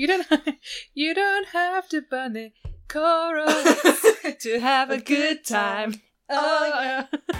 You 0.00 0.06
don't. 0.06 0.26
you 0.94 1.14
don't 1.14 1.48
have 1.48 1.86
to 1.90 2.00
burn 2.00 2.32
the 2.32 2.52
Koroks 2.88 4.38
to 4.38 4.58
have 4.58 4.88
a 4.88 4.96
good 4.96 5.44
time. 5.44 6.00
Oh 6.30 6.70
yeah. 6.82 7.06
Oh, 7.12 7.38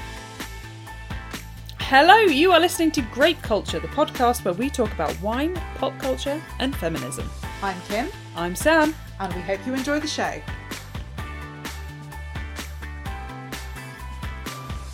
Hello, 1.79 2.17
you 2.19 2.53
are 2.53 2.61
listening 2.61 2.91
to 2.91 3.01
Grape 3.01 3.41
Culture, 3.41 3.81
the 3.81 3.89
podcast 3.89 4.45
where 4.45 4.53
we 4.53 4.69
talk 4.69 4.93
about 4.93 5.19
wine, 5.23 5.59
pop 5.77 5.99
culture, 5.99 6.39
and 6.59 6.77
feminism. 6.77 7.31
I'm 7.63 7.81
Kim, 7.89 8.11
I'm 8.37 8.55
Sam. 8.55 8.95
and 9.21 9.33
we 9.33 9.41
hope 9.41 9.67
you 9.67 9.73
enjoy 9.73 9.99
the 9.99 10.07
show. 10.07 10.43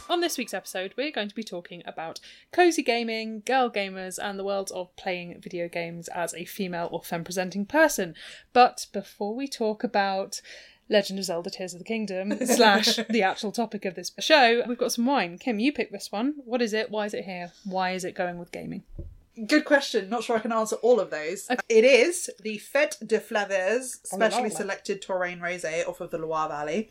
On 0.08 0.20
this 0.20 0.38
week's 0.38 0.54
episode, 0.54 0.94
we're 0.96 1.10
going 1.10 1.28
to 1.28 1.34
be 1.34 1.42
talking 1.42 1.82
about 1.84 2.20
cozy 2.52 2.82
gaming, 2.82 3.42
girl 3.44 3.68
gamers, 3.68 4.20
and 4.22 4.38
the 4.38 4.44
world 4.44 4.70
of 4.72 4.94
playing 4.94 5.40
video 5.40 5.68
games 5.68 6.06
as 6.08 6.32
a 6.32 6.44
female 6.44 6.88
or 6.92 7.02
femme 7.02 7.24
presenting 7.24 7.66
person. 7.66 8.14
But 8.52 8.86
before 8.92 9.34
we 9.34 9.48
talk 9.48 9.82
about 9.82 10.40
Legend 10.88 11.18
of 11.18 11.24
Zelda 11.24 11.50
Tears 11.50 11.74
of 11.74 11.80
the 11.80 11.84
Kingdom 11.84 12.32
slash 12.46 13.00
the 13.10 13.22
actual 13.22 13.50
topic 13.50 13.84
of 13.84 13.96
this 13.96 14.12
show, 14.20 14.62
we've 14.68 14.78
got 14.78 14.92
some 14.92 15.06
wine. 15.06 15.38
Kim, 15.38 15.58
you 15.58 15.72
picked 15.72 15.92
this 15.92 16.12
one. 16.12 16.34
What 16.44 16.62
is 16.62 16.72
it? 16.72 16.88
Why 16.88 17.06
is 17.06 17.14
it 17.14 17.24
here? 17.24 17.50
Why 17.64 17.90
is 17.90 18.04
it 18.04 18.14
going 18.14 18.38
with 18.38 18.52
gaming? 18.52 18.84
Good 19.48 19.64
question. 19.64 20.08
Not 20.08 20.22
sure 20.22 20.36
I 20.36 20.40
can 20.40 20.52
answer 20.52 20.76
all 20.76 21.00
of 21.00 21.10
those. 21.10 21.48
It 21.68 21.84
is 21.84 22.30
the 22.40 22.58
Fête 22.58 23.04
de 23.06 23.20
specially 23.20 24.38
Oh, 24.38 24.42
la. 24.44 24.48
selected 24.48 25.02
Touraine 25.02 25.40
Rosé 25.40 25.86
off 25.86 26.00
of 26.00 26.12
the 26.12 26.18
Loire 26.18 26.48
Valley. 26.48 26.90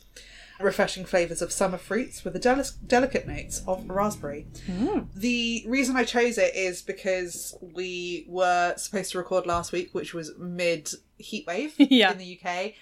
Refreshing 0.59 1.03
flavours 1.05 1.41
of 1.41 1.51
summer 1.51 1.77
fruits 1.77 2.23
with 2.23 2.33
the 2.33 2.39
deli- 2.39 2.63
delicate 2.87 3.27
notes 3.27 3.61
of 3.67 3.89
raspberry. 3.89 4.47
Mm. 4.67 5.07
The 5.13 5.63
reason 5.67 5.95
I 5.97 6.03
chose 6.05 6.37
it 6.37 6.55
is 6.55 6.81
because 6.81 7.57
we 7.61 8.25
were 8.29 8.73
supposed 8.77 9.11
to 9.11 9.17
record 9.17 9.45
last 9.45 9.71
week, 9.73 9.89
which 9.93 10.13
was 10.13 10.31
mid 10.37 10.89
heatwave 11.21 11.73
Yeah. 11.77 12.11
in 12.13 12.17
the 12.19 12.39
UK, 12.41 12.73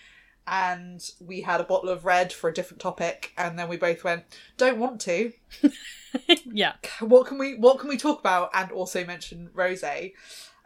and 0.46 1.02
we 1.20 1.42
had 1.42 1.62
a 1.62 1.64
bottle 1.64 1.90
of 1.90 2.06
red 2.06 2.32
for 2.32 2.50
a 2.50 2.54
different 2.54 2.80
topic, 2.82 3.32
and 3.38 3.58
then 3.58 3.70
we 3.70 3.78
both 3.78 4.04
went, 4.04 4.24
"Don't 4.58 4.78
want 4.78 5.02
to." 5.02 5.34
Yeah. 6.46 6.74
what 7.00 7.26
can 7.26 7.40
we 7.40 7.56
what 7.56 7.80
can 7.80 7.90
we 7.90 7.98
talk 7.98 8.20
about 8.20 8.52
and 8.54 8.72
also 8.72 9.04
mention 9.04 9.50
rose 9.56 9.84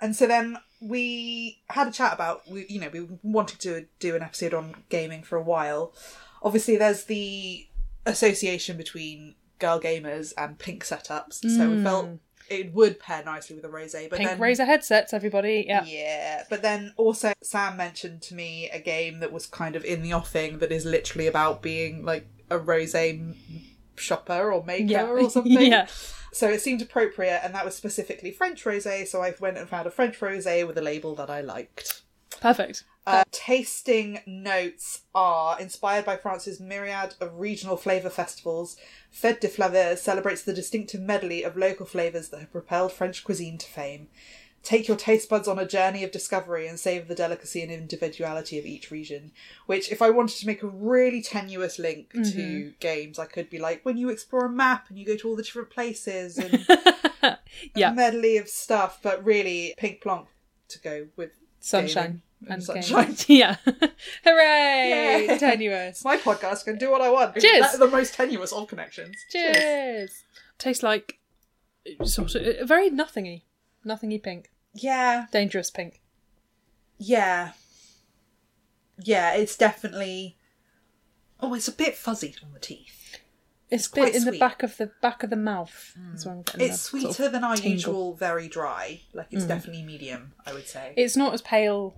and 0.01 0.13
so 0.13 0.27
then 0.27 0.57
we 0.81 1.61
had 1.69 1.87
a 1.87 1.91
chat 1.91 2.11
about 2.13 2.41
we 2.49 2.65
you 2.67 2.81
know 2.81 2.89
we 2.89 3.07
wanted 3.23 3.59
to 3.59 3.85
do 3.99 4.13
an 4.15 4.21
episode 4.21 4.53
on 4.53 4.83
gaming 4.89 5.23
for 5.23 5.37
a 5.37 5.41
while 5.41 5.93
obviously 6.41 6.77
there's 6.77 7.05
the 7.05 7.67
association 8.05 8.77
between 8.77 9.35
girl 9.59 9.79
gamers 9.79 10.33
and 10.37 10.57
pink 10.59 10.85
setups 10.85 11.39
so 11.49 11.69
we 11.69 11.83
felt 11.83 12.05
mm. 12.05 12.19
it 12.49 12.73
would 12.73 12.99
pair 12.99 13.23
nicely 13.23 13.55
with 13.55 13.65
a 13.65 13.69
rose 13.69 13.93
but 13.93 14.17
Pink 14.17 14.29
then 14.29 14.39
Razer 14.39 14.65
headsets, 14.65 15.13
everybody. 15.13 15.65
Yeah. 15.67 15.83
yeah, 15.83 16.43
but 16.49 16.61
then 16.61 16.93
also 16.95 17.33
Sam 17.41 17.75
mentioned 17.75 18.21
to 18.23 18.35
me 18.35 18.69
a 18.69 18.79
game 18.79 19.19
that 19.19 19.31
was 19.31 19.45
kind 19.47 19.75
of 19.75 19.83
in 19.83 20.03
the 20.03 20.13
offing 20.13 20.59
that 20.59 20.71
is 20.71 20.85
literally 20.85 21.27
about 21.27 21.61
being 21.61 22.05
like 22.05 22.27
a 22.49 22.57
rose 22.57 22.95
shopper 23.95 24.51
or 24.51 24.63
maker 24.63 24.91
Yeah. 24.91 25.07
or 25.07 25.29
something. 25.29 25.71
Yeah. 25.71 25.87
So 26.31 26.49
it 26.49 26.61
seemed 26.61 26.81
appropriate, 26.81 27.41
and 27.43 27.55
that 27.55 27.65
was 27.65 27.75
specifically 27.75 28.31
French 28.31 28.63
rosé. 28.63 29.07
So 29.07 29.23
I 29.23 29.33
went 29.39 29.57
and 29.57 29.67
found 29.67 29.87
a 29.87 29.91
French 29.91 30.19
rosé 30.19 30.67
with 30.67 30.77
a 30.77 30.81
label 30.81 31.15
that 31.15 31.29
I 31.29 31.41
liked. 31.41 32.03
Perfect. 32.41 32.83
Uh, 33.05 33.23
tasting 33.31 34.19
notes 34.27 35.01
are 35.15 35.59
inspired 35.61 36.03
by 36.03 36.17
France's 36.17 36.59
myriad 36.59 37.15
of 37.21 37.39
regional 37.39 37.77
flavour 37.77 38.09
festivals. 38.09 38.75
Fête 39.13 39.39
de 39.39 39.47
Flaveurs 39.47 40.01
celebrates 40.01 40.43
the 40.43 40.53
distinctive 40.53 40.99
medley 40.99 41.41
of 41.43 41.55
local 41.55 41.85
flavours 41.85 42.29
that 42.29 42.41
have 42.41 42.51
propelled 42.51 42.91
French 42.91 43.23
cuisine 43.23 43.57
to 43.57 43.65
fame. 43.65 44.09
Take 44.61 44.89
your 44.89 44.97
taste 44.97 45.29
buds 45.29 45.47
on 45.47 45.57
a 45.57 45.65
journey 45.65 46.03
of 46.03 46.11
discovery 46.11 46.67
and 46.67 46.77
savour 46.77 47.05
the 47.05 47.15
delicacy 47.15 47.61
and 47.61 47.71
individuality 47.71 48.59
of 48.59 48.65
each 48.65 48.91
region. 48.91 49.31
Which, 49.65 49.89
if 49.89 50.01
I 50.01 50.09
wanted 50.09 50.37
to 50.39 50.47
make 50.47 50.61
a 50.61 50.67
really 50.67 51.21
tenuous 51.21 51.79
link 51.79 52.11
to 52.11 52.73
games, 52.81 53.17
I 53.17 53.25
could 53.27 53.49
be 53.49 53.59
like, 53.59 53.85
when 53.85 53.95
you 53.95 54.09
explore 54.09 54.45
a 54.45 54.49
map 54.49 54.89
and 54.89 54.99
you 54.99 55.05
go 55.05 55.15
to 55.15 55.29
all 55.29 55.37
the 55.37 55.43
different 55.43 55.69
places 55.69 56.37
and 56.37 56.65
Yeah. 57.75 57.91
a 57.91 57.93
medley 57.93 58.35
of 58.35 58.49
stuff, 58.49 58.99
but 59.01 59.23
really 59.23 59.73
pink 59.77 60.01
plonk 60.01 60.27
to 60.67 60.79
go 60.79 61.07
with 61.15 61.31
Sunshine 61.67 62.21
and 62.47 62.63
sunshine. 62.63 63.15
Yeah. 63.27 63.57
Hooray! 64.23 65.25
Yeah. 65.27 65.37
Tenuous. 65.37 66.03
My 66.05 66.17
podcast 66.17 66.63
can 66.65 66.77
do 66.77 66.89
what 66.89 67.01
I 67.01 67.09
want. 67.09 67.35
Cheers. 67.35 67.59
That's 67.61 67.77
the 67.77 67.87
most 67.87 68.13
tenuous 68.13 68.53
of 68.53 68.67
connections. 68.67 69.15
Cheers. 69.29 70.23
Tastes 70.57 70.81
like 70.83 71.19
sort 72.03 72.35
of 72.35 72.41
uh, 72.61 72.65
very 72.65 72.89
nothingy, 72.89 73.45
nothingy 73.83 74.19
pink, 74.19 74.49
Yeah, 74.73 75.25
dangerous 75.31 75.69
pink. 75.69 76.01
yeah, 76.97 77.51
yeah. 79.03 79.33
It's 79.33 79.57
definitely. 79.57 80.37
Oh, 81.39 81.53
it's 81.53 81.67
a 81.67 81.71
bit 81.73 81.95
fuzzy 81.95 82.33
on 82.43 82.53
the 82.53 82.59
teeth. 82.59 82.96
It's, 83.69 83.87
a 83.87 83.91
quite 83.91 84.13
bit 84.13 84.15
in 84.15 84.25
the 84.25 84.39
back 84.39 84.63
of 84.63 84.77
the 84.77 84.91
back 85.01 85.23
of 85.23 85.29
the 85.29 85.35
mouth. 85.35 85.95
Mm. 85.99 86.11
That's 86.11 86.25
what 86.25 86.37
It's 86.37 86.55
the 86.55 86.99
sort 86.99 87.13
sweeter 87.15 87.25
of 87.25 87.31
than 87.33 87.43
our 87.43 87.55
tingle. 87.55 87.71
usual 87.71 88.13
very 88.15 88.47
dry. 88.47 89.01
Like 89.13 89.27
it's 89.31 89.43
mm. 89.43 89.49
definitely 89.49 89.83
medium, 89.83 90.33
I 90.45 90.53
would 90.53 90.67
say. 90.67 90.93
It's 90.95 91.17
not 91.17 91.33
as 91.33 91.41
pale. 91.41 91.95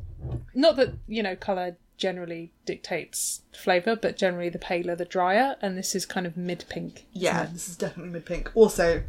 Not 0.53 0.75
that 0.77 0.93
you 1.07 1.21
know 1.21 1.35
color 1.35 1.77
generally 1.97 2.51
dictates 2.65 3.41
flavor, 3.53 3.95
but 3.95 4.17
generally 4.17 4.49
the 4.49 4.57
paler 4.59 4.95
the 4.95 5.05
drier, 5.05 5.57
and 5.61 5.77
this 5.77 5.93
is 5.93 6.05
kind 6.05 6.25
of 6.25 6.35
mid 6.35 6.65
pink. 6.69 7.05
yeah, 7.11 7.45
this 7.45 7.69
is 7.69 7.75
definitely 7.75 8.13
mid 8.13 8.25
pink. 8.25 8.51
Also, 8.55 9.03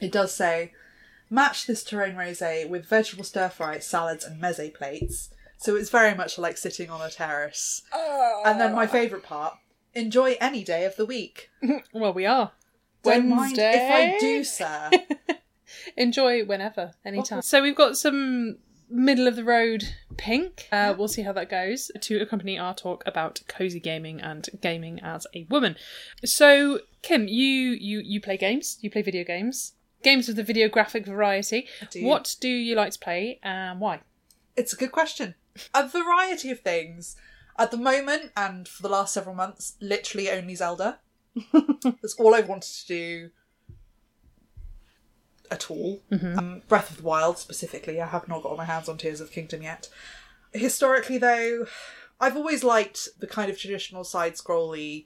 it 0.00 0.12
does 0.12 0.34
say 0.34 0.72
match 1.30 1.66
this 1.66 1.82
Touraine 1.82 2.16
rosé 2.16 2.68
with 2.68 2.84
vegetable 2.86 3.24
stir 3.24 3.48
fry, 3.48 3.78
salads, 3.78 4.24
and 4.24 4.42
meze 4.42 4.74
plates. 4.74 5.30
So 5.56 5.76
it's 5.76 5.90
very 5.90 6.14
much 6.14 6.38
like 6.38 6.58
sitting 6.58 6.90
on 6.90 7.00
a 7.00 7.08
terrace. 7.08 7.82
And 8.44 8.60
then 8.60 8.74
my 8.74 8.84
ah. 8.84 8.88
favourite 8.88 9.24
part: 9.24 9.56
enjoy 9.94 10.36
any 10.40 10.64
day 10.64 10.84
of 10.84 10.96
the 10.96 11.06
week. 11.06 11.50
Well, 11.92 12.12
we 12.12 12.26
are. 12.26 12.52
Don't 13.02 13.30
Wednesday. 13.30 13.72
if 13.74 14.16
I 14.16 14.18
do, 14.18 14.44
sir. 14.44 14.90
Enjoy 15.96 16.44
whenever, 16.44 16.92
anytime. 17.04 17.42
So 17.42 17.62
we've 17.62 17.76
got 17.76 17.96
some 17.96 18.58
middle 18.88 19.26
of 19.26 19.36
the 19.36 19.44
road 19.44 19.94
pink. 20.16 20.68
Uh, 20.70 20.94
we'll 20.96 21.08
see 21.08 21.22
how 21.22 21.32
that 21.32 21.48
goes 21.50 21.90
to 22.00 22.20
accompany 22.20 22.58
our 22.58 22.74
talk 22.74 23.02
about 23.06 23.40
cozy 23.48 23.80
gaming 23.80 24.20
and 24.20 24.48
gaming 24.60 25.00
as 25.00 25.26
a 25.34 25.44
woman. 25.44 25.76
So 26.24 26.80
Kim, 27.02 27.26
you 27.26 27.70
you 27.70 28.00
you 28.04 28.20
play 28.20 28.36
games. 28.36 28.78
You 28.80 28.90
play 28.90 29.02
video 29.02 29.24
games. 29.24 29.74
Games 30.02 30.28
of 30.28 30.36
the 30.36 30.42
video 30.42 30.68
graphic 30.68 31.06
variety. 31.06 31.68
do. 31.90 32.04
What 32.04 32.36
do 32.40 32.48
you 32.48 32.74
like 32.74 32.92
to 32.92 32.98
play 32.98 33.38
and 33.42 33.80
why? 33.80 34.00
It's 34.56 34.72
a 34.72 34.76
good 34.76 34.92
question. 34.92 35.34
A 35.74 35.88
variety 35.88 36.50
of 36.50 36.60
things. 36.60 37.16
At 37.62 37.70
the 37.70 37.76
moment, 37.76 38.32
and 38.36 38.66
for 38.66 38.82
the 38.82 38.88
last 38.88 39.14
several 39.14 39.36
months, 39.36 39.74
literally 39.80 40.28
only 40.30 40.56
Zelda. 40.56 40.98
That's 41.52 42.14
all 42.18 42.34
I've 42.34 42.48
wanted 42.48 42.72
to 42.72 42.86
do 42.88 43.30
at 45.48 45.70
all. 45.70 46.02
Um, 46.10 46.62
Breath 46.66 46.90
of 46.90 46.96
the 46.96 47.02
Wild, 47.04 47.38
specifically. 47.38 48.00
I 48.00 48.06
have 48.08 48.26
not 48.26 48.42
got 48.42 48.56
my 48.56 48.64
hands 48.64 48.88
on 48.88 48.96
Tears 48.98 49.20
of 49.20 49.28
the 49.28 49.34
Kingdom 49.34 49.62
yet. 49.62 49.88
Historically, 50.52 51.18
though, 51.18 51.66
I've 52.20 52.36
always 52.36 52.64
liked 52.64 53.08
the 53.20 53.28
kind 53.28 53.48
of 53.48 53.56
traditional 53.58 54.02
side 54.02 54.34
scrolly, 54.34 55.04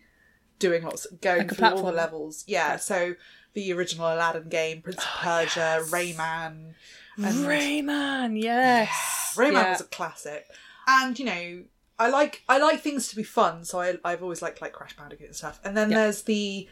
doing 0.58 0.82
lots, 0.82 1.06
going 1.20 1.48
Like 1.48 1.56
through 1.56 1.68
all 1.68 1.82
the 1.84 1.92
levels. 1.92 2.42
Yeah, 2.46 2.76
so 2.76 3.16
the 3.52 3.70
original 3.74 4.06
Aladdin 4.06 4.48
game, 4.48 4.80
Prince 4.80 4.98
of 5.04 5.10
Persia, 5.20 5.80
Rayman. 5.90 6.72
And 7.18 7.34
Rayman, 7.46 8.42
yes. 8.42 9.34
Rayman 9.36 9.52
Yeah. 9.52 9.72
was 9.72 9.80
a 9.82 9.84
classic, 9.84 10.46
and 10.86 11.18
you 11.18 11.24
know, 11.26 11.64
I 11.98 12.08
like 12.10 12.42
I 12.48 12.58
like 12.58 12.80
things 12.80 13.08
to 13.08 13.16
be 13.16 13.22
fun, 13.22 13.64
so 13.64 13.80
I, 13.80 13.96
I've 14.04 14.22
always 14.22 14.42
liked 14.42 14.60
like 14.60 14.72
Crash 14.72 14.96
Bandicoot 14.96 15.28
and 15.28 15.36
stuff. 15.36 15.60
And 15.64 15.76
then 15.76 15.90
Yeah. 15.90 15.98
there's 15.98 16.22
the 16.22 16.68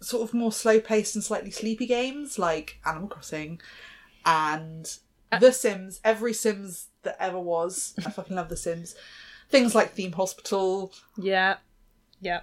sort 0.00 0.22
of 0.22 0.32
more 0.34 0.50
slow 0.52 0.80
paced 0.80 1.14
and 1.14 1.22
slightly 1.22 1.50
sleepy 1.50 1.86
games 1.86 2.38
like 2.38 2.78
Animal 2.86 3.08
Crossing 3.08 3.60
and 4.24 4.90
Uh, 5.32 5.38
The 5.38 5.52
Sims. 5.52 6.00
Every 6.04 6.32
Sims 6.32 6.88
that 7.02 7.16
ever 7.20 7.38
was, 7.38 7.94
I 8.04 8.10
fucking 8.10 8.36
love 8.36 8.48
The 8.48 8.56
Sims. 8.56 8.94
Things 9.50 9.74
like 9.74 9.92
Theme 9.92 10.12
Hospital. 10.12 10.92
Yeah. 11.18 11.56
Yeah. 12.20 12.42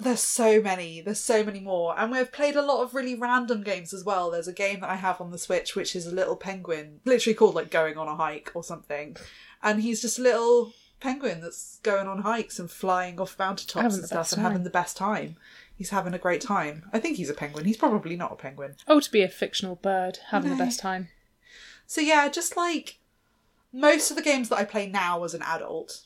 There's 0.00 0.20
so 0.22 0.62
many. 0.62 1.00
There's 1.00 1.18
so 1.18 1.42
many 1.42 1.58
more, 1.58 1.98
and 1.98 2.12
we've 2.12 2.30
played 2.30 2.54
a 2.54 2.62
lot 2.62 2.82
of 2.84 2.94
really 2.94 3.16
random 3.16 3.64
games 3.64 3.92
as 3.92 4.04
well. 4.04 4.30
There's 4.30 4.46
a 4.46 4.52
game 4.52 4.78
that 4.80 4.90
I 4.90 4.94
have 4.94 5.20
on 5.20 5.32
the 5.32 5.38
Switch, 5.38 5.74
which 5.74 5.96
is 5.96 6.06
a 6.06 6.14
little 6.14 6.36
penguin, 6.36 7.00
literally 7.04 7.34
called 7.34 7.56
like 7.56 7.70
going 7.72 7.98
on 7.98 8.06
a 8.06 8.14
hike 8.14 8.52
or 8.54 8.62
something, 8.62 9.16
and 9.60 9.82
he's 9.82 10.00
just 10.00 10.20
a 10.20 10.22
little 10.22 10.72
penguin 11.00 11.40
that's 11.40 11.78
going 11.82 12.08
on 12.08 12.22
hikes 12.22 12.58
and 12.58 12.70
flying 12.70 13.20
off 13.20 13.38
mountaintops 13.38 13.94
and 13.96 14.04
stuff 14.04 14.32
and 14.32 14.42
having 14.42 14.64
the 14.64 14.70
best 14.70 14.96
time. 14.96 15.36
He's 15.74 15.90
having 15.90 16.12
a 16.14 16.18
great 16.18 16.40
time. 16.40 16.88
I 16.92 16.98
think 16.98 17.16
he's 17.16 17.30
a 17.30 17.34
penguin. 17.34 17.64
He's 17.64 17.76
probably 17.76 18.16
not 18.16 18.32
a 18.32 18.36
penguin. 18.36 18.74
Oh, 18.88 18.98
to 19.00 19.10
be 19.10 19.22
a 19.22 19.28
fictional 19.28 19.76
bird 19.76 20.18
having 20.30 20.50
the 20.50 20.56
best 20.56 20.80
time. 20.80 21.08
So 21.86 22.00
yeah, 22.00 22.28
just 22.28 22.56
like 22.56 22.98
most 23.72 24.10
of 24.10 24.16
the 24.16 24.22
games 24.22 24.48
that 24.48 24.58
I 24.58 24.64
play 24.64 24.88
now 24.88 25.22
as 25.24 25.34
an 25.34 25.42
adult 25.42 26.02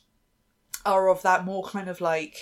are 0.85 1.09
of 1.09 1.21
that 1.23 1.43
more 1.43 1.63
kind 1.63 1.89
of 1.89 2.01
like 2.01 2.35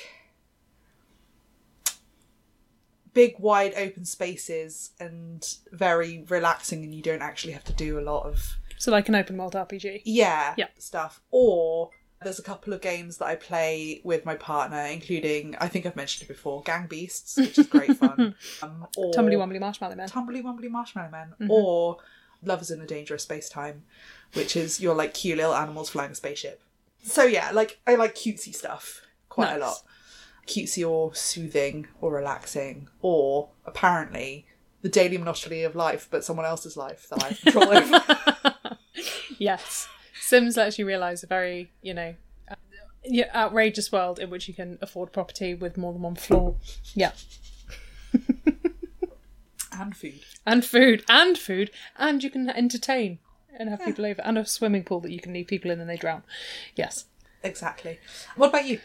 big 3.14 3.36
wide 3.40 3.74
open 3.76 4.06
spaces 4.06 4.92
and 5.00 5.56
very 5.72 6.26
relaxing 6.30 6.84
and 6.84 6.94
you 6.96 7.02
don't 7.02 7.22
actually 7.22 7.54
have 7.54 7.64
to 7.66 7.74
do 7.74 8.00
a 8.00 8.02
lot 8.02 8.26
of 8.26 8.58
So 8.78 8.92
like 8.92 9.10
an 9.10 9.16
open 9.16 9.38
world 9.38 9.54
RPG. 9.54 10.02
yeah, 10.06 10.54
Yeah. 10.58 10.68
stuff. 10.78 11.22
Or 11.30 11.92
there's 12.24 12.40
a 12.40 12.44
couple 12.44 12.72
of 12.74 12.82
games 12.82 13.18
that 13.18 13.26
I 13.26 13.36
play 13.36 14.02
with 14.04 14.26
my 14.26 14.36
partner, 14.36 14.82
including 14.84 15.56
I 15.60 15.68
think 15.68 15.86
I've 15.86 15.96
mentioned 15.96 16.30
it 16.30 16.34
before, 16.34 16.62
Gang 16.64 16.88
Beasts, 16.88 17.38
which 17.38 17.58
is 17.58 17.68
great 17.68 17.98
fun. 17.98 18.36
Um, 18.64 18.86
or 18.98 19.12
Tumbly 19.14 19.38
Wombly 19.38 19.60
Marshmallow 19.60 19.96
Man. 19.96 20.08
Tumbly 20.10 20.42
Wumbly 20.44 20.70
Marshmallow 20.70 21.10
Man, 21.10 21.34
Mm-hmm. 21.40 21.52
or 21.52 21.98
Lovers 22.44 22.72
in 22.72 22.82
a 22.82 22.86
Dangerous 22.88 23.24
Space 23.24 23.50
Time, 23.50 23.84
which 24.34 24.56
is 24.56 24.80
your 24.80 24.96
like 24.96 25.14
cute 25.14 25.38
little 25.38 25.54
animals 25.56 25.90
flying 25.90 26.12
a 26.12 26.16
spaceship. 26.16 26.62
So 27.04 27.24
yeah, 27.24 27.52
like 27.52 27.80
I 27.88 27.96
like 27.96 28.16
cutesy 28.16 28.54
stuff 28.54 29.02
quite 29.30 29.56
a 29.56 29.60
lot. 29.60 29.78
Cutesy 30.48 30.88
or 30.88 31.14
soothing 31.16 31.88
or 32.02 32.12
relaxing, 32.12 32.88
or 33.02 33.50
apparently 33.66 34.46
the 34.82 34.90
daily 34.90 35.18
monotony 35.18 35.62
of 35.64 35.76
life, 35.76 36.08
but 36.10 36.24
someone 36.24 36.46
else's 36.46 36.76
life 36.76 37.08
that 37.10 37.24
I 37.24 37.28
have 37.30 37.42
control 37.42 37.74
over. 37.78 38.78
Yes. 39.38 39.88
Sims 40.20 40.58
lets 40.58 40.78
you 40.78 40.86
realise 40.86 41.24
a 41.24 41.28
very, 41.28 41.72
you 41.82 41.94
know, 41.94 42.16
uh, 42.50 42.56
yeah, 43.04 43.30
outrageous 43.34 43.92
world 43.92 44.20
in 44.20 44.30
which 44.30 44.48
you 44.48 44.54
can 44.54 44.78
afford 44.82 45.12
property 45.12 45.54
with 45.54 45.78
more 45.78 45.94
than 45.94 46.02
one 46.02 46.16
floor. 46.16 46.56
Yeah. 46.94 47.12
and 49.72 49.96
food. 49.96 50.20
And 50.46 50.66
food. 50.66 51.04
And 51.08 51.38
food. 51.38 51.72
And 51.98 52.24
you 52.24 52.30
can 52.30 52.50
entertain 52.50 53.20
and 53.58 53.70
have 53.70 53.84
people 53.84 54.06
over. 54.06 54.22
And 54.22 54.38
a 54.38 54.46
swimming 54.46 54.84
pool 54.84 55.00
that 55.02 55.12
you 55.12 55.20
can 55.20 55.34
leave 55.34 55.48
people 55.48 55.72
in 55.72 55.80
and 55.80 55.90
they 55.90 55.98
drown. 55.98 56.24
Yes. 56.76 57.06
Exactly. 57.44 58.00
What 58.36 58.50
about 58.50 58.66
you? 58.66 58.80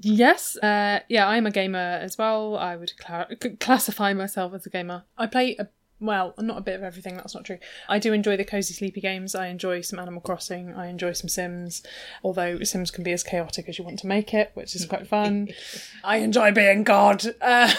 Yes, 0.00 0.56
uh, 0.56 1.00
yeah, 1.08 1.28
I'm 1.28 1.46
a 1.46 1.52
gamer 1.52 2.00
as 2.02 2.18
well. 2.18 2.56
I 2.58 2.74
would 2.74 2.96
cla- 2.98 3.28
c- 3.40 3.50
classify 3.50 4.12
myself 4.12 4.52
as 4.52 4.66
a 4.66 4.70
gamer. 4.70 5.04
I 5.16 5.28
play 5.28 5.54
a 5.56 5.68
well, 6.06 6.34
not 6.38 6.58
a 6.58 6.60
bit 6.60 6.74
of 6.74 6.82
everything. 6.82 7.16
That's 7.16 7.34
not 7.34 7.44
true. 7.44 7.58
I 7.88 7.98
do 7.98 8.12
enjoy 8.12 8.36
the 8.36 8.44
cozy, 8.44 8.74
sleepy 8.74 9.00
games. 9.00 9.34
I 9.34 9.46
enjoy 9.48 9.80
some 9.80 9.98
Animal 9.98 10.20
Crossing. 10.20 10.74
I 10.74 10.88
enjoy 10.88 11.12
some 11.12 11.28
Sims, 11.28 11.82
although 12.22 12.62
Sims 12.62 12.90
can 12.90 13.04
be 13.04 13.12
as 13.12 13.22
chaotic 13.22 13.68
as 13.68 13.78
you 13.78 13.84
want 13.84 13.98
to 14.00 14.06
make 14.06 14.34
it, 14.34 14.50
which 14.54 14.74
is 14.74 14.86
quite 14.86 15.06
fun. 15.06 15.48
I 16.04 16.18
enjoy 16.18 16.52
being 16.52 16.82
God. 16.84 17.24
Uh, 17.40 17.72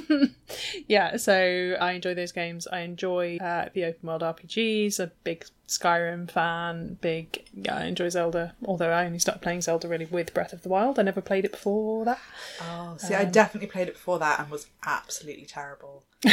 yeah, 0.88 1.16
so 1.16 1.76
I 1.80 1.92
enjoy 1.92 2.14
those 2.14 2.32
games. 2.32 2.66
I 2.66 2.80
enjoy 2.80 3.36
uh, 3.38 3.68
the 3.72 3.84
open 3.84 4.08
world 4.08 4.22
RPGs. 4.22 5.00
A 5.00 5.12
big 5.24 5.44
Skyrim 5.68 6.30
fan. 6.30 6.98
Big. 7.00 7.44
Yeah, 7.54 7.76
I 7.76 7.84
enjoy 7.84 8.08
Zelda. 8.08 8.54
Although 8.64 8.90
I 8.90 9.06
only 9.06 9.18
started 9.18 9.40
playing 9.40 9.62
Zelda 9.62 9.88
really 9.88 10.06
with 10.06 10.34
Breath 10.34 10.52
of 10.52 10.62
the 10.62 10.68
Wild. 10.68 10.98
I 10.98 11.02
never 11.02 11.20
played 11.20 11.44
it 11.44 11.52
before 11.52 12.04
that. 12.04 12.20
Oh, 12.60 12.96
see, 12.98 13.14
Um, 13.14 13.20
I 13.20 13.24
definitely 13.24 13.68
played 13.68 13.88
it 13.88 13.94
before 13.94 14.18
that 14.18 14.40
and 14.40 14.50
was 14.50 14.66
absolutely 14.84 15.46
terrible. 15.46 16.04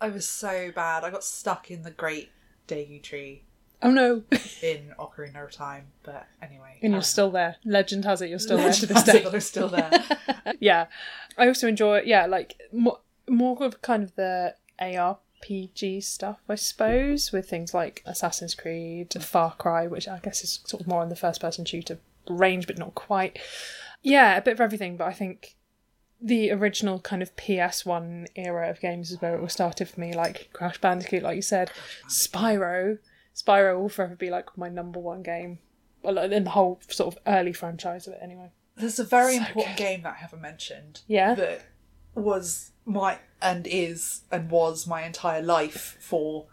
I 0.00 0.08
was 0.08 0.26
so 0.28 0.70
bad. 0.74 1.04
I 1.04 1.10
got 1.10 1.24
stuck 1.24 1.70
in 1.70 1.82
the 1.82 1.90
Great 1.90 2.30
Deku 2.68 3.02
Tree 3.02 3.42
Oh 3.82 3.90
no! 3.90 4.22
in 4.62 4.92
Ocarina 4.98 5.44
of 5.44 5.52
Time. 5.52 5.86
But 6.02 6.26
anyway, 6.42 6.78
and 6.82 6.92
you're 6.92 6.98
um, 6.98 7.02
still 7.02 7.30
there. 7.30 7.56
Legend 7.64 8.04
has 8.04 8.20
it 8.20 8.28
you're 8.28 8.38
still 8.38 8.58
there 8.58 8.72
to 8.72 8.86
this 8.86 9.02
day. 9.02 9.24
I'm 9.24 9.40
still 9.40 9.68
there. 9.68 9.90
yeah, 10.60 10.86
I 11.38 11.48
also 11.48 11.66
enjoy. 11.66 12.02
Yeah, 12.04 12.26
like 12.26 12.60
more 12.72 12.98
more 13.28 13.62
of 13.62 13.80
kind 13.80 14.02
of 14.02 14.14
the 14.16 14.54
ARPG 14.80 16.02
stuff, 16.02 16.40
I 16.48 16.56
suppose, 16.56 17.32
with 17.32 17.48
things 17.48 17.72
like 17.72 18.02
Assassin's 18.04 18.54
Creed, 18.54 19.14
Far 19.18 19.54
Cry, 19.54 19.86
which 19.86 20.08
I 20.08 20.18
guess 20.18 20.44
is 20.44 20.60
sort 20.66 20.82
of 20.82 20.86
more 20.86 21.02
in 21.02 21.08
the 21.08 21.16
first 21.16 21.40
person 21.40 21.64
shooter 21.64 21.98
range, 22.28 22.66
but 22.66 22.78
not 22.78 22.94
quite. 22.94 23.38
Yeah, 24.02 24.36
a 24.36 24.42
bit 24.42 24.52
of 24.54 24.60
everything, 24.60 24.96
but 24.96 25.06
I 25.06 25.12
think 25.14 25.56
the 26.22 26.50
original 26.50 26.98
kind 27.00 27.22
of 27.22 27.34
PS1 27.36 28.26
era 28.36 28.68
of 28.70 28.80
games 28.80 29.10
is 29.10 29.20
where 29.20 29.36
it 29.36 29.40
all 29.40 29.48
started 29.48 29.88
for 29.88 30.00
me, 30.00 30.12
like 30.12 30.50
Crash 30.52 30.78
Bandicoot, 30.80 31.22
like 31.22 31.36
you 31.36 31.42
said, 31.42 31.70
Spyro. 32.08 32.98
Spyro 33.34 33.80
will 33.80 33.88
forever 33.88 34.16
be 34.16 34.30
like 34.30 34.56
my 34.58 34.68
number 34.68 34.98
one 35.00 35.22
game. 35.22 35.58
Well, 36.02 36.18
in 36.18 36.44
the 36.44 36.50
whole 36.50 36.80
sort 36.88 37.14
of 37.14 37.22
early 37.26 37.52
franchise 37.52 38.06
of 38.06 38.14
it, 38.14 38.20
anyway. 38.22 38.50
There's 38.76 38.98
a 38.98 39.04
very 39.04 39.36
So 39.36 39.42
important 39.44 39.76
good. 39.76 39.82
game 39.82 40.02
that 40.02 40.14
I 40.14 40.16
haven't 40.16 40.40
mentioned 40.42 41.00
Yeah. 41.06 41.34
that 41.34 41.62
was 42.14 42.72
my 42.84 43.18
and 43.40 43.66
is 43.66 44.22
and 44.30 44.50
was 44.50 44.86
my 44.86 45.02
entire 45.04 45.42
life 45.42 45.96
for 46.00 46.46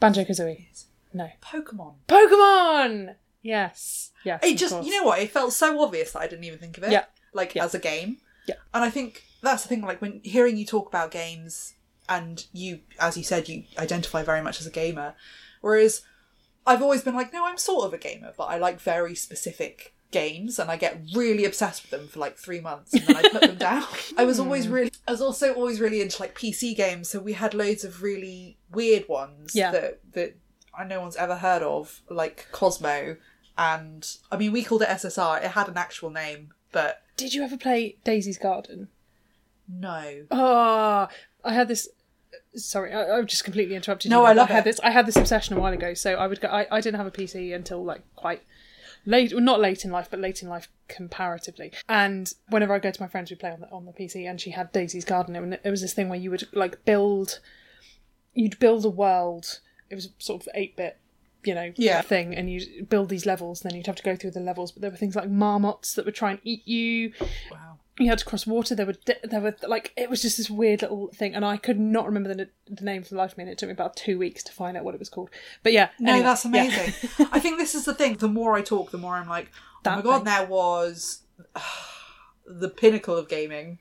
Banjo 0.00 0.24
Kazooie. 0.24 0.66
No. 1.12 1.28
Pokemon. 1.42 1.94
Pokemon! 2.08 3.16
Yes. 3.42 4.10
Yes. 4.24 4.40
It 4.42 4.56
just, 4.56 4.72
course. 4.74 4.86
you 4.86 4.92
know 4.98 5.04
what? 5.04 5.18
It 5.20 5.30
felt 5.30 5.52
so 5.52 5.80
obvious 5.82 6.12
that 6.12 6.20
I 6.20 6.26
didn't 6.26 6.44
even 6.44 6.58
think 6.58 6.78
of 6.78 6.84
it. 6.84 6.92
Yeah. 6.92 7.04
Like 7.32 7.54
Yeah. 7.54 7.64
as 7.64 7.74
a 7.74 7.78
game. 7.78 8.18
Yeah. 8.46 8.56
And 8.74 8.84
I 8.84 8.90
think 8.90 9.24
that's 9.42 9.62
the 9.62 9.68
thing. 9.68 9.82
Like 9.82 10.00
when 10.00 10.20
hearing 10.24 10.56
you 10.56 10.64
talk 10.66 10.88
about 10.88 11.10
games, 11.10 11.74
and 12.08 12.44
you, 12.52 12.80
as 12.98 13.16
you 13.16 13.22
said, 13.22 13.48
you 13.48 13.64
identify 13.78 14.22
very 14.22 14.42
much 14.42 14.60
as 14.60 14.66
a 14.66 14.70
gamer, 14.70 15.14
whereas 15.60 16.02
I've 16.66 16.82
always 16.82 17.02
been 17.02 17.14
like, 17.14 17.32
no, 17.32 17.46
I'm 17.46 17.56
sort 17.58 17.84
of 17.86 17.94
a 17.94 17.98
gamer, 17.98 18.32
but 18.36 18.44
I 18.44 18.58
like 18.58 18.80
very 18.80 19.14
specific 19.14 19.94
games, 20.10 20.58
and 20.58 20.70
I 20.70 20.76
get 20.76 21.00
really 21.14 21.44
obsessed 21.44 21.82
with 21.82 21.90
them 21.92 22.08
for 22.08 22.18
like 22.18 22.36
three 22.36 22.60
months, 22.60 22.92
and 22.94 23.02
then 23.06 23.16
I 23.16 23.22
put 23.28 23.42
them 23.42 23.56
down. 23.70 23.84
I 24.16 24.24
was 24.24 24.40
always 24.40 24.66
Hmm. 24.66 24.72
really, 24.72 24.92
I 25.06 25.12
was 25.12 25.20
also 25.22 25.54
always 25.54 25.80
really 25.80 26.00
into 26.00 26.20
like 26.20 26.34
PC 26.36 26.74
games, 26.76 27.08
so 27.08 27.20
we 27.20 27.34
had 27.34 27.54
loads 27.54 27.84
of 27.84 28.02
really 28.02 28.58
weird 28.72 29.08
ones 29.08 29.54
Yeah. 29.54 29.70
that 29.70 30.00
that 30.14 30.36
I 30.76 30.84
no 30.84 31.00
one's 31.00 31.16
ever 31.16 31.36
heard 31.36 31.62
of, 31.62 32.02
like 32.10 32.48
Cosmo. 32.50 33.16
And 33.56 34.08
I 34.32 34.36
mean, 34.36 34.52
we 34.52 34.64
called 34.64 34.82
it 34.82 34.88
SSR. 34.88 35.44
It 35.44 35.50
had 35.52 35.68
an 35.68 35.76
actual 35.76 36.10
name, 36.10 36.54
but 36.72 37.02
Did 37.16 37.34
you 37.34 37.42
ever 37.42 37.56
play 37.56 37.96
Daisy's 38.04 38.38
Garden? 38.38 38.88
no. 39.68 40.24
Oh, 40.30 41.08
I 41.44 41.52
had 41.54 41.68
this. 41.68 41.88
Sorry, 42.54 42.92
I, 42.92 43.16
I've 43.16 43.26
just 43.26 43.44
completely 43.44 43.76
interrupted 43.76 44.10
you. 44.10 44.16
No, 44.16 44.24
I 44.24 44.32
love 44.32 44.48
had 44.48 44.60
it. 44.60 44.64
this. 44.64 44.80
I 44.80 44.90
had 44.90 45.06
this 45.06 45.16
obsession 45.16 45.56
a 45.56 45.60
while 45.60 45.72
ago. 45.72 45.94
So 45.94 46.14
I 46.14 46.26
would 46.26 46.40
go. 46.40 46.48
I, 46.48 46.66
I 46.70 46.80
didn't 46.80 46.96
have 46.98 47.06
a 47.06 47.10
PC 47.10 47.54
until 47.54 47.84
like 47.84 48.02
quite 48.16 48.42
late. 49.06 49.32
Well, 49.32 49.42
not 49.42 49.60
late 49.60 49.84
in 49.84 49.90
life, 49.92 50.08
but 50.10 50.18
late 50.20 50.42
in 50.42 50.48
life 50.48 50.68
comparatively. 50.88 51.72
And 51.88 52.32
whenever 52.48 52.74
I 52.74 52.78
go 52.80 52.90
to 52.90 53.02
my 53.02 53.08
friends, 53.08 53.30
we 53.30 53.36
play 53.36 53.50
on 53.50 53.60
the 53.60 53.70
on 53.70 53.84
the 53.86 53.92
PC. 53.92 54.28
And 54.28 54.40
she 54.40 54.50
had 54.50 54.72
Daisy's 54.72 55.04
Garden, 55.04 55.36
and 55.36 55.54
it 55.62 55.70
was 55.70 55.80
this 55.82 55.94
thing 55.94 56.08
where 56.08 56.18
you 56.18 56.30
would 56.30 56.48
like 56.52 56.84
build. 56.84 57.38
You'd 58.34 58.58
build 58.58 58.84
a 58.84 58.90
world. 58.90 59.60
It 59.88 59.94
was 59.96 60.08
sort 60.18 60.42
of 60.42 60.48
eight 60.54 60.76
bit. 60.76 60.98
You 61.44 61.54
know, 61.54 61.72
Yeah. 61.76 62.02
thing, 62.02 62.34
and 62.34 62.50
you 62.50 62.84
build 62.84 63.08
these 63.08 63.24
levels. 63.26 63.62
And 63.62 63.70
then 63.70 63.76
you'd 63.78 63.86
have 63.86 63.96
to 63.96 64.02
go 64.02 64.14
through 64.16 64.32
the 64.32 64.40
levels, 64.40 64.72
but 64.72 64.82
there 64.82 64.90
were 64.90 64.96
things 64.96 65.16
like 65.16 65.28
marmots 65.30 65.94
that 65.94 66.04
would 66.04 66.14
try 66.14 66.30
and 66.32 66.40
eat 66.44 66.66
you 66.68 67.12
Wow. 67.50 67.78
you 67.98 68.08
had 68.08 68.18
to 68.18 68.24
cross 68.24 68.46
water. 68.46 68.74
There 68.74 68.86
were 68.86 68.96
there 69.24 69.40
were 69.40 69.54
like 69.66 69.92
it 69.96 70.08
was 70.10 70.20
just 70.22 70.36
this 70.38 70.50
weird 70.50 70.82
little 70.82 71.08
thing, 71.08 71.34
and 71.34 71.44
I 71.44 71.56
could 71.56 71.78
not 71.80 72.06
remember 72.06 72.32
the, 72.34 72.48
the 72.68 72.84
name 72.84 73.02
for 73.02 73.10
the 73.10 73.16
life 73.16 73.32
of 73.32 73.38
me. 73.38 73.44
And 73.44 73.50
it 73.52 73.58
took 73.58 73.68
me 73.68 73.72
about 73.72 73.96
two 73.96 74.18
weeks 74.18 74.42
to 74.44 74.52
find 74.52 74.76
out 74.76 74.84
what 74.84 74.94
it 74.94 74.98
was 75.00 75.08
called. 75.08 75.30
But 75.62 75.72
yeah, 75.72 75.88
No, 75.98 76.12
anyway, 76.12 76.24
that's 76.26 76.44
yeah. 76.44 76.50
amazing. 76.50 76.94
I 77.32 77.40
think 77.40 77.58
this 77.58 77.74
is 77.74 77.84
the 77.84 77.94
thing. 77.94 78.16
The 78.16 78.28
more 78.28 78.54
I 78.54 78.62
talk, 78.62 78.90
the 78.90 78.98
more 78.98 79.14
I'm 79.16 79.28
like, 79.28 79.50
oh 79.52 79.78
That 79.84 79.96
my 79.96 80.02
god, 80.02 80.16
thing. 80.18 80.24
there 80.24 80.46
was 80.46 81.22
the 82.46 82.68
pinnacle 82.68 83.16
of 83.16 83.28
gaming, 83.28 83.78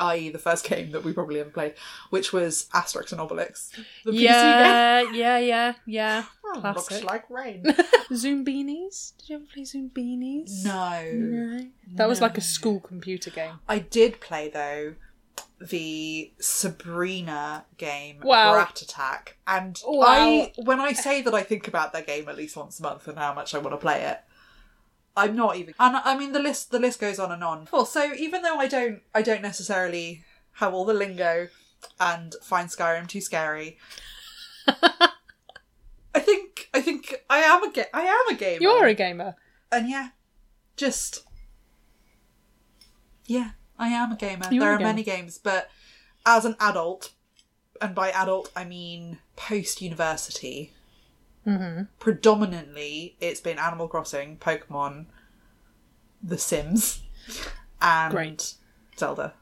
i.e., 0.00 0.28
the 0.30 0.38
first 0.38 0.64
game 0.68 0.90
that 0.92 1.04
we 1.04 1.12
probably 1.12 1.38
ever 1.40 1.50
played, 1.50 1.74
which 2.10 2.32
was 2.32 2.66
Asterix 2.74 3.12
and 3.12 3.20
Obelix. 3.20 3.70
The 4.04 4.10
PC 4.10 4.16
game. 4.16 4.22
yeah, 4.24 5.02
yeah, 5.12 5.38
yeah, 5.38 5.72
yeah. 5.86 6.24
Oh, 6.52 6.58
Classic. 6.60 6.90
looks 6.90 7.04
like 7.04 7.30
rain. 7.30 7.62
Zoombinis. 8.10 9.12
Did 9.18 9.28
you 9.28 9.36
ever 9.36 9.44
play 9.54 9.62
Zoombinis? 9.62 10.64
no. 10.64 11.12
No. 11.12 11.66
That 11.94 12.08
was 12.08 12.20
like 12.20 12.36
a 12.36 12.40
school 12.40 12.80
computer 12.80 13.30
game. 13.30 13.60
I 13.68 13.78
did 13.78 14.20
play 14.20 14.48
though 14.48 14.94
the 15.60 16.32
Sabrina 16.40 17.66
game, 17.76 18.18
Wow. 18.22 18.56
Rat 18.56 18.80
Attack, 18.82 19.36
and 19.46 19.80
Wow. 19.86 20.06
I 20.08 20.52
when 20.56 20.80
I 20.80 20.92
say 20.92 21.22
that 21.22 21.34
I 21.34 21.42
think 21.42 21.68
about 21.68 21.92
that 21.92 22.06
game 22.06 22.28
at 22.28 22.36
least 22.36 22.56
once 22.56 22.80
a 22.80 22.82
month 22.82 23.06
and 23.06 23.18
how 23.18 23.32
much 23.34 23.54
I 23.54 23.58
want 23.58 23.72
to 23.74 23.76
play 23.78 24.02
it, 24.02 24.20
I'm 25.20 25.36
not 25.36 25.56
even. 25.56 25.74
And 25.78 25.96
I 25.96 26.16
mean 26.16 26.32
the 26.32 26.38
list 26.40 26.70
the 26.70 26.78
list 26.78 27.00
goes 27.00 27.18
on 27.18 27.30
and 27.32 27.44
on. 27.44 27.66
Cool. 27.66 27.84
So 27.84 28.12
even 28.14 28.42
though 28.42 28.56
I 28.58 28.66
don't 28.66 29.00
I 29.14 29.22
don't 29.22 29.42
necessarily 29.42 30.24
have 30.54 30.74
all 30.74 30.84
the 30.84 30.94
lingo 30.94 31.48
and 31.98 32.34
find 32.42 32.68
Skyrim 32.68 33.06
too 33.08 33.20
scary. 33.20 33.78
I 36.12 36.18
think 36.20 36.68
I 36.74 36.80
think 36.80 37.14
I 37.30 37.38
am 37.38 37.62
a 37.64 37.70
ga- 37.72 37.90
I 37.94 38.02
am 38.02 38.34
a 38.34 38.38
gamer. 38.38 38.60
You're 38.62 38.86
a 38.86 38.94
gamer. 38.94 39.36
and 39.70 39.88
yeah, 39.88 40.08
just 40.76 41.24
yeah, 43.26 43.50
I 43.78 43.88
am 43.88 44.12
a 44.12 44.16
gamer. 44.16 44.46
You 44.50 44.60
there 44.60 44.70
are 44.70 44.74
are 44.74 44.78
gamer. 44.78 44.88
many 44.90 45.02
games, 45.04 45.38
but 45.38 45.70
as 46.26 46.44
an 46.44 46.56
adult, 46.60 47.12
and 47.80 47.94
by 47.94 48.10
adult 48.10 48.50
I 48.56 48.64
mean 48.64 49.18
post 49.36 49.80
university, 49.80 50.72
Mm-hmm. 51.46 51.84
predominantly 51.98 53.16
it's 53.20 53.40
been 53.40 53.58
Animal 53.58 53.88
Crossing, 53.88 54.36
Pokemon, 54.36 55.06
The 56.22 56.36
Sims, 56.36 57.00
and 57.80 58.12
Great. 58.12 58.54
Zelda. 58.98 59.32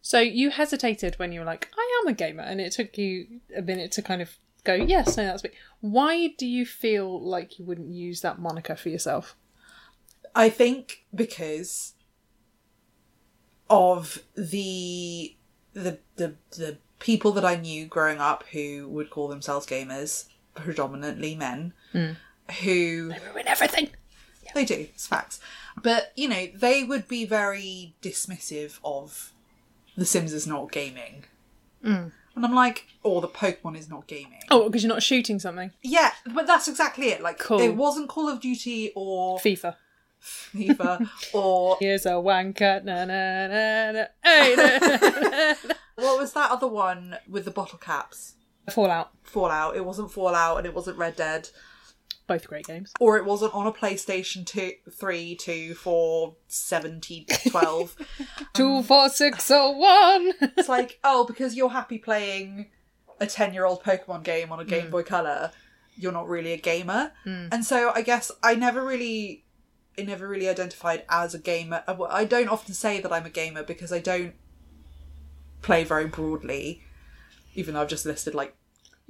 So 0.00 0.20
you 0.20 0.50
hesitated 0.50 1.18
when 1.18 1.32
you 1.32 1.40
were 1.40 1.46
like, 1.46 1.68
"I 1.76 2.02
am 2.02 2.08
a 2.08 2.14
gamer," 2.14 2.42
and 2.42 2.60
it 2.60 2.72
took 2.72 2.96
you 2.96 3.40
a 3.54 3.60
minute 3.60 3.92
to 3.92 4.02
kind 4.02 4.22
of 4.22 4.38
go, 4.64 4.74
"Yes, 4.74 5.16
no, 5.16 5.24
that's 5.24 5.42
me." 5.44 5.50
Why 5.80 6.28
do 6.38 6.46
you 6.46 6.64
feel 6.64 7.20
like 7.20 7.58
you 7.58 7.64
wouldn't 7.64 7.92
use 7.92 8.20
that 8.20 8.38
moniker 8.38 8.76
for 8.76 8.88
yourself? 8.88 9.36
I 10.34 10.48
think 10.48 11.04
because 11.14 11.94
of 13.68 14.22
the 14.34 15.36
the 15.74 15.98
the 16.16 16.34
the 16.50 16.78
people 16.98 17.32
that 17.32 17.44
I 17.44 17.56
knew 17.56 17.86
growing 17.86 18.18
up 18.18 18.44
who 18.52 18.88
would 18.88 19.10
call 19.10 19.28
themselves 19.28 19.66
gamers 19.66 20.26
predominantly 20.54 21.34
men 21.34 21.72
Hmm. 21.92 22.12
who 22.62 23.12
Ruin 23.32 23.46
everything. 23.46 23.90
they 24.54 24.64
do, 24.64 24.74
it's 24.94 25.06
facts. 25.06 25.40
But, 25.82 26.12
you 26.16 26.28
know, 26.28 26.48
they 26.54 26.82
would 26.84 27.06
be 27.08 27.24
very 27.24 27.94
dismissive 28.02 28.78
of 28.84 29.32
The 29.96 30.04
Sims 30.04 30.32
is 30.32 30.46
not 30.46 30.72
gaming. 30.72 31.24
Mm. 31.84 32.12
And 32.36 32.44
I'm 32.46 32.54
like, 32.54 32.86
or 33.02 33.20
the 33.20 33.28
Pokemon 33.28 33.76
is 33.78 33.88
not 33.88 34.06
gaming. 34.06 34.40
Oh, 34.50 34.64
because 34.68 34.82
you're 34.82 34.92
not 34.92 35.02
shooting 35.02 35.38
something. 35.38 35.70
Yeah, 35.82 36.12
but 36.34 36.46
that's 36.46 36.68
exactly 36.68 37.08
it. 37.08 37.20
Like, 37.22 37.38
Cool. 37.38 37.60
it 37.60 37.74
wasn't 37.76 38.08
Call 38.08 38.28
of 38.28 38.40
Duty 38.40 38.92
or 38.94 39.38
FIFA. 39.38 39.76
FIFA 40.22 41.08
or 41.32 41.76
Here's 41.80 42.06
a 42.06 42.10
wanker. 42.10 42.84
Na, 42.84 43.04
na, 43.04 43.46
na, 43.48 43.92
na. 43.92 44.04
Hey, 44.22 44.54
na, 44.56 44.78
na, 44.78 45.28
na. 45.52 45.74
what 45.96 46.18
was 46.18 46.32
that 46.34 46.50
other 46.50 46.66
one 46.68 47.16
with 47.28 47.44
the 47.44 47.50
bottle 47.50 47.78
caps? 47.78 48.34
Fallout. 48.72 49.10
Fallout. 49.22 49.76
It 49.76 49.84
wasn't 49.84 50.10
Fallout 50.10 50.58
and 50.58 50.66
it 50.66 50.74
wasn't 50.74 50.98
Red 50.98 51.16
Dead. 51.16 51.48
Both 52.26 52.46
great 52.46 52.66
games. 52.66 52.92
Or 53.00 53.16
it 53.16 53.24
wasn't 53.24 53.54
on 53.54 53.66
a 53.66 53.72
PlayStation 53.72 54.46
2, 54.46 54.72
3, 54.90 55.34
2, 55.34 55.74
4, 55.74 56.36
70, 56.46 57.26
12. 57.48 57.96
Two, 58.54 58.82
four, 58.84 59.08
six, 59.08 59.50
oh, 59.50 59.72
one. 59.72 60.32
it's 60.56 60.68
like, 60.68 61.00
oh, 61.02 61.24
because 61.24 61.56
you're 61.56 61.70
happy 61.70 61.98
playing 61.98 62.66
a 63.20 63.26
10 63.26 63.52
year 63.52 63.64
old 63.64 63.82
Pokemon 63.82 64.22
game 64.24 64.50
on 64.50 64.60
a 64.60 64.64
Game 64.64 64.90
Boy 64.90 65.02
Color, 65.02 65.52
you're 65.96 66.12
not 66.12 66.28
really 66.28 66.52
a 66.52 66.56
gamer. 66.56 67.12
And 67.52 67.64
so 67.64 67.92
I 67.94 68.02
guess 68.02 68.32
I 68.42 68.54
never 68.54 68.84
really. 68.84 69.44
I 69.98 70.02
never 70.02 70.26
really 70.26 70.48
identified 70.48 71.04
as 71.10 71.34
a 71.34 71.38
gamer. 71.38 71.82
Uh, 71.86 72.04
I 72.08 72.24
don't 72.24 72.48
often 72.48 72.72
say 72.72 73.00
that 73.00 73.12
I'm 73.12 73.26
a 73.26 73.30
gamer 73.30 73.62
because 73.62 73.92
I 73.92 73.98
don't 73.98 74.34
play 75.62 75.84
very 75.84 76.06
broadly, 76.06 76.82
even 77.54 77.74
though 77.74 77.82
I've 77.82 77.88
just 77.88 78.06
listed 78.06 78.34
like 78.34 78.54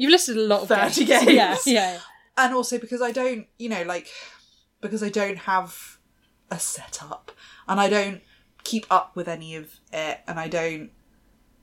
You've 0.01 0.13
listed 0.13 0.39
a 0.39 0.41
lot 0.41 0.63
of 0.63 0.69
30 0.69 1.05
games. 1.05 1.25
games. 1.27 1.37
Yeah, 1.37 1.57
yeah. 1.67 1.99
and 2.39 2.55
also 2.55 2.79
because 2.79 3.03
I 3.03 3.13
don't, 3.13 3.47
you 3.59 3.69
know, 3.69 3.83
like 3.83 4.09
because 4.81 5.03
I 5.03 5.11
don't 5.11 5.37
have 5.37 5.99
a 6.51 6.59
setup 6.59 7.31
and 7.69 7.79
I 7.79 7.91
don't 7.91 8.23
keep 8.65 8.87
up 8.91 9.15
with 9.15 9.29
any 9.29 9.57
of 9.57 9.79
it, 9.93 10.21
and 10.27 10.41
I 10.41 10.49
don't. 10.49 10.91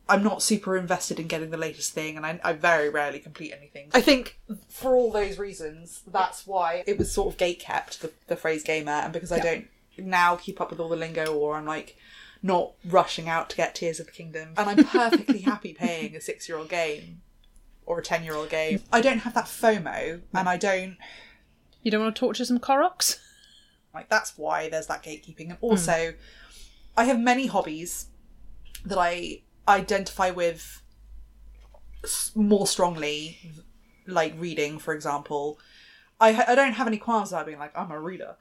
I'm 0.07 0.23
not 0.23 0.43
super 0.43 0.77
invested 0.77 1.19
in 1.19 1.25
getting 1.27 1.49
the 1.49 1.57
latest 1.57 1.93
thing, 1.93 2.15
and 2.15 2.27
I, 2.27 2.39
I 2.43 2.53
very 2.53 2.89
rarely 2.89 3.17
complete 3.17 3.53
anything. 3.57 3.89
I 3.95 4.01
think 4.01 4.39
for 4.69 4.95
all 4.95 5.11
those 5.11 5.39
reasons, 5.39 6.03
that's 6.05 6.45
why 6.45 6.83
it 6.85 6.99
was 6.99 7.11
sort 7.11 7.33
of 7.33 7.37
gate 7.39 7.59
kept 7.59 8.03
the, 8.03 8.11
the 8.27 8.35
phrase 8.35 8.63
gamer, 8.63 8.91
and 8.91 9.11
because 9.11 9.31
I 9.31 9.39
don't 9.39 9.67
now 9.97 10.35
keep 10.35 10.61
up 10.61 10.69
with 10.69 10.79
all 10.79 10.89
the 10.89 10.95
lingo, 10.95 11.33
or 11.33 11.55
I'm 11.55 11.65
like 11.65 11.97
not 12.43 12.73
rushing 12.85 13.27
out 13.27 13.49
to 13.49 13.57
get 13.57 13.73
Tears 13.73 13.99
of 13.99 14.05
the 14.05 14.11
Kingdom, 14.11 14.49
and 14.57 14.69
I'm 14.69 14.85
perfectly 14.85 15.39
happy 15.53 15.73
paying 15.73 16.15
a 16.15 16.21
six 16.21 16.47
year 16.47 16.59
old 16.59 16.69
game 16.69 17.21
or 17.87 17.99
a 17.99 18.03
ten 18.03 18.23
year 18.23 18.35
old 18.35 18.49
game. 18.49 18.83
I 18.93 19.01
don't 19.01 19.19
have 19.19 19.33
that 19.33 19.45
FOMO, 19.45 20.21
and 20.35 20.47
I 20.47 20.57
don't 20.57 20.97
You 21.81 21.89
don't 21.89 22.03
want 22.03 22.15
to 22.15 22.19
torture 22.19 22.45
some 22.45 22.59
Koroks? 22.59 23.17
like 23.93 24.09
that's 24.09 24.37
why 24.37 24.69
there's 24.69 24.85
that 24.87 25.01
gatekeeping, 25.01 25.49
and 25.49 25.57
hmm. 25.57 25.65
also 25.65 26.13
I 26.95 27.05
have 27.05 27.19
many 27.19 27.47
hobbies 27.47 28.07
that 28.85 28.99
I 28.99 29.41
identify 29.67 30.29
with 30.29 30.83
more 32.35 32.67
strongly, 32.67 33.39
like 34.05 34.33
reading, 34.37 34.77
for 34.77 34.93
example. 34.93 35.59
I 36.19 36.43
I 36.47 36.55
don't 36.55 36.73
have 36.73 36.87
any 36.87 36.97
qualms 36.97 37.31
about 37.31 37.47
being 37.47 37.59
like 37.59 37.75
I'm 37.75 37.91
a 37.91 37.99
reader, 37.99 38.35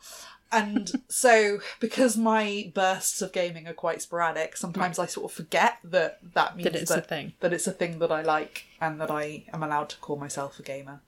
and 0.52 0.90
so 1.08 1.58
because 1.80 2.16
my 2.16 2.70
bursts 2.74 3.20
of 3.22 3.32
gaming 3.32 3.66
are 3.68 3.72
quite 3.74 4.02
sporadic, 4.02 4.56
sometimes 4.56 4.98
I 4.98 5.06
sort 5.06 5.30
of 5.30 5.36
forget 5.36 5.78
that 5.84 6.18
that 6.34 6.56
means 6.56 6.64
That 6.70 6.76
it's 6.80 6.90
a 6.90 7.00
thing. 7.00 7.32
that 7.40 7.52
it's 7.52 7.66
a 7.66 7.72
thing 7.72 7.98
that 7.98 8.10
I 8.12 8.22
like 8.22 8.64
and 8.80 9.00
that 9.00 9.10
I 9.10 9.44
am 9.52 9.62
allowed 9.62 9.88
to 9.90 9.96
call 9.98 10.16
myself 10.16 10.58
a 10.58 10.62
gamer. 10.62 11.00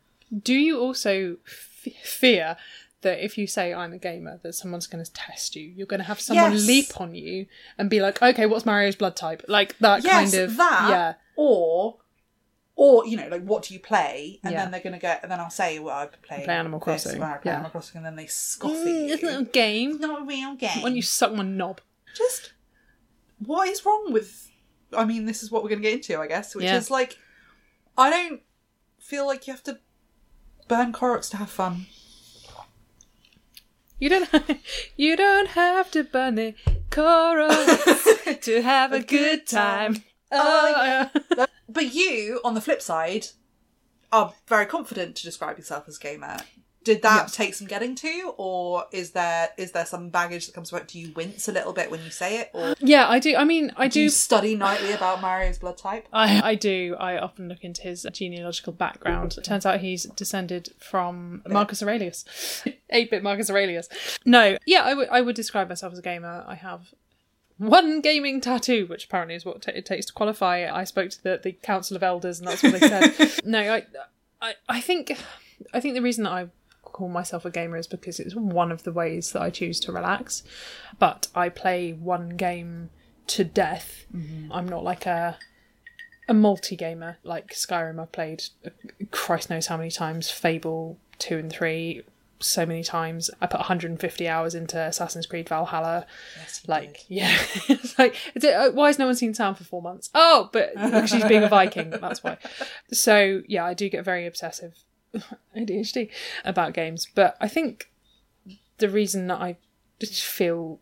Do 0.42 0.54
you 0.54 0.78
also 0.80 1.36
f- 1.46 1.88
fear 2.04 2.56
that 3.02 3.24
if 3.24 3.38
you 3.38 3.46
say 3.46 3.72
I'm 3.72 3.92
a 3.92 3.98
gamer, 3.98 4.40
that 4.42 4.54
someone's 4.54 4.86
going 4.88 5.04
to 5.04 5.12
test 5.12 5.54
you? 5.56 5.62
You're 5.74 5.86
going 5.86 6.00
to 6.00 6.04
have 6.06 6.20
someone 6.20 6.52
Yes. 6.52 6.66
leap 6.66 7.00
on 7.00 7.14
you 7.14 7.46
and 7.78 7.88
be 7.88 8.00
like, 8.00 8.20
"Okay, 8.20 8.44
what's 8.44 8.66
Mario's 8.66 8.96
blood 8.96 9.14
type?" 9.16 9.44
Like 9.48 9.78
that 9.78 10.02
yes, 10.04 10.32
kind 10.32 10.34
of 10.44 10.56
that 10.56 10.86
yeah. 10.90 11.14
or 11.36 11.96
or 12.80 13.04
you 13.06 13.16
know 13.16 13.26
like 13.28 13.42
what 13.42 13.64
do 13.64 13.74
you 13.74 13.80
play 13.80 14.38
and 14.44 14.52
Yeah. 14.52 14.60
then 14.62 14.70
they're 14.70 14.80
gonna 14.80 15.00
go 15.00 15.16
and 15.20 15.30
then 15.32 15.40
I'll 15.40 15.50
say 15.50 15.78
well 15.80 15.96
I 15.98 16.06
play 16.06 16.44
play 16.44 16.54
Animal 16.54 16.78
Crossing, 16.78 17.20
I 17.22 17.36
play 17.38 17.50
yeah. 17.50 17.54
Animal 17.54 17.70
Crossing 17.72 17.96
and 17.98 18.06
then 18.06 18.14
they 18.16 18.26
scoff 18.26 18.70
at 18.70 18.76
Mm, 18.78 18.86
you 19.08 19.14
Isn't 19.14 19.28
it 19.28 19.40
a 19.40 19.44
game? 19.44 19.90
it's 19.90 20.00
not 20.00 20.22
a 20.22 20.24
real 20.24 20.54
game 20.54 20.82
When 20.82 20.94
you 20.94 21.02
suck 21.02 21.32
my 21.34 21.42
knob. 21.42 21.80
just 22.14 22.52
what 23.44 23.68
is 23.68 23.84
wrong 23.84 24.12
with 24.12 24.48
I 24.96 25.04
mean 25.04 25.26
this 25.26 25.42
is 25.42 25.50
what 25.50 25.62
we're 25.64 25.70
gonna 25.70 25.82
get 25.82 25.94
into 25.94 26.18
I 26.20 26.28
guess 26.28 26.54
which 26.54 26.66
Yeah. 26.66 26.76
is 26.76 26.88
like 26.90 27.18
I 27.98 28.10
don't 28.10 28.42
feel 29.00 29.26
like 29.26 29.46
you 29.48 29.52
have 29.54 29.62
to 29.64 29.80
burn 30.68 30.92
Koroks 30.92 31.28
to 31.30 31.36
have 31.38 31.50
fun 31.50 31.86
You 33.98 34.08
don't. 34.08 34.30
you 34.96 35.16
don't 35.16 35.48
have 35.48 35.90
to 35.90 36.04
burn 36.04 36.36
the 36.36 36.54
Koroks 36.90 38.40
to 38.42 38.62
have 38.62 38.92
a 38.92 39.02
good 39.02 39.44
time. 39.48 40.04
Oh, 40.30 41.08
yeah. 41.36 41.46
But 41.68 41.94
you 41.94 42.40
on 42.44 42.54
the 42.54 42.60
flip 42.60 42.82
side 42.82 43.26
are 44.12 44.32
very 44.46 44.66
confident 44.66 45.16
to 45.16 45.22
describe 45.24 45.58
yourself 45.58 45.84
as 45.88 45.96
a 45.98 46.00
gamer 46.00 46.38
did 46.84 47.02
that 47.02 47.24
Yes. 47.24 47.32
take 47.34 47.54
some 47.54 47.66
getting 47.66 47.94
to 47.96 48.32
or 48.38 48.86
is 48.92 49.10
there 49.10 49.50
is 49.58 49.72
there 49.72 49.84
some 49.84 50.08
baggage 50.08 50.46
that 50.46 50.54
comes 50.54 50.72
about 50.72 50.88
do 50.88 50.98
you 50.98 51.12
wince 51.12 51.46
a 51.46 51.52
little 51.52 51.74
bit 51.74 51.90
when 51.90 52.02
you 52.02 52.08
say 52.08 52.38
it 52.40 52.50
or 52.54 52.74
yeah, 52.80 53.06
I 53.06 53.18
do. 53.18 53.36
I 53.36 53.44
mean, 53.44 53.72
I 53.76 53.88
do 53.88 53.94
do. 53.94 54.00
you 54.02 54.08
study 54.08 54.54
nightly 54.54 54.92
about 54.92 55.20
mario's 55.20 55.58
blood 55.58 55.76
type 55.76 56.06
I, 56.12 56.50
I 56.52 56.54
do. 56.54 56.96
I 56.98 57.18
often 57.18 57.48
look 57.48 57.62
into 57.62 57.82
his 57.82 58.06
genealogical 58.12 58.72
background. 58.72 59.34
It 59.36 59.44
turns 59.44 59.66
out 59.66 59.80
he's 59.80 60.04
descended 60.04 60.70
from 60.78 61.42
Marcus 61.46 61.82
Aurelius, 61.82 62.24
eight-bit 62.90 63.22
Marcus 63.22 63.50
Aurelius. 63.50 63.88
No, 64.24 64.56
yeah, 64.64 64.82
I 64.84 64.94
would 64.94 65.08
I 65.10 65.20
would 65.20 65.36
describe 65.36 65.68
myself 65.68 65.92
as 65.92 65.98
a 65.98 66.02
gamer. 66.02 66.44
I 66.46 66.54
have 66.54 66.94
one 67.58 68.00
gaming 68.00 68.40
tattoo, 68.40 68.86
which 68.86 69.04
apparently 69.04 69.34
is 69.34 69.44
what 69.44 69.62
t- 69.62 69.72
it 69.74 69.84
takes 69.84 70.06
to 70.06 70.12
qualify. 70.12 70.68
I 70.72 70.84
spoke 70.84 71.10
to 71.10 71.22
the, 71.22 71.40
the 71.42 71.52
council 71.52 71.96
of 71.96 72.02
elders, 72.02 72.38
and 72.38 72.48
that's 72.48 72.62
what 72.62 72.72
they 72.72 72.80
said. 72.80 73.40
no, 73.44 73.60
I, 73.60 73.82
I 74.40 74.54
I 74.68 74.80
think 74.80 75.18
I 75.74 75.80
think 75.80 75.94
the 75.94 76.02
reason 76.02 76.24
that 76.24 76.32
I 76.32 76.48
call 76.82 77.08
myself 77.08 77.44
a 77.44 77.50
gamer 77.50 77.76
is 77.76 77.86
because 77.86 78.18
it's 78.20 78.34
one 78.34 78.72
of 78.72 78.84
the 78.84 78.92
ways 78.92 79.32
that 79.32 79.42
I 79.42 79.50
choose 79.50 79.78
to 79.80 79.92
relax. 79.92 80.42
But 80.98 81.28
I 81.34 81.48
play 81.48 81.92
one 81.92 82.30
game 82.30 82.90
to 83.28 83.44
death. 83.44 84.06
I'm 84.50 84.68
not 84.68 84.84
like 84.84 85.06
a 85.06 85.38
a 86.28 86.34
multi 86.34 86.76
gamer 86.76 87.18
like 87.24 87.52
Skyrim. 87.54 88.00
I've 88.00 88.12
played 88.12 88.44
uh, 88.64 88.70
Christ 89.10 89.50
knows 89.50 89.66
how 89.66 89.76
many 89.76 89.90
times. 89.90 90.30
Fable 90.30 90.98
two 91.18 91.38
and 91.38 91.50
three 91.50 92.02
so 92.40 92.64
many 92.64 92.82
times. 92.82 93.30
I 93.40 93.46
put 93.46 93.60
150 93.60 94.28
hours 94.28 94.54
into 94.54 94.80
Assassin's 94.80 95.26
Creed 95.26 95.48
Valhalla. 95.48 96.06
like 96.66 97.04
yeah, 97.08 97.36
it's 97.68 97.98
like 97.98 98.14
uh, 98.42 98.70
why 98.70 98.88
has 98.88 98.98
no 98.98 99.06
one 99.06 99.14
seen 99.14 99.34
Sam 99.34 99.54
for 99.54 99.64
four 99.64 99.82
months? 99.82 100.10
Oh, 100.14 100.50
but 100.52 100.72
she's 101.08 101.24
being 101.24 101.44
a 101.44 101.48
Viking. 101.48 101.90
That's 101.90 102.22
why. 102.22 102.38
So 102.90 103.42
yeah, 103.46 103.64
I 103.64 103.74
do 103.74 103.88
get 103.88 104.04
very 104.04 104.26
obsessive. 104.26 104.74
ADHD 105.56 106.10
about 106.44 106.74
games, 106.74 107.06
but 107.14 107.36
I 107.40 107.48
think 107.48 107.90
the 108.78 108.88
reason 108.88 109.26
that 109.28 109.40
I 109.40 109.56
just 110.00 110.24
feel 110.24 110.80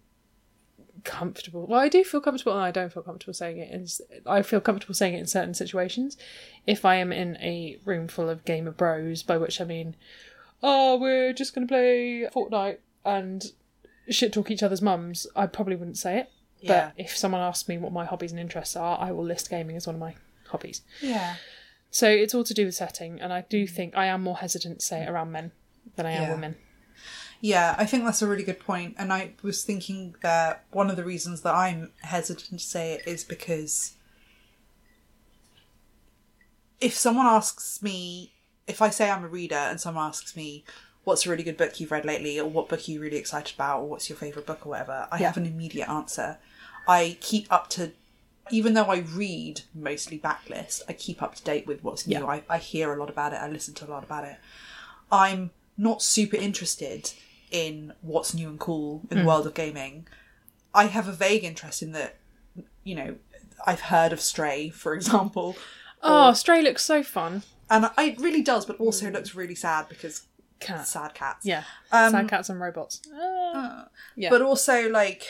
comfortable. 1.04 1.66
Well, 1.66 1.80
I 1.80 1.88
do 1.88 2.04
feel 2.04 2.20
comfortable 2.20 2.52
and 2.52 2.62
I 2.62 2.70
don't 2.70 2.92
feel 2.92 3.02
comfortable 3.02 3.32
saying 3.32 3.58
it. 3.58 3.72
Is 3.72 4.00
I 4.26 4.42
feel 4.42 4.60
comfortable 4.60 4.94
saying 4.94 5.14
it 5.14 5.20
in 5.20 5.26
certain 5.26 5.54
situations. 5.54 6.16
If 6.66 6.84
I 6.84 6.96
am 6.96 7.12
in 7.12 7.36
a 7.36 7.78
room 7.84 8.08
full 8.08 8.28
of 8.28 8.44
gamer 8.44 8.72
bros, 8.72 9.22
by 9.22 9.38
which 9.38 9.60
I 9.60 9.64
mean, 9.64 9.96
oh, 10.62 10.96
we're 10.96 11.32
just 11.32 11.54
going 11.54 11.66
to 11.66 11.70
play 11.72 12.26
Fortnite 12.34 12.78
and 13.04 13.44
shit 14.08 14.32
talk 14.32 14.50
each 14.50 14.62
other's 14.62 14.82
mums, 14.82 15.26
I 15.36 15.46
probably 15.46 15.76
wouldn't 15.76 15.98
say 15.98 16.18
it. 16.18 16.30
Yeah. 16.60 16.90
But 16.96 17.02
if 17.04 17.16
someone 17.16 17.40
asks 17.40 17.68
me 17.68 17.76
what 17.78 17.92
my 17.92 18.04
hobbies 18.04 18.30
and 18.32 18.40
interests 18.40 18.76
are, 18.76 18.98
I 19.00 19.12
will 19.12 19.24
list 19.24 19.50
gaming 19.50 19.76
as 19.76 19.86
one 19.86 19.96
of 19.96 20.00
my 20.00 20.14
hobbies. 20.48 20.82
yeah 21.00 21.36
So 21.90 22.08
it's 22.08 22.34
all 22.34 22.44
to 22.44 22.54
do 22.54 22.64
with 22.66 22.74
setting, 22.74 23.20
and 23.20 23.32
I 23.32 23.42
do 23.48 23.66
think 23.66 23.96
I 23.96 24.06
am 24.06 24.22
more 24.22 24.36
hesitant 24.36 24.80
to 24.80 24.86
say 24.86 25.02
it 25.02 25.08
around 25.08 25.32
men 25.32 25.52
than 25.96 26.06
I 26.06 26.12
am 26.12 26.22
Yeah. 26.22 26.30
women. 26.32 26.56
yeah 27.40 27.74
i 27.78 27.84
think 27.84 28.02
that's 28.04 28.22
a 28.22 28.26
really 28.26 28.42
good 28.42 28.58
point 28.58 28.94
and 28.98 29.12
i 29.12 29.30
was 29.42 29.62
thinking 29.62 30.14
that 30.22 30.64
one 30.72 30.88
of 30.88 30.96
the 30.96 31.04
reasons 31.04 31.42
that 31.42 31.54
i'm 31.54 31.92
hesitant 32.00 32.58
to 32.60 32.66
say 32.66 32.94
it 32.94 33.02
is 33.06 33.24
because 33.24 33.92
if 36.80 36.94
someone 36.94 37.26
asks 37.26 37.82
me 37.82 38.32
if 38.66 38.82
i 38.82 38.90
say 38.90 39.10
i'm 39.10 39.24
a 39.24 39.28
reader 39.28 39.54
and 39.54 39.80
someone 39.80 40.06
asks 40.06 40.36
me 40.36 40.64
what's 41.06 41.24
a 41.24 41.30
really 41.30 41.44
good 41.44 41.56
book 41.56 41.78
you've 41.78 41.92
read 41.92 42.04
lately? 42.04 42.38
Or 42.38 42.50
what 42.50 42.68
book 42.68 42.80
are 42.80 42.90
you 42.90 43.00
really 43.00 43.16
excited 43.16 43.54
about? 43.54 43.80
Or 43.80 43.88
what's 43.88 44.08
your 44.10 44.18
favorite 44.18 44.44
book 44.44 44.66
or 44.66 44.70
whatever? 44.70 45.06
I 45.12 45.20
Yeah. 45.20 45.28
have 45.28 45.36
an 45.36 45.46
immediate 45.46 45.88
answer. 45.88 46.38
I 46.86 47.16
keep 47.20 47.50
up 47.50 47.70
to 47.70 47.92
even 48.48 48.74
though 48.74 48.84
i 48.84 48.98
read 48.98 49.62
mostly 49.74 50.16
backlist 50.20 50.80
i 50.88 50.92
keep 50.92 51.20
up 51.20 51.34
to 51.34 51.42
date 51.42 51.66
with 51.66 51.82
what's 51.82 52.06
new. 52.06 52.18
Yeah. 52.20 52.26
I, 52.26 52.42
I 52.48 52.58
hear 52.58 52.92
a 52.92 52.96
lot 52.96 53.08
about 53.08 53.32
it. 53.32 53.36
I 53.36 53.48
listen 53.48 53.74
to 53.74 53.86
a 53.86 53.90
lot 53.90 54.02
about 54.04 54.24
it. 54.24 54.36
I'm 55.10 55.50
not 55.76 56.02
super 56.02 56.36
interested 56.36 57.12
in 57.50 57.92
what's 58.02 58.34
new 58.34 58.48
and 58.48 58.58
cool 58.58 59.02
in 59.10 59.18
the 59.18 59.22
hmm. 59.22 59.28
world 59.28 59.46
of 59.46 59.54
gaming. 59.54 60.08
I 60.74 60.86
have 60.86 61.06
a 61.06 61.12
vague 61.12 61.44
interest 61.44 61.82
in 61.82 61.92
that 61.92 62.16
you 62.82 62.94
know 62.94 63.16
i've 63.66 63.80
heard 63.80 64.12
of 64.12 64.20
stray 64.20 64.70
for 64.70 64.92
example. 65.00 65.56
Oh, 66.02 66.32
Stray 66.32 66.62
looks 66.62 66.84
so 66.84 67.02
fun. 67.02 67.42
And 67.70 67.90
it 67.98 68.20
really 68.20 68.42
does, 68.42 68.64
but 68.66 68.78
also 68.78 69.10
looks 69.10 69.34
really 69.34 69.54
sad 69.54 69.88
because 69.88 70.26
Cat. 70.60 70.86
sad 70.86 71.14
cats. 71.14 71.44
Yeah. 71.44 71.64
Um, 71.92 72.12
Sad 72.12 72.28
cats 72.28 72.48
and 72.48 72.60
robots. 72.60 73.02
Ah. 73.12 73.88
yeah. 74.14 74.30
But 74.30 74.42
also, 74.42 74.88
like, 74.88 75.24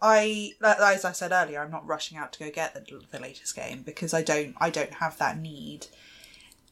I 0.00 0.52
as 0.62 1.04
I 1.04 1.12
said 1.12 1.32
earlier, 1.32 1.60
I'm 1.60 1.70
not 1.70 1.86
rushing 1.86 2.16
out 2.18 2.32
to 2.34 2.38
go 2.38 2.50
get 2.50 2.74
the, 2.74 3.00
the 3.10 3.18
latest 3.20 3.54
game 3.56 3.82
because 3.82 4.14
I 4.14 4.22
don't 4.22 4.54
I 4.58 4.70
don't 4.70 4.94
have 4.94 5.18
that 5.18 5.38
need, 5.38 5.86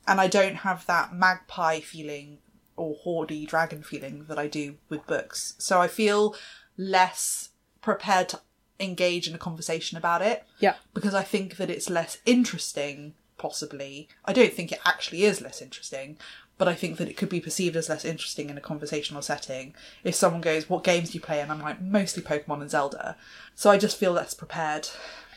and 0.06 0.20
I 0.20 0.28
don't 0.28 0.56
have 0.56 0.86
that 0.86 1.14
magpie 1.14 1.80
feeling 1.80 2.38
or 2.76 2.96
hoardy 3.04 3.46
dragon 3.46 3.82
feeling 3.82 4.26
that 4.28 4.38
I 4.38 4.46
do 4.48 4.76
with 4.88 5.06
books. 5.06 5.54
So 5.58 5.80
I 5.80 5.88
feel 5.88 6.34
less 6.76 7.50
prepared 7.80 8.28
to 8.30 8.40
engage 8.78 9.26
in 9.26 9.34
a 9.34 9.38
conversation 9.38 9.96
about 9.96 10.20
it 10.20 10.44
yeah. 10.58 10.74
because 10.92 11.14
I 11.14 11.22
think 11.22 11.56
that 11.56 11.70
it's 11.70 11.88
less 11.88 12.18
interesting, 12.26 13.14
possibly. 13.38 14.08
I 14.24 14.32
don't 14.32 14.52
think 14.52 14.72
it 14.72 14.80
actually 14.84 15.24
is 15.24 15.40
less 15.40 15.62
interesting, 15.62 16.16
but 16.58 16.68
I 16.68 16.74
think 16.74 16.96
that 16.98 17.08
it 17.08 17.16
could 17.16 17.28
be 17.28 17.40
perceived 17.40 17.76
as 17.76 17.88
less 17.88 18.04
interesting 18.04 18.50
in 18.50 18.56
a 18.56 18.62
conversational 18.62 19.22
setting 19.22 19.74
if 20.04 20.14
someone 20.14 20.40
goes, 20.40 20.68
What 20.68 20.84
games 20.84 21.10
do 21.10 21.14
you 21.14 21.20
play? 21.20 21.40
And 21.40 21.50
I'm 21.52 21.60
like, 21.60 21.80
Mostly 21.80 22.22
Pokemon 22.22 22.62
and 22.62 22.70
Zelda. 22.70 23.16
So 23.54 23.70
I 23.70 23.78
just 23.78 23.98
feel 23.98 24.12
less 24.12 24.34
prepared. 24.34 24.88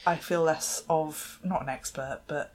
I 0.06 0.15
feel 0.15 0.44
less 0.44 0.84
of, 0.89 1.39
not 1.44 1.62
an 1.62 1.70
expert, 1.70 2.22
but 2.27 2.53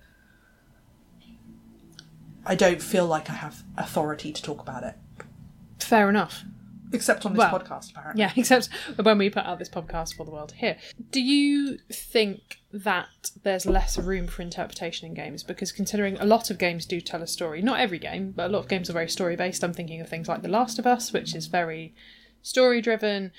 I 2.46 2.54
don't 2.54 2.82
feel 2.82 3.06
like 3.06 3.30
I 3.30 3.34
have 3.34 3.62
authority 3.76 4.32
to 4.32 4.42
talk 4.42 4.60
about 4.60 4.82
it. 4.82 4.94
Fair 5.78 6.08
enough. 6.08 6.44
Except 6.94 7.26
on 7.26 7.32
this 7.32 7.38
Well, 7.38 7.50
podcast, 7.58 7.90
apparently. 7.90 8.20
Yeah, 8.20 8.32
except 8.36 8.68
when 9.02 9.18
we 9.18 9.30
put 9.30 9.44
out 9.44 9.58
this 9.58 9.68
podcast 9.68 10.16
for 10.16 10.24
the 10.24 10.30
world 10.30 10.50
to 10.50 10.56
hear. 10.56 10.76
Do 11.10 11.20
you 11.20 11.78
think 11.92 12.58
that 12.72 13.30
there's 13.42 13.66
less 13.66 13.98
room 13.98 14.26
for 14.26 14.42
interpretation 14.42 15.06
in 15.08 15.14
games? 15.14 15.42
Because 15.42 15.72
considering 15.72 16.16
a 16.18 16.24
lot 16.24 16.50
of 16.50 16.58
games 16.58 16.86
do 16.86 17.00
tell 17.00 17.22
a 17.22 17.26
story, 17.26 17.62
not 17.62 17.80
every 17.80 17.98
game, 17.98 18.32
but 18.32 18.46
a 18.46 18.52
lot 18.52 18.60
of 18.60 18.68
games 18.68 18.88
are 18.88 18.94
very 18.94 19.08
story 19.08 19.36
based. 19.36 19.62
I'm 19.62 19.72
thinking 19.72 20.00
of 20.00 20.08
things 20.08 20.28
like 20.28 20.42
The 20.42 20.48
Last 20.48 20.78
of 20.78 20.86
Us, 20.86 21.12
which 21.12 21.34
is 21.34 21.46
very 21.46 21.94
story 22.42 22.80
driven. 22.80 23.32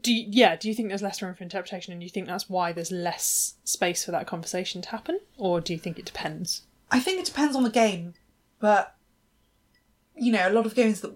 Do 0.00 0.12
you, 0.12 0.26
yeah, 0.28 0.56
do 0.56 0.68
you 0.68 0.74
think 0.74 0.88
there's 0.88 1.02
less 1.02 1.20
room 1.20 1.34
for 1.34 1.42
interpretation 1.42 1.92
and 1.92 2.00
do 2.00 2.04
you 2.04 2.10
think 2.10 2.26
that's 2.26 2.48
why 2.48 2.72
there's 2.72 2.90
less 2.90 3.54
space 3.64 4.04
for 4.04 4.10
that 4.12 4.26
conversation 4.26 4.80
to 4.82 4.88
happen? 4.88 5.20
Or 5.36 5.60
do 5.60 5.72
you 5.72 5.78
think 5.78 5.98
it 5.98 6.06
depends? 6.06 6.62
I 6.90 6.98
think 6.98 7.20
it 7.20 7.26
depends 7.26 7.54
on 7.56 7.62
the 7.62 7.70
game, 7.70 8.14
but 8.58 8.96
you 10.16 10.32
know, 10.32 10.48
a 10.48 10.52
lot 10.52 10.66
of 10.66 10.74
games 10.74 11.00
that 11.00 11.14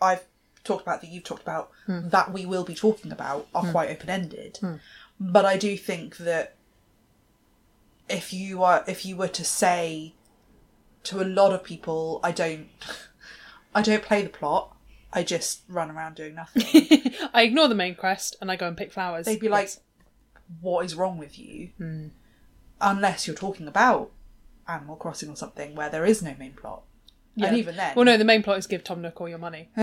I've 0.00 0.24
talked 0.64 0.82
about 0.82 1.00
that 1.00 1.10
you've 1.10 1.24
talked 1.24 1.42
about 1.42 1.70
hmm. 1.86 2.08
that 2.08 2.32
we 2.32 2.46
will 2.46 2.64
be 2.64 2.74
talking 2.74 3.12
about 3.12 3.46
are 3.54 3.64
hmm. 3.64 3.70
quite 3.72 3.90
open 3.90 4.08
ended. 4.08 4.58
Hmm. 4.58 4.76
But 5.20 5.44
I 5.44 5.56
do 5.56 5.76
think 5.76 6.16
that 6.18 6.56
if 8.08 8.32
you 8.32 8.62
are 8.62 8.84
if 8.86 9.04
you 9.06 9.16
were 9.16 9.28
to 9.28 9.44
say 9.44 10.14
to 11.04 11.20
a 11.20 11.24
lot 11.24 11.52
of 11.52 11.64
people, 11.64 12.20
I 12.22 12.32
don't 12.32 12.68
I 13.74 13.82
don't 13.82 14.02
play 14.02 14.22
the 14.22 14.28
plot, 14.28 14.76
I 15.12 15.22
just 15.22 15.62
run 15.68 15.90
around 15.90 16.16
doing 16.16 16.34
nothing. 16.34 16.64
I 17.34 17.42
ignore 17.42 17.68
the 17.68 17.74
main 17.74 17.94
quest 17.94 18.36
and 18.40 18.50
I 18.50 18.56
go 18.56 18.68
and 18.68 18.76
pick 18.76 18.92
flowers. 18.92 19.26
They'd 19.26 19.40
be 19.40 19.48
like, 19.48 19.66
Yes. 19.66 19.80
what 20.60 20.84
is 20.84 20.94
wrong 20.94 21.18
with 21.18 21.38
you? 21.38 21.70
Unless 22.80 23.26
you're 23.26 23.36
talking 23.36 23.68
about 23.68 24.10
Animal 24.68 24.96
Crossing 24.96 25.28
or 25.28 25.36
something 25.36 25.74
where 25.74 25.88
there 25.88 26.04
is 26.04 26.22
no 26.22 26.34
main 26.38 26.52
plot. 26.52 26.82
And 27.40 27.56
even 27.56 27.76
then, 27.76 27.94
Well, 27.96 28.04
no, 28.04 28.16
the 28.18 28.24
main 28.24 28.42
plot 28.42 28.58
is 28.58 28.66
give 28.66 28.84
Tom 28.84 29.00
Nook 29.00 29.20
all 29.20 29.28
your 29.28 29.38
money. 29.38 29.70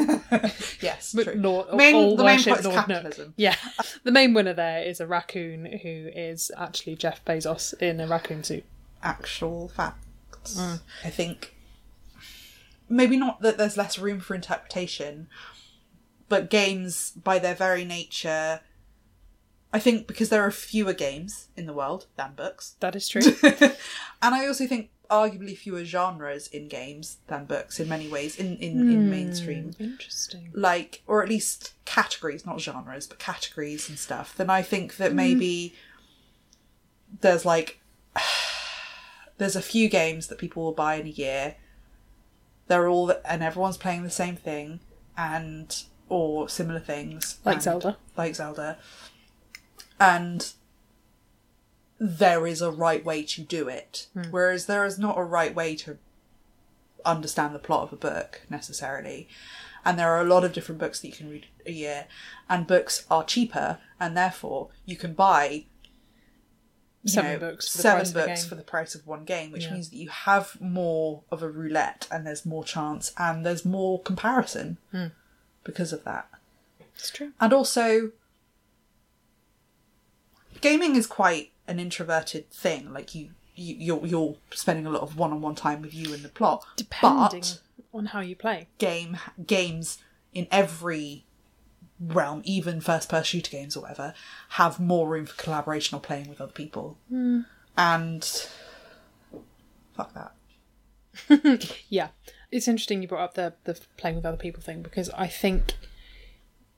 yes, 0.81 1.13
true. 1.13 1.33
Lord, 1.35 1.73
Main- 1.73 1.95
all 1.95 2.15
the 2.15 2.23
main 2.23 2.39
plot 2.39 2.59
is 2.59 2.65
Lord 2.65 2.75
capitalism. 2.75 3.25
Nook. 3.25 3.33
Yeah, 3.37 3.55
the 4.03 4.11
main 4.11 4.33
winner 4.33 4.53
there 4.53 4.83
is 4.83 4.99
a 4.99 5.07
raccoon 5.07 5.65
who 5.65 6.09
is 6.13 6.51
actually 6.57 6.95
Jeff 6.95 7.25
Bezos 7.25 7.73
in 7.81 7.99
a 7.99 8.07
raccoon 8.07 8.43
suit. 8.43 8.65
Actual 9.01 9.69
facts. 9.69 10.59
Mm. 10.59 10.81
I 11.03 11.09
think 11.09 11.55
maybe 12.87 13.17
not 13.17 13.41
that 13.41 13.57
there's 13.57 13.77
less 13.77 13.97
room 13.97 14.19
for 14.19 14.35
interpretation, 14.35 15.27
but 16.27 16.49
games 16.49 17.11
by 17.11 17.39
their 17.39 17.55
very 17.55 17.83
nature. 17.85 18.61
I 19.71 19.79
think 19.79 20.07
because 20.07 20.29
there 20.29 20.41
are 20.43 20.51
fewer 20.51 20.93
games 20.93 21.47
in 21.55 21.65
the 21.67 21.73
world 21.73 22.07
than 22.15 22.33
books, 22.35 22.75
That 22.79 22.95
is 22.95 23.07
true. 23.07 23.21
and 24.21 24.35
I 24.35 24.47
also 24.47 24.65
think 24.65 24.89
arguably 25.09 25.57
fewer 25.57 25.83
genres 25.83 26.47
in 26.47 26.67
games 26.67 27.17
than 27.27 27.45
books 27.45 27.79
in 27.79 27.89
many 27.89 28.07
ways 28.07 28.37
in 28.37 28.57
in, 28.57 28.79
in 28.89 29.03
hmm, 29.03 29.09
mainstream. 29.09 29.73
Interesting. 29.79 30.51
like 30.53 31.01
or 31.07 31.23
at 31.23 31.29
least 31.29 31.73
categories 31.85 32.45
not 32.45 32.61
genres 32.61 33.07
but 33.07 33.17
categories 33.19 33.89
and 33.89 33.97
stuff 33.97 34.35
then 34.37 34.49
i 34.49 34.61
think 34.61 34.97
that 34.97 35.11
hmm. 35.11 35.17
maybe 35.17 35.73
there's 37.21 37.45
like 37.45 37.81
there's 39.37 39.55
a 39.55 39.61
few 39.61 39.89
games 39.89 40.27
that 40.27 40.37
people 40.37 40.63
will 40.63 40.73
buy 40.73 40.95
in 40.95 41.07
a 41.07 41.09
year 41.09 41.55
they're 42.67 42.87
all 42.87 43.11
and 43.25 43.41
everyone's 43.41 43.77
playing 43.77 44.03
the 44.03 44.09
same 44.09 44.35
thing 44.35 44.79
and 45.17 45.83
or 46.07 46.47
similar 46.47 46.79
things 46.79 47.39
Like 47.43 47.55
and- 47.55 47.63
Zelda. 47.63 47.97
like 48.15 48.35
zelda 48.35 48.77
and 49.99 50.53
there 51.99 52.47
is 52.47 52.61
a 52.61 52.71
right 52.71 53.03
way 53.03 53.21
to 53.23 53.41
do 53.41 53.67
it 53.67 54.07
whereas 54.31 54.65
there 54.67 54.85
is 54.85 54.97
not 54.97 55.17
a 55.17 55.23
right 55.23 55.53
way 55.53 55.75
to 55.75 55.97
understand 57.05 57.53
the 57.53 57.59
plot 57.59 57.83
of 57.83 57.93
a 57.93 57.95
book 57.95 58.41
necessarily. 58.49 59.27
And 59.85 59.97
there 59.97 60.09
are 60.13 60.19
a 60.21 60.25
lot 60.25 60.43
of 60.43 60.51
different 60.53 60.79
books 60.79 60.99
that 60.99 61.07
you 61.07 61.13
can 61.13 61.29
read 61.29 61.45
a 61.65 61.71
year, 61.71 62.07
and 62.49 62.67
books 62.67 63.05
are 63.09 63.23
cheaper, 63.23 63.79
and 63.99 64.15
therefore 64.17 64.69
you 64.85 64.97
can 64.97 65.13
buy 65.13 65.65
Seven 67.05 67.31
know, 67.31 67.39
books 67.39 67.69
for 67.71 67.77
the 67.77 67.81
seven 67.81 67.99
price 68.01 68.09
of 68.09 68.13
books 68.27 68.45
for 68.45 68.55
the 68.55 68.61
price 68.61 68.93
of 68.95 69.07
one 69.07 69.23
game, 69.23 69.51
which 69.53 69.63
Yeah. 69.65 69.73
means 69.73 69.89
that 69.89 69.95
you 69.95 70.09
have 70.09 70.59
more 70.59 71.23
of 71.31 71.41
a 71.41 71.49
roulette, 71.49 72.07
and 72.11 72.27
there's 72.27 72.45
more 72.45 72.65
chance, 72.65 73.13
and 73.17 73.45
there's 73.45 73.63
more 73.63 74.01
comparison 74.01 74.77
Hmm. 74.91 75.07
because 75.63 75.93
of 75.93 76.03
that. 76.03 76.27
It's 76.95 77.09
true. 77.09 77.31
And 77.39 77.53
also, 77.53 78.11
gaming 80.59 80.97
is 80.97 81.07
quite 81.07 81.51
an 81.69 81.79
introverted 81.79 82.49
thing. 82.51 82.91
Like 82.93 83.15
you, 83.15 83.29
you 83.55 83.75
you're 83.77 84.05
you're 84.05 84.35
spending 84.51 84.85
a 84.85 84.89
lot 84.89 85.01
of 85.01 85.17
one-on-one 85.17 85.55
time 85.55 85.81
with 85.81 85.93
you 85.93 86.13
and 86.13 86.23
the 86.23 86.29
plot. 86.29 86.65
Depending 86.75 87.41
But 87.41 87.59
on 87.93 88.07
how 88.07 88.19
you 88.21 88.35
play. 88.35 88.67
game 88.77 89.17
games 89.45 89.99
in 90.33 90.47
every 90.51 91.25
realm, 91.99 92.41
even 92.45 92.79
first-person 92.81 93.23
shooter 93.25 93.51
games 93.51 93.75
or 93.75 93.81
whatever, 93.81 94.13
have 94.49 94.79
more 94.79 95.07
room 95.07 95.25
for 95.25 95.35
collaboration 95.41 95.95
or 95.97 96.01
playing 96.01 96.29
with 96.29 96.39
other 96.41 96.51
people. 96.51 96.97
Hmm. 97.09 97.41
And 97.77 98.23
fuck 99.95 100.13
that. 100.13 100.33
Yeah, 101.89 102.09
it's 102.51 102.67
interesting 102.67 103.01
you 103.01 103.07
brought 103.07 103.23
up 103.23 103.33
the 103.33 103.53
the 103.65 103.79
playing 103.97 104.15
with 104.15 104.25
other 104.25 104.37
people 104.37 104.61
thing 104.61 104.81
because 104.81 105.09
I 105.11 105.27
think 105.27 105.73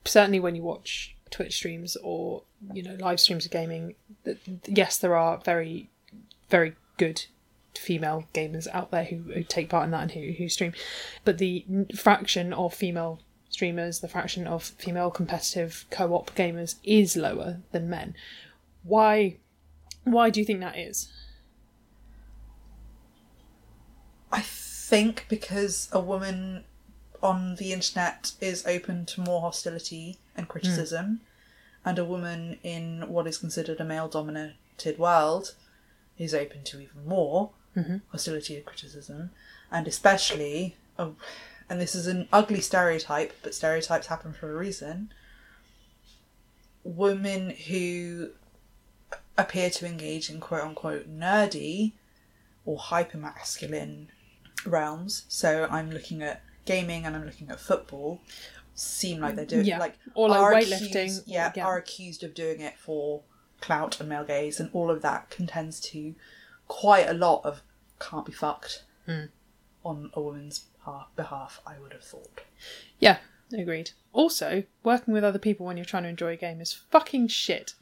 certainly 0.06 0.39
when 0.39 0.56
you 0.56 0.63
watch 0.63 1.15
Twitch 1.31 1.55
streams 1.55 1.97
or 2.03 2.43
you 2.73 2.83
know 2.83 2.95
live 2.99 3.19
streams 3.19 3.45
of 3.45 3.51
gaming, 3.51 3.95
yes, 4.65 4.97
there 4.97 5.15
are 5.15 5.37
very 5.39 5.89
very 6.49 6.75
good 6.97 7.25
female 7.75 8.25
gamers 8.33 8.67
out 8.73 8.91
there 8.91 9.05
who, 9.05 9.17
who 9.33 9.43
take 9.43 9.69
part 9.69 9.85
in 9.85 9.91
that 9.91 10.03
and 10.03 10.11
who, 10.11 10.33
who 10.33 10.49
stream, 10.49 10.73
but 11.23 11.37
the 11.37 11.65
fraction 11.95 12.53
of 12.53 12.73
female 12.73 13.21
streamers, 13.49 13.99
the 13.99 14.07
fraction 14.07 14.47
of 14.47 14.63
female 14.63 15.11
competitive 15.11 15.85
co-op 15.89 16.33
gamers 16.35 16.75
is 16.83 17.15
lower 17.15 17.59
than 17.71 17.89
men. 17.89 18.15
Why? 18.83 19.37
Why 20.03 20.29
do 20.29 20.39
you 20.39 20.45
think 20.45 20.61
that 20.61 20.77
is? 20.77 21.11
I 24.31 24.41
think 24.41 25.25
because 25.29 25.89
a 25.91 25.99
woman 25.99 26.63
on 27.21 27.55
the 27.55 27.71
internet 27.73 28.31
is 28.41 28.65
open 28.65 29.05
to 29.05 29.21
more 29.21 29.41
hostility 29.41 30.17
and 30.35 30.45
hmm. 30.45 30.51
criticism, 30.51 31.21
and 31.85 31.97
a 31.99 32.05
woman 32.05 32.57
in 32.63 33.07
what 33.07 33.27
is 33.27 33.37
considered 33.37 33.79
a 33.79 33.85
male 33.85 34.07
dominated 34.07 34.97
world 34.97 35.55
is 36.17 36.33
open 36.33 36.63
to 36.63 36.79
even 36.79 37.05
more 37.05 37.51
mm-hmm. 37.75 37.97
hostility 38.09 38.55
and 38.55 38.65
criticism, 38.65 39.31
and 39.71 39.87
especially, 39.87 40.75
oh, 40.99 41.15
and 41.69 41.79
this 41.79 41.95
is 41.95 42.07
an 42.07 42.27
ugly 42.31 42.61
stereotype, 42.61 43.33
but 43.43 43.55
stereotypes 43.55 44.07
happen 44.07 44.33
for 44.33 44.51
a 44.51 44.57
reason. 44.57 45.11
Women 46.83 47.51
who 47.51 48.31
appear 49.37 49.69
to 49.69 49.85
engage 49.85 50.29
in 50.29 50.39
quote 50.39 50.63
unquote 50.63 51.07
nerdy 51.07 51.93
or 52.65 52.77
hyper 52.77 53.17
masculine 53.17 54.09
realms. 54.65 55.25
So 55.27 55.67
I'm 55.69 55.91
looking 55.91 56.21
at 56.21 56.41
gaming 56.65 57.05
and 57.05 57.15
I'm 57.15 57.25
looking 57.25 57.49
at 57.49 57.59
football. 57.59 58.21
Seem 58.83 59.19
like 59.19 59.35
they're 59.35 59.45
doing 59.45 59.65
Yeah. 59.65 59.77
like 59.77 59.95
Or 60.15 60.29
like 60.29 60.39
are 60.39 60.53
weightlifting, 60.53 60.89
accused- 60.89 61.27
yeah, 61.27 61.51
yeah. 61.55 61.65
are 61.65 61.77
accused 61.77 62.23
of 62.23 62.33
doing 62.33 62.61
it 62.61 62.77
for 62.79 63.21
clout 63.59 63.99
and 63.99 64.09
male 64.09 64.23
gaze, 64.23 64.59
and 64.59 64.69
all 64.73 64.89
of 64.89 65.01
that 65.03 65.29
contends 65.29 65.79
to 65.91 66.15
quite 66.67 67.07
a 67.07 67.13
lot 67.13 67.41
of 67.45 67.61
can't 67.99 68.25
be 68.25 68.31
fucked 68.31 68.83
Hmm. 69.05 69.25
on 69.85 70.09
a 70.15 70.21
woman's 70.21 70.65
ha- 70.79 71.07
behalf. 71.15 71.61
I 71.67 71.77
would 71.77 71.93
have 71.93 72.03
thought. 72.03 72.41
Yeah, 72.99 73.17
agreed. 73.53 73.91
Also, 74.13 74.63
working 74.83 75.13
with 75.13 75.23
other 75.23 75.37
people 75.39 75.67
when 75.67 75.77
you're 75.77 75.85
trying 75.85 76.03
to 76.03 76.09
enjoy 76.09 76.33
a 76.33 76.37
game 76.37 76.59
is 76.59 76.73
fucking 76.73 77.27
shit. 77.27 77.75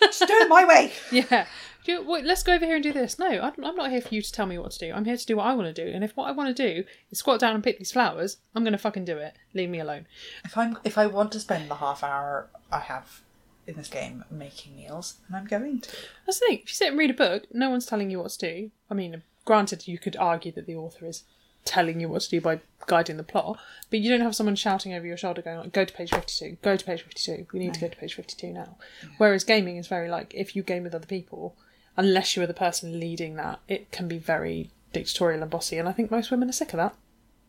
Just 0.00 0.26
do 0.26 0.34
it 0.34 0.48
my 0.48 0.64
way. 0.66 0.92
Yeah. 1.10 1.46
Do 1.84 1.92
you, 1.92 2.02
wait, 2.02 2.24
let's 2.24 2.42
go 2.42 2.54
over 2.54 2.64
here 2.64 2.76
and 2.76 2.82
do 2.82 2.92
this. 2.92 3.18
No, 3.18 3.26
I'm, 3.26 3.64
I'm 3.64 3.74
not 3.74 3.90
here 3.90 4.00
for 4.00 4.14
you 4.14 4.22
to 4.22 4.32
tell 4.32 4.46
me 4.46 4.58
what 4.58 4.70
to 4.72 4.78
do. 4.78 4.92
I'm 4.92 5.04
here 5.04 5.16
to 5.16 5.26
do 5.26 5.36
what 5.36 5.46
I 5.46 5.54
want 5.54 5.74
to 5.74 5.84
do. 5.84 5.90
And 5.92 6.04
if 6.04 6.16
what 6.16 6.28
I 6.28 6.32
want 6.32 6.54
to 6.56 6.72
do 6.72 6.84
is 7.10 7.18
squat 7.18 7.40
down 7.40 7.54
and 7.54 7.64
pick 7.64 7.78
these 7.78 7.92
flowers, 7.92 8.36
I'm 8.54 8.62
going 8.62 8.72
to 8.72 8.78
fucking 8.78 9.04
do 9.04 9.18
it. 9.18 9.34
Leave 9.52 9.68
me 9.68 9.80
alone. 9.80 10.06
If 10.44 10.56
I'm 10.56 10.78
if 10.84 10.96
I 10.96 11.06
want 11.06 11.32
to 11.32 11.40
spend 11.40 11.68
the 11.68 11.76
half 11.76 12.04
hour 12.04 12.48
I 12.70 12.78
have 12.78 13.22
in 13.66 13.76
this 13.76 13.88
game 13.88 14.24
making 14.30 14.76
meals, 14.76 15.14
and 15.26 15.36
I'm 15.36 15.46
going 15.46 15.80
to. 15.80 15.90
That's 16.26 16.38
the 16.40 16.46
thing. 16.46 16.58
If 16.62 16.68
you 16.68 16.74
sit 16.74 16.88
and 16.88 16.98
read 16.98 17.10
a 17.10 17.14
book, 17.14 17.44
no 17.52 17.70
one's 17.70 17.86
telling 17.86 18.10
you 18.10 18.20
what 18.20 18.30
to 18.32 18.38
do. 18.38 18.70
I 18.90 18.94
mean, 18.94 19.22
granted, 19.44 19.88
you 19.88 19.98
could 19.98 20.16
argue 20.16 20.52
that 20.52 20.66
the 20.66 20.76
author 20.76 21.06
is 21.06 21.24
telling 21.64 22.00
you 22.00 22.08
what 22.08 22.22
to 22.22 22.30
do 22.30 22.40
by 22.40 22.60
guiding 22.86 23.16
the 23.16 23.22
plot, 23.22 23.56
but 23.88 24.00
you 24.00 24.10
don't 24.10 24.20
have 24.20 24.34
someone 24.34 24.56
shouting 24.56 24.92
over 24.94 25.06
your 25.06 25.16
shoulder 25.16 25.42
going 25.42 25.68
"Go 25.70 25.84
to 25.84 25.94
page 25.94 26.10
fifty-two. 26.10 26.58
Go 26.62 26.76
to 26.76 26.84
page 26.84 27.02
fifty-two. 27.02 27.46
We 27.52 27.60
need 27.60 27.74
to 27.74 27.80
go 27.80 27.88
to 27.88 27.96
page 27.96 28.14
fifty-two 28.14 28.52
now." 28.52 28.76
Whereas 29.18 29.44
gaming 29.44 29.76
is 29.76 29.86
very 29.86 30.08
like 30.08 30.32
if 30.34 30.56
you 30.56 30.62
game 30.62 30.82
with 30.84 30.94
other 30.94 31.06
people, 31.06 31.56
unless 31.96 32.36
you 32.36 32.42
are 32.42 32.46
the 32.46 32.54
person 32.54 32.98
leading 32.98 33.36
that, 33.36 33.60
it 33.68 33.90
can 33.92 34.08
be 34.08 34.18
very 34.18 34.70
dictatorial 34.92 35.42
and 35.42 35.50
bossy. 35.50 35.78
And 35.78 35.88
I 35.88 35.92
think 35.92 36.10
most 36.10 36.30
women 36.30 36.48
are 36.48 36.52
sick 36.52 36.72
of 36.72 36.78
that. 36.78 36.94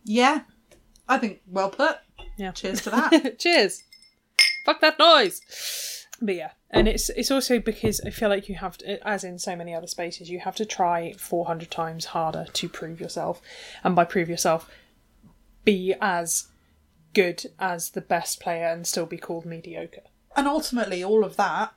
Yeah, 0.03 0.41
I 1.07 1.17
think 1.17 1.41
well 1.47 1.69
put. 1.69 1.97
Yeah. 2.37 2.51
Cheers 2.51 2.81
to 2.81 2.89
that. 2.89 3.35
Cheers. 3.39 3.83
Fuck 4.65 4.81
that 4.81 4.99
noise. 4.99 5.41
But 6.21 6.35
yeah, 6.35 6.51
and 6.69 6.87
it's 6.87 7.09
it's 7.09 7.31
also 7.31 7.59
because 7.59 7.99
I 8.05 8.09
feel 8.09 8.29
like 8.29 8.47
you 8.47 8.55
have 8.55 8.77
to, 8.77 9.05
as 9.05 9.23
in 9.23 9.39
so 9.39 9.55
many 9.55 9.73
other 9.75 9.87
spaces, 9.87 10.29
you 10.29 10.39
have 10.39 10.55
to 10.55 10.65
try 10.65 11.13
four 11.13 11.45
hundred 11.45 11.69
times 11.69 12.05
harder 12.05 12.45
to 12.53 12.69
prove 12.69 13.01
yourself, 13.01 13.41
and 13.83 13.95
by 13.95 14.05
prove 14.05 14.29
yourself, 14.29 14.69
be 15.65 15.93
as 15.99 16.47
good 17.13 17.45
as 17.59 17.91
the 17.91 18.01
best 18.01 18.39
player 18.39 18.67
and 18.67 18.87
still 18.87 19.05
be 19.05 19.17
called 19.17 19.45
mediocre. 19.45 20.01
and 20.35 20.47
ultimately, 20.47 21.03
all 21.03 21.23
of 21.25 21.35
that 21.35 21.73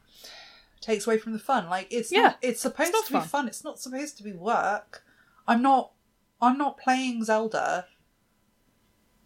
takes 0.86 1.06
away 1.06 1.18
from 1.18 1.32
the 1.32 1.38
fun. 1.38 1.68
Like 1.68 1.88
it's 1.90 2.10
Yeah. 2.10 2.22
not, 2.22 2.38
it's 2.40 2.60
supposed 2.62 2.92
not 2.92 3.04
to 3.06 3.12
be 3.12 3.18
fun. 3.20 3.28
fun. 3.28 3.48
It's 3.48 3.64
not 3.64 3.78
supposed 3.78 4.16
to 4.18 4.22
be 4.22 4.32
work. 4.32 5.02
I'm 5.46 5.60
not. 5.62 5.92
I'm 6.40 6.56
not 6.58 6.78
playing 6.78 7.24
Zelda 7.24 7.86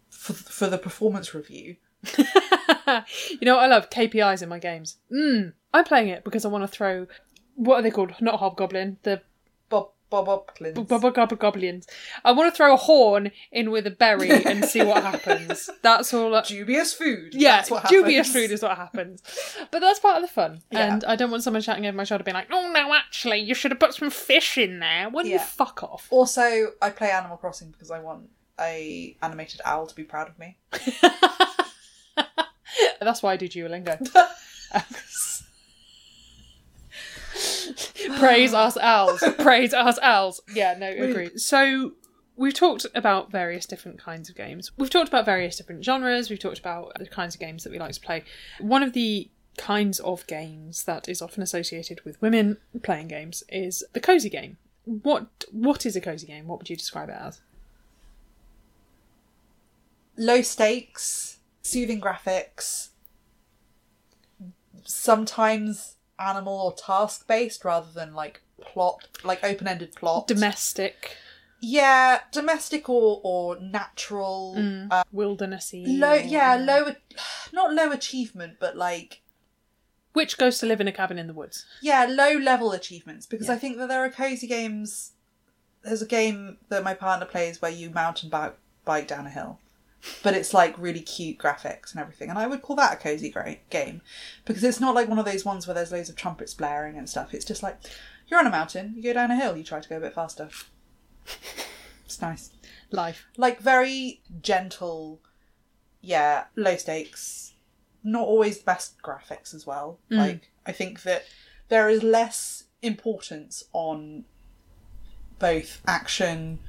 for 0.09 0.33
for 0.33 0.67
the 0.67 0.77
performance 0.77 1.33
review. 1.33 1.77
you 2.17 2.25
know 3.43 3.55
what 3.55 3.63
I 3.65 3.67
love? 3.67 3.89
KPIs 3.89 4.41
in 4.41 4.49
my 4.49 4.59
games. 4.59 4.97
Mm, 5.13 5.53
I'm 5.73 5.83
playing 5.83 6.09
it 6.09 6.23
because 6.23 6.45
I 6.45 6.49
want 6.49 6.63
to 6.63 6.67
throw. 6.67 7.07
What 7.55 7.75
are 7.79 7.81
they 7.81 7.91
called? 7.91 8.13
Not 8.21 8.35
a 8.35 8.37
hobgoblin. 8.37 8.97
The 9.03 9.21
Bob 10.11 10.25
Bob 10.25 10.45
Hopkins. 10.49 10.77
Bubba 10.77 11.11
gobble 11.13 11.37
goblins. 11.37 11.87
I 12.23 12.31
want 12.33 12.53
to 12.53 12.55
throw 12.55 12.73
a 12.73 12.77
horn 12.77 13.31
in 13.51 13.71
with 13.71 13.87
a 13.87 13.91
berry 13.91 14.29
and 14.29 14.63
see 14.65 14.83
what 14.83 15.01
happens. 15.03 15.69
That's 15.81 16.13
all. 16.13 16.35
I- 16.35 16.41
Dubious 16.43 16.93
food. 16.93 17.33
Yeah, 17.33 17.55
That's 17.57 17.71
what 17.71 17.87
dubious 17.87 18.31
food 18.31 18.51
is 18.51 18.61
what 18.61 18.77
happens. 18.77 19.23
But 19.71 19.79
that's 19.79 19.99
part 19.99 20.17
of 20.17 20.21
the 20.21 20.27
fun. 20.27 20.61
Yeah. 20.69 20.93
And 20.93 21.03
I 21.05 21.15
don't 21.15 21.31
want 21.31 21.41
someone 21.43 21.61
shouting 21.63 21.85
over 21.87 21.95
my 21.97 22.03
shoulder 22.03 22.23
being 22.23 22.35
like, 22.35 22.49
oh 22.51 22.71
no, 22.71 22.93
actually, 22.93 23.37
you 23.39 23.55
should 23.55 23.71
have 23.71 23.79
put 23.79 23.93
some 23.95 24.09
fish 24.11 24.57
in 24.57 24.79
there. 24.79 25.09
Why 25.09 25.23
don't 25.23 25.31
you 25.31 25.39
fuck 25.39 25.81
off? 25.81 26.07
Also, 26.11 26.73
I 26.81 26.89
play 26.91 27.09
Animal 27.09 27.37
Crossing 27.37 27.71
because 27.71 27.89
I 27.89 27.99
want 27.99 28.29
a 28.59 29.15
animated 29.23 29.61
owl 29.65 29.87
to 29.87 29.95
be 29.95 30.03
proud 30.03 30.27
of 30.29 30.37
me. 30.37 30.57
That's 32.99 33.23
why 33.23 33.33
I 33.33 33.37
do 33.37 33.47
Duolingo. 33.47 33.97
Praise 38.17 38.53
us 38.53 38.77
owls. 38.77 39.23
Praise 39.39 39.73
us 39.73 39.97
owls. 40.01 40.41
Yeah, 40.53 40.75
no, 40.77 40.89
agree. 40.89 41.37
So 41.37 41.93
we've 42.35 42.53
talked 42.53 42.85
about 42.95 43.31
various 43.31 43.65
different 43.65 43.99
kinds 43.99 44.29
of 44.29 44.35
games. 44.35 44.71
We've 44.77 44.89
talked 44.89 45.07
about 45.07 45.25
various 45.25 45.57
different 45.57 45.83
genres. 45.83 46.29
We've 46.29 46.39
talked 46.39 46.59
about 46.59 46.93
the 46.97 47.05
kinds 47.05 47.35
of 47.35 47.41
games 47.41 47.63
that 47.63 47.71
we 47.71 47.79
like 47.79 47.93
to 47.93 48.01
play. 48.01 48.23
One 48.59 48.83
of 48.83 48.93
the 48.93 49.29
kinds 49.57 49.99
of 49.99 50.25
games 50.27 50.85
that 50.85 51.09
is 51.09 51.21
often 51.21 51.43
associated 51.43 52.01
with 52.05 52.21
women 52.21 52.57
playing 52.83 53.09
games 53.09 53.43
is 53.49 53.83
the 53.93 53.99
cozy 53.99 54.29
game. 54.29 54.57
What 54.85 55.45
what 55.51 55.85
is 55.85 55.95
a 55.95 56.01
cozy 56.01 56.27
game? 56.27 56.47
What 56.47 56.59
would 56.59 56.69
you 56.69 56.75
describe 56.75 57.09
it 57.09 57.17
as? 57.19 57.41
Low 60.17 60.41
stakes, 60.41 61.39
soothing 61.61 62.01
graphics, 62.01 62.89
sometimes 64.83 65.95
animal 66.21 66.53
or 66.59 66.73
task 66.73 67.27
based 67.27 67.65
rather 67.65 67.91
than 67.91 68.13
like 68.13 68.41
plot, 68.61 69.07
like 69.23 69.43
open 69.43 69.67
ended 69.67 69.95
plot. 69.95 70.27
Domestic, 70.27 71.17
yeah, 71.61 72.19
domestic 72.31 72.89
or 72.89 73.19
or 73.23 73.59
natural. 73.59 74.55
Uh, 74.89 75.03
wildernessy. 75.13 75.83
low, 75.99 76.13
yeah, 76.13 76.55
low, 76.55 76.93
not 77.53 77.73
low 77.73 77.91
achievement, 77.91 78.57
but 78.59 78.75
like 78.77 79.21
Which 80.13 80.37
goes 80.37 80.57
to 80.59 80.65
live 80.65 80.81
in 80.81 80.87
a 80.87 80.91
cabin 80.91 81.17
in 81.19 81.27
the 81.27 81.33
woods. 81.33 81.65
yeah, 81.81 82.05
low 82.09 82.33
level 82.37 82.71
achievements 82.71 83.25
because 83.25 83.47
Yeah. 83.47 83.53
I 83.53 83.57
think 83.57 83.77
that 83.77 83.87
there 83.87 84.03
are 84.03 84.09
cozy 84.09 84.47
games. 84.47 85.11
There's 85.83 86.01
a 86.01 86.05
game 86.07 86.57
that 86.69 86.83
my 86.83 86.93
partner 86.93 87.25
plays 87.25 87.61
where 87.61 87.71
you 87.71 87.89
mountain 87.89 88.29
bike 88.29 88.55
bike 88.85 89.07
down 89.07 89.25
a 89.25 89.29
hill, 89.31 89.59
but 90.23 90.33
it's 90.33 90.53
like 90.53 90.77
really 90.77 91.01
cute 91.01 91.37
graphics 91.37 91.91
and 91.91 92.01
everything, 92.01 92.29
and 92.29 92.39
I 92.39 92.47
would 92.47 92.61
call 92.61 92.75
that 92.77 92.93
a 92.93 92.97
cozy 92.97 93.29
great 93.29 93.69
game 93.69 94.01
because 94.45 94.63
it's 94.63 94.79
not 94.79 94.95
like 94.95 95.07
one 95.07 95.19
of 95.19 95.25
those 95.25 95.45
ones 95.45 95.67
where 95.67 95.73
there's 95.73 95.91
loads 95.91 96.09
of 96.09 96.15
trumpets 96.15 96.53
blaring 96.53 96.97
and 96.97 97.09
stuff. 97.09 97.33
It's 97.33 97.45
just 97.45 97.63
like 97.63 97.77
you're 98.27 98.39
on 98.39 98.47
a 98.47 98.51
mountain, 98.51 98.93
you 98.95 99.03
go 99.03 99.13
down 99.13 99.31
a 99.31 99.35
hill, 99.35 99.57
you 99.57 99.63
try 99.63 99.79
to 99.79 99.89
go 99.89 99.97
a 99.97 100.01
bit 100.01 100.13
faster. 100.13 100.49
It's 102.11 102.21
nice, 102.21 102.49
Life. 102.91 103.25
like 103.37 103.61
very 103.61 104.21
gentle, 104.41 105.21
yeah, 106.01 106.43
low 106.57 106.75
stakes. 106.75 107.53
Not 108.03 108.27
always 108.27 108.57
the 108.57 108.65
best 108.65 109.01
graphics 109.01 109.53
as 109.53 109.65
well. 109.65 109.97
Mm. 110.11 110.17
Like 110.17 110.51
I 110.65 110.73
think 110.73 111.03
that 111.03 111.23
there 111.69 111.87
is 111.89 112.03
less 112.03 112.65
importance 112.81 113.63
on 113.71 114.25
both 115.39 115.81
action, 115.87 116.59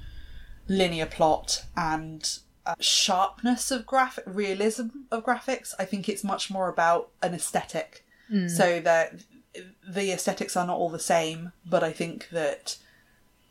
linear 0.69 1.07
plot, 1.07 1.65
and 1.77 2.39
uh, 2.65 2.75
sharpness 2.81 3.71
of 3.71 3.87
graphic 3.87 4.25
realism 4.27 4.89
of 5.11 5.25
graphics. 5.25 5.75
I 5.79 5.85
think 5.85 6.09
it's 6.09 6.25
much 6.25 6.51
more 6.51 6.69
about 6.69 7.11
an 7.23 7.35
aesthetic. 7.35 8.05
So 8.49 8.81
that 8.81 9.15
the 9.87 10.11
aesthetics 10.11 10.57
are 10.57 10.67
not 10.67 10.79
all 10.79 10.89
the 10.89 10.99
same, 10.99 11.53
but 11.67 11.85
I 11.85 11.93
think 11.93 12.31
that 12.31 12.79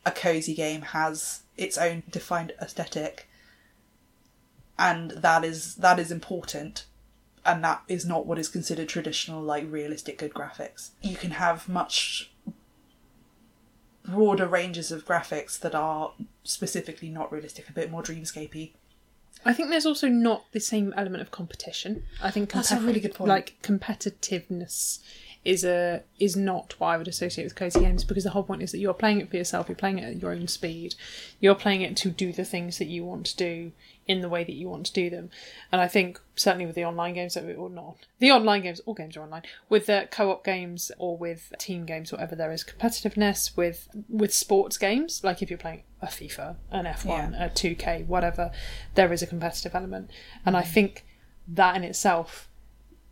a 0.06 0.12
cozy 0.12 0.56
game 0.56 0.82
has 0.82 1.44
its 1.58 1.78
own 1.78 2.02
defined 2.10 2.54
aesthetic, 2.60 3.28
and 4.80 5.12
that 5.12 5.44
is 5.46 5.76
that 5.76 6.00
is 6.00 6.12
important 6.12 6.86
and 7.46 7.64
that 7.64 7.82
is 7.88 8.06
not 8.06 8.26
what 8.26 8.40
is 8.40 8.50
considered 8.50 8.90
traditional 8.90 9.42
like 9.42 9.66
realistic 9.72 10.18
good 10.18 10.34
graphics 10.34 10.92
you 11.02 11.16
can 11.16 11.32
have 11.32 11.68
much 11.68 12.32
broader 14.06 14.48
ranges 14.48 14.92
of 14.92 15.06
graphics 15.06 15.60
that 15.60 15.76
are 15.76 16.14
specifically 16.44 17.10
not 17.10 17.32
realistic 17.32 17.70
a 17.70 17.74
bit 17.74 17.92
more 17.92 18.04
dreamscapey 18.04 18.72
I 19.46 19.54
think 19.54 19.70
there's 19.70 19.86
also 19.86 20.08
not 20.08 20.52
the 20.52 20.60
same 20.60 20.94
element 20.96 21.22
of 21.22 21.32
competition. 21.32 22.04
I 22.22 22.32
think 22.32 22.52
That's 22.52 22.72
a 22.72 22.80
really 22.80 23.00
good 23.00 23.16
point. 23.16 23.30
Like 23.30 23.58
competitiveness 23.64 25.00
is 25.44 25.64
a 25.64 26.04
is 26.20 26.36
not 26.36 26.76
what 26.80 26.90
I 26.90 26.98
would 26.98 27.08
associate 27.08 27.46
with 27.46 27.56
cozy 27.56 27.80
games 27.80 28.04
because 28.04 28.24
the 28.24 28.30
whole 28.30 28.44
point 28.44 28.62
is 28.62 28.72
that 28.72 28.78
you're 28.78 28.94
playing 28.94 29.22
it 29.22 29.30
for 29.30 29.38
yourself. 29.38 29.68
You're 29.68 29.76
playing 29.76 29.98
it 29.98 30.04
at 30.04 30.22
your 30.22 30.32
own 30.32 30.48
speed. 30.48 30.96
You're 31.40 31.56
playing 31.56 31.82
it 31.82 31.98
to 31.98 32.12
do 32.12 32.32
the 32.32 32.46
things 32.46 32.78
that 32.78 32.86
you 32.86 33.04
want 33.04 33.26
to 33.28 33.38
do 33.38 33.72
in 34.08 34.22
the 34.22 34.30
way 34.30 34.44
that 34.44 34.54
you 34.54 34.70
want 34.70 34.86
to 34.88 34.94
do 34.94 35.10
them. 35.10 35.30
And 35.72 35.82
I 35.82 35.88
think 35.88 36.20
certainly 36.36 36.66
with 36.66 36.76
the 36.76 36.86
online 36.86 37.16
games 37.16 37.34
that 37.34 37.46
we 37.46 37.54
or 37.54 37.70
not 37.70 37.96
the 38.20 38.32
online 38.32 38.62
games, 38.62 38.82
all 38.82 38.94
games 38.94 39.18
are 39.18 39.24
online. 39.24 39.44
With 39.68 39.88
the 39.88 40.08
co-op 40.12 40.44
games 40.44 40.92
or 41.00 41.18
with 41.18 41.54
team 41.58 41.86
games, 41.86 42.12
whatever, 42.12 42.36
there 42.36 42.52
is 42.52 42.64
competitiveness. 42.64 43.58
With 43.58 43.88
with 44.08 44.34
sports 44.34 44.78
games, 44.78 45.24
like 45.24 45.42
if 45.42 45.50
you're 45.50 45.58
playing 45.58 45.84
a 46.02 46.08
FIFA, 46.08 46.56
an 46.72 46.86
F1, 46.86 47.40
a 47.40 47.50
2K, 47.50 48.08
whatever, 48.08 48.52
there 48.96 49.14
is 49.14 49.22
a 49.22 49.28
competitive 49.28 49.76
element. 49.76 50.10
And 50.46 50.58
I 50.58 50.64
mm. 50.64 50.68
think 50.68 51.06
that 51.48 51.76
in 51.76 51.84
itself 51.84 52.50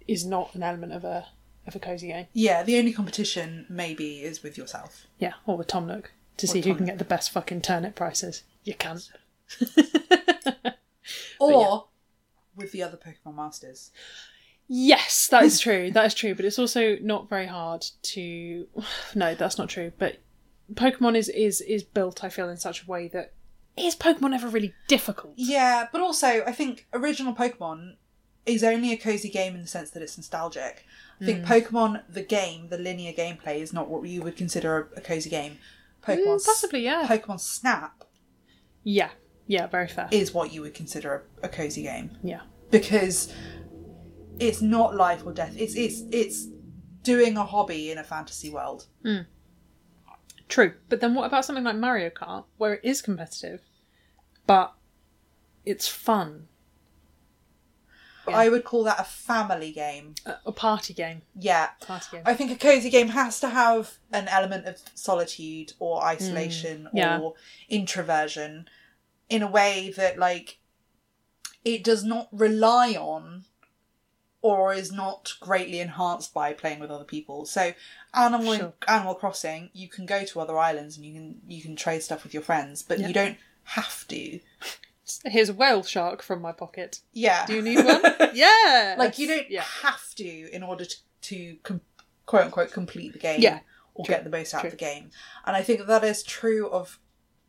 is 0.07 0.25
not 0.25 0.55
an 0.55 0.63
element 0.63 0.93
of 0.93 1.03
a 1.03 1.27
of 1.67 1.75
a 1.75 1.79
cozy 1.79 2.07
game. 2.07 2.25
yeah 2.33 2.63
the 2.63 2.79
only 2.79 2.91
competition 2.91 3.63
maybe 3.69 4.23
is 4.23 4.41
with 4.41 4.57
yourself 4.57 5.05
Yeah, 5.19 5.33
or 5.45 5.55
with 5.55 5.67
Tom 5.67 5.85
Nook 5.85 6.13
to 6.37 6.47
see 6.47 6.61
who 6.61 6.73
can 6.73 6.85
get 6.85 6.97
the 6.97 7.05
best 7.05 7.29
fucking 7.29 7.61
turnip 7.61 7.95
prices. 7.95 8.43
You 8.63 8.73
can't. 8.73 9.07
or 11.39 11.85
with 12.55 12.71
the 12.71 12.81
other 12.81 12.97
pokemon 12.97 13.35
masters 13.35 13.91
Yes, 14.71 15.27
that 15.27 15.43
is 15.43 15.59
true. 15.65 15.91
That 15.91 16.05
is 16.05 16.13
true. 16.13 16.35
But 16.35 16.45
it's 16.45 16.59
also 16.59 16.97
not 17.01 17.27
very 17.27 17.47
hard 17.47 17.85
to. 18.03 18.67
No, 19.15 19.33
that's 19.33 19.57
not 19.57 19.67
true. 19.67 19.91
But 19.97 20.17
Pokemon 20.73 21.15
is 21.15 21.29
is 21.29 21.61
is 21.61 21.83
built. 21.83 22.23
I 22.23 22.29
feel 22.29 22.49
in 22.49 22.57
such 22.57 22.83
a 22.83 22.85
way 22.85 23.07
that 23.09 23.33
is 23.77 23.95
Pokemon 23.95 24.33
ever 24.35 24.47
really 24.49 24.73
difficult? 24.87 25.33
yeah 25.37 25.87
but 25.91 26.01
also 26.01 26.43
i 26.45 26.51
think 26.51 26.85
original 26.91 27.33
pokemon 27.33 27.95
is 28.45 28.61
only 28.61 28.91
a 28.91 28.97
cozy 28.97 29.29
game 29.29 29.55
in 29.55 29.61
the 29.61 29.67
sense 29.67 29.91
that 29.91 30.03
it's 30.03 30.17
nostalgic 30.17 30.85
i 31.21 31.25
think 31.25 31.45
pokemon 31.45 32.01
the 32.09 32.21
game 32.21 32.67
the 32.67 32.77
linear 32.77 33.13
gameplay 33.13 33.57
is 33.61 33.71
not 33.71 33.87
what 33.87 34.05
you 34.05 34.21
would 34.21 34.35
consider 34.35 34.89
a, 34.95 34.97
a 34.97 35.01
cozy 35.01 35.29
game 35.29 35.57
pokemon 36.05 36.35
Mm, 36.41 36.45
possibly, 36.45 36.83
yeah. 36.83 37.07
pokemon 37.07 37.39
snap 37.39 38.03
Yeah, 38.83 39.11
yeah, 39.47 39.67
very 39.67 39.87
fair. 39.87 40.09
is 40.11 40.33
what 40.33 40.51
you 40.51 40.61
would 40.63 40.73
consider 40.73 41.25
a, 41.41 41.45
a 41.45 41.49
cozy 41.49 41.83
game 41.83 42.17
yeah, 42.21 42.41
because 42.71 43.31
it's 44.39 44.61
not 44.61 44.93
life 44.95 45.25
or 45.25 45.31
death. 45.31 45.55
It's 45.57 45.75
it's 45.75 46.01
it's 46.11 46.47
doing 47.03 47.37
a 47.37 47.45
hobby 47.45 47.91
in 47.91 47.97
a 47.97 48.03
fantasy 48.03 48.49
world. 48.49 48.87
True. 50.49 50.73
But 50.89 50.99
then 50.99 51.13
what 51.15 51.25
about 51.25 51.45
something 51.45 51.63
like 51.63 51.75
Mario 51.77 52.09
Kart, 52.09 52.43
where 52.57 52.73
it 52.73 52.81
is 52.83 53.01
competitive, 53.01 53.61
but 54.45 54.73
it's 55.65 55.87
fun? 55.87 56.47
Yeah. 58.27 58.37
I 58.37 58.49
would 58.49 58.63
call 58.63 58.83
that 58.83 58.99
a 58.99 59.03
family 59.03 59.71
game. 59.71 60.13
A, 60.25 60.35
a 60.47 60.51
party 60.51 60.93
game. 60.93 61.21
Yeah. 61.35 61.69
Party 61.81 62.05
game. 62.11 62.23
I 62.25 62.35
think 62.35 62.51
a 62.51 62.55
cozy 62.55 62.89
game 62.89 63.07
has 63.09 63.39
to 63.39 63.49
have 63.49 63.97
an 64.11 64.27
element 64.27 64.65
of 64.65 64.77
solitude 64.93 65.73
or 65.79 66.03
isolation 66.03 66.83
Mm, 66.85 66.89
yeah. 66.93 67.19
or 67.19 67.33
introversion 67.69 68.67
in 69.29 69.41
a 69.41 69.47
way 69.49 69.93
that 69.97 70.19
like 70.19 70.59
it 71.65 71.83
does 71.83 72.03
not 72.03 72.27
rely 72.31 72.93
on 72.93 73.45
or 74.41 74.73
is 74.73 74.91
not 74.91 75.33
greatly 75.41 75.79
enhanced 75.79 76.33
by 76.33 76.53
playing 76.53 76.79
with 76.79 76.89
other 76.91 77.03
people. 77.03 77.45
So 77.45 77.73
Animal 78.13 78.55
Sure. 78.55 78.73
Animal 78.87 79.15
Crossing, 79.15 79.69
you 79.73 79.87
can 79.87 80.05
go 80.05 80.23
to 80.25 80.39
other 80.39 80.57
islands 80.57 80.95
and 80.97 81.05
you 81.05 81.13
can 81.13 81.41
you 81.47 81.61
can 81.61 81.75
trade 81.75 82.01
stuff 82.03 82.23
with 82.23 82.33
your 82.33 82.43
friends, 82.43 82.81
but 82.83 82.99
Yeah. 82.99 83.07
you 83.07 83.13
don't 83.13 83.37
have 83.63 84.07
to. 84.07 84.39
Here's 85.25 85.49
a 85.49 85.53
whale 85.53 85.83
shark 85.83 86.21
from 86.21 86.41
my 86.41 86.51
pocket. 86.51 87.01
Yeah. 87.13 87.45
Do 87.45 87.53
you 87.55 87.61
need 87.61 87.83
one? 87.83 88.01
yeah. 88.33 88.95
like 88.97 89.17
you 89.19 89.27
don't 89.27 89.49
Yeah. 89.49 89.63
have 89.83 90.13
to 90.15 90.49
in 90.53 90.63
order 90.63 90.85
to, 90.85 90.95
to 91.21 91.57
com- 91.63 91.81
quote 92.25 92.43
unquote 92.45 92.71
complete 92.71 93.13
the 93.13 93.19
game 93.19 93.41
Yeah, 93.41 93.59
or 93.95 94.05
true, 94.05 94.13
get 94.15 94.23
the 94.23 94.29
most 94.29 94.53
out 94.53 94.61
true. 94.61 94.67
of 94.67 94.71
the 94.71 94.77
game 94.77 95.09
and 95.47 95.55
i 95.55 95.63
think 95.63 95.87
that 95.87 96.03
is 96.03 96.21
true 96.21 96.69
of 96.69 96.99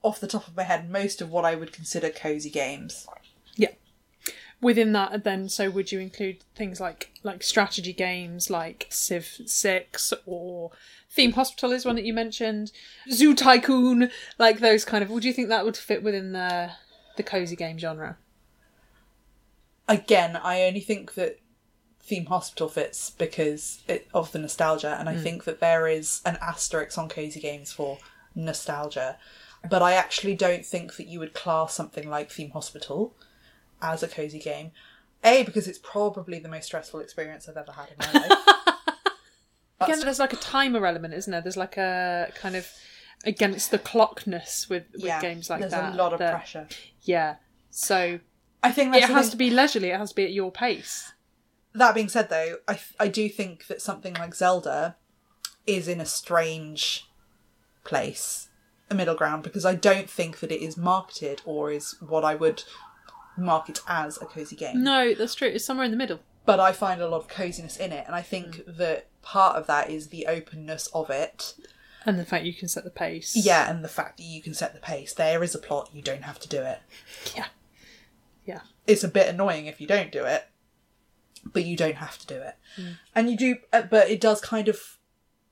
off 0.03 0.18
the 0.20 0.26
top 0.26 0.48
of 0.48 0.57
my 0.57 0.62
head 0.62 0.88
most 0.90 1.20
of 1.20 1.31
what 1.31 1.44
i 1.44 1.55
would 1.55 1.70
consider 1.70 2.09
cozy 2.09 2.48
games 2.48 3.07
Within 4.62 4.92
that, 4.92 5.25
then, 5.25 5.49
so 5.49 5.70
would 5.70 5.90
you 5.90 6.01
include 6.01 6.44
things 6.55 6.81
like 6.81 7.11
like 7.23 7.42
strategy 7.42 7.92
games, 7.94 8.51
like 8.51 8.87
Civ 8.90 9.25
Six 9.46 10.12
or 10.27 10.70
Theme 11.11 11.33
Hospital 11.33 11.73
is 11.73 11.85
one 11.87 11.96
that 11.96 12.05
you 12.05 12.12
mentioned, 12.12 12.70
Zoo 13.11 13.35
Tycoon, 13.35 14.11
like 14.38 14.61
those 14.61 14.85
kind 14.85 15.03
of. 15.03 15.11
Would 15.11 15.25
you 15.25 15.33
think 15.33 15.49
that 15.49 15.64
would 15.64 15.77
fit 15.79 16.03
within 16.03 16.33
the 16.33 16.73
the 17.16 17.23
cozy 17.23 17.57
game 17.57 17.79
genre? 17.79 18.16
again 19.88 20.37
i 20.37 20.62
only 20.62 20.81
think 20.81 21.14
that 21.14 21.38
theme 22.01 22.27
hospital 22.27 22.68
fits 22.68 23.11
because 23.11 23.83
it, 23.88 24.07
of 24.14 24.31
the 24.33 24.38
nostalgia 24.38 24.96
and 24.99 25.09
i 25.09 25.14
Hmm. 25.14 25.23
think 25.23 25.44
that 25.44 25.61
there 25.61 25.87
is 25.88 26.20
an 26.25 26.38
asterisk 26.40 26.96
on 26.96 27.09
cozy 27.09 27.40
games 27.40 27.73
for 27.73 27.99
nostalgia 28.35 29.18
but 29.68 29.83
i 29.83 29.92
actually 29.94 30.35
don't 30.35 30.64
think 30.64 30.96
that 30.96 31.09
you 31.09 31.18
would 31.18 31.35
class 31.35 31.75
something 31.75 32.09
like 32.09 32.31
theme 32.31 32.51
hospital 32.51 33.14
as 33.82 34.02
a 34.02 34.08
cozy 34.08 34.38
game 34.38 34.70
a 35.24 35.42
because 35.42 35.66
it's 35.68 35.78
probably 35.78 36.38
the 36.38 36.48
most 36.48 36.66
stressful 36.66 37.00
experience 37.00 37.48
i've 37.48 37.56
ever 37.56 37.72
had 37.72 37.88
in 37.90 37.96
my 37.98 38.26
life 38.28 38.38
Again, 39.82 40.00
there's 40.00 40.18
like 40.18 40.34
a 40.34 40.36
timer 40.36 40.84
element, 40.84 41.14
isn't 41.14 41.30
there? 41.30 41.40
There's 41.40 41.56
like 41.56 41.78
a 41.78 42.30
kind 42.34 42.54
of 42.54 42.70
against 43.24 43.70
the 43.70 43.78
clockness 43.78 44.68
with, 44.68 44.84
with 44.92 45.02
yeah 45.02 45.20
games 45.22 45.48
like 45.48 45.60
there's 45.60 45.72
that. 45.72 45.82
There's 45.82 45.94
a 45.94 45.98
lot 45.98 46.12
of 46.12 46.18
that- 46.18 46.32
pressure 46.34 46.68
Yeah. 47.02 47.36
So 47.70 48.20
i 48.62 48.70
think 48.70 48.94
it 48.94 49.04
has 49.04 49.26
thing- 49.26 49.30
to 49.30 49.36
be 49.38 49.48
leisurely. 49.50 49.88
It 49.88 49.96
has 49.98 50.10
to 50.10 50.14
be 50.16 50.24
at 50.24 50.32
your 50.32 50.52
pace. 50.52 51.12
That 51.72 51.94
being 51.94 52.08
said, 52.08 52.28
though, 52.28 52.56
I, 52.68 52.78
I 52.98 53.08
do 53.08 53.28
think 53.28 53.68
that 53.68 53.80
something 53.80 54.14
like 54.14 54.34
Zelda 54.34 54.96
is 55.66 55.86
in 55.88 56.00
a 56.00 56.04
strange 56.04 57.08
place, 57.84 58.48
a 58.90 58.94
middle 58.94 59.14
ground, 59.14 59.44
because 59.44 59.64
I 59.64 59.76
don't 59.76 60.10
think 60.10 60.40
that 60.40 60.50
it 60.50 60.60
is 60.60 60.76
marketed 60.76 61.42
or 61.44 61.70
is 61.70 61.94
what 62.00 62.24
I 62.24 62.34
would 62.34 62.64
market 63.40 63.81
as 63.87 64.20
a 64.20 64.26
cozy 64.26 64.57
game. 64.57 64.83
No, 64.83 65.14
that's 65.14 65.35
true. 65.35 65.48
It's 65.48 65.64
somewhere 65.64 65.85
in 65.85 65.90
the 65.90 65.96
middle. 65.96 66.20
But 66.46 66.61
I 66.61 66.72
find 66.72 67.00
a 67.00 67.09
lot 67.09 67.18
of 67.18 67.29
coziness 67.29 67.76
in 67.76 67.92
it, 67.92 68.05
and 68.07 68.14
I 68.14 68.22
think 68.22 68.57
mm. 68.57 68.76
that 68.76 69.09
part 69.22 69.57
of 69.57 69.66
that 69.66 69.90
is 69.90 70.09
the 70.09 70.26
openness 70.26 70.88
of 70.88 71.11
it. 71.11 71.55
And 72.07 72.18
the 72.18 72.24
fact 72.24 72.44
you 72.44 72.55
can 72.55 72.68
set 72.68 72.85
the 72.85 72.90
pace. 72.90 73.37
Yeah, 73.37 73.70
and 73.70 73.85
the 73.85 73.88
fact 73.88 74.16
that 74.16 74.24
you 74.24 74.40
can 74.42 74.55
set 74.55 74.72
the 74.74 74.81
pace. 74.81 75.12
There 75.12 75.42
is 75.42 75.55
a 75.55 75.59
plot, 75.59 75.90
you 75.92 76.03
don't 76.03 76.22
have 76.22 76.40
to 76.40 76.48
do 76.48 76.62
it. 76.62 76.81
Yeah. 77.37 77.46
Yeah. 78.46 78.61
it's 78.87 79.05
a 79.05 79.09
bit 79.09 79.29
annoying 79.29 79.66
if 79.66 79.81
you 79.81 79.87
don't 79.87 80.11
do 80.11 80.24
it, 80.24 80.48
but 81.44 81.64
you 81.64 81.76
don't 81.76 81.96
have 81.96 82.18
to 82.18 82.26
do 82.26 82.35
it. 82.35 82.57
Mm. 82.76 82.96
And 83.14 83.31
you 83.31 83.37
do, 83.37 83.57
uh, 83.72 83.83
but 83.83 84.11
it 84.11 84.20
does 84.20 84.40
kind 84.40 84.66
of 84.66 84.98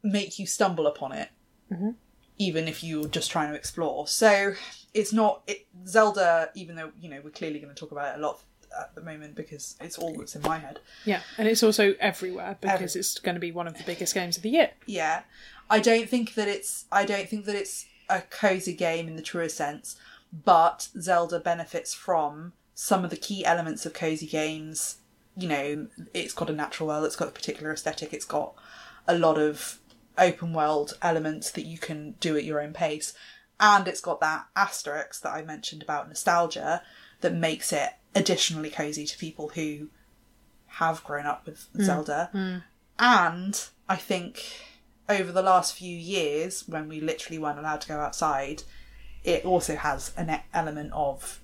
make 0.02 0.38
you 0.38 0.46
stumble 0.46 0.86
upon 0.86 1.12
it, 1.12 1.28
mm-hmm. 1.70 1.90
even 2.38 2.66
if 2.66 2.82
you're 2.82 3.06
just 3.06 3.30
trying 3.30 3.50
to 3.50 3.56
explore. 3.56 4.08
So 4.08 4.54
it's 4.94 5.12
not 5.12 5.42
it, 5.46 5.66
Zelda, 5.86 6.50
even 6.54 6.76
though 6.76 6.90
you 7.00 7.08
know 7.08 7.20
we're 7.22 7.30
clearly 7.30 7.58
going 7.58 7.74
to 7.74 7.78
talk 7.78 7.92
about 7.92 8.14
it 8.14 8.20
a 8.20 8.22
lot 8.26 8.40
at 8.78 8.94
the 8.94 9.00
moment 9.00 9.34
because 9.34 9.76
it's 9.80 9.98
all 9.98 10.14
that's 10.14 10.36
in 10.36 10.42
my 10.42 10.58
head. 10.58 10.78
Yeah. 11.04 11.20
And 11.38 11.48
it's 11.48 11.62
also 11.62 11.94
everywhere 12.00 12.58
because 12.60 12.74
Every- 12.74 13.00
it's 13.00 13.18
going 13.18 13.34
to 13.34 13.40
be 13.40 13.52
one 13.52 13.66
of 13.66 13.76
the 13.76 13.84
biggest 13.84 14.14
games 14.14 14.36
of 14.36 14.42
the 14.42 14.50
year. 14.50 14.70
Yeah, 14.86 15.22
I 15.70 15.80
don't 15.80 16.08
think 16.08 16.34
that 16.34 16.48
it's 16.48 16.84
I 16.92 17.04
don't 17.04 17.28
think 17.28 17.44
that 17.46 17.54
it's 17.54 17.86
a 18.08 18.22
cozy 18.22 18.74
game 18.74 19.08
in 19.08 19.16
the 19.16 19.22
truest 19.22 19.56
sense, 19.56 19.96
but 20.32 20.88
Zelda 21.00 21.40
benefits 21.40 21.94
from 21.94 22.52
some 22.74 23.04
of 23.04 23.10
the 23.10 23.16
key 23.16 23.44
elements 23.44 23.84
of 23.86 23.92
cozy 23.92 24.26
games. 24.26 24.98
You 25.36 25.48
know, 25.48 25.86
it's 26.14 26.34
got 26.34 26.50
a 26.50 26.52
natural 26.52 26.88
world, 26.88 27.04
it's 27.04 27.16
got 27.16 27.28
a 27.28 27.32
particular 27.32 27.72
aesthetic, 27.72 28.12
it's 28.12 28.24
got 28.24 28.54
a 29.06 29.16
lot 29.16 29.38
of 29.38 29.78
open 30.16 30.52
world 30.52 30.98
elements 31.00 31.50
that 31.52 31.64
you 31.64 31.78
can 31.78 32.12
do 32.18 32.36
at 32.36 32.44
your 32.44 32.60
own 32.60 32.72
pace, 32.72 33.14
and 33.60 33.88
it's 33.88 34.00
got 34.00 34.20
that 34.20 34.46
asterisk 34.54 35.22
that 35.22 35.32
I 35.32 35.42
mentioned 35.42 35.82
about 35.82 36.08
nostalgia 36.08 36.82
that 37.20 37.34
makes 37.34 37.72
it 37.72 37.90
additionally 38.14 38.70
cozy 38.70 39.04
to 39.06 39.18
people 39.18 39.48
who 39.48 39.88
have 40.66 41.02
grown 41.04 41.26
up 41.26 41.46
with 41.46 41.68
hmm. 41.74 41.82
Zelda. 41.82 42.28
Hmm. 42.32 42.58
And 42.98 43.68
I 43.88 43.96
think 43.96 44.44
over 45.08 45.32
the 45.32 45.42
last 45.42 45.74
few 45.76 45.96
years, 45.96 46.64
when 46.68 46.88
we 46.88 47.00
literally 47.00 47.38
weren't 47.38 47.58
allowed 47.58 47.80
to 47.82 47.88
go 47.88 47.98
outside, 47.98 48.62
it 49.24 49.44
also 49.44 49.76
has 49.76 50.12
an 50.16 50.40
element 50.52 50.92
of 50.92 51.40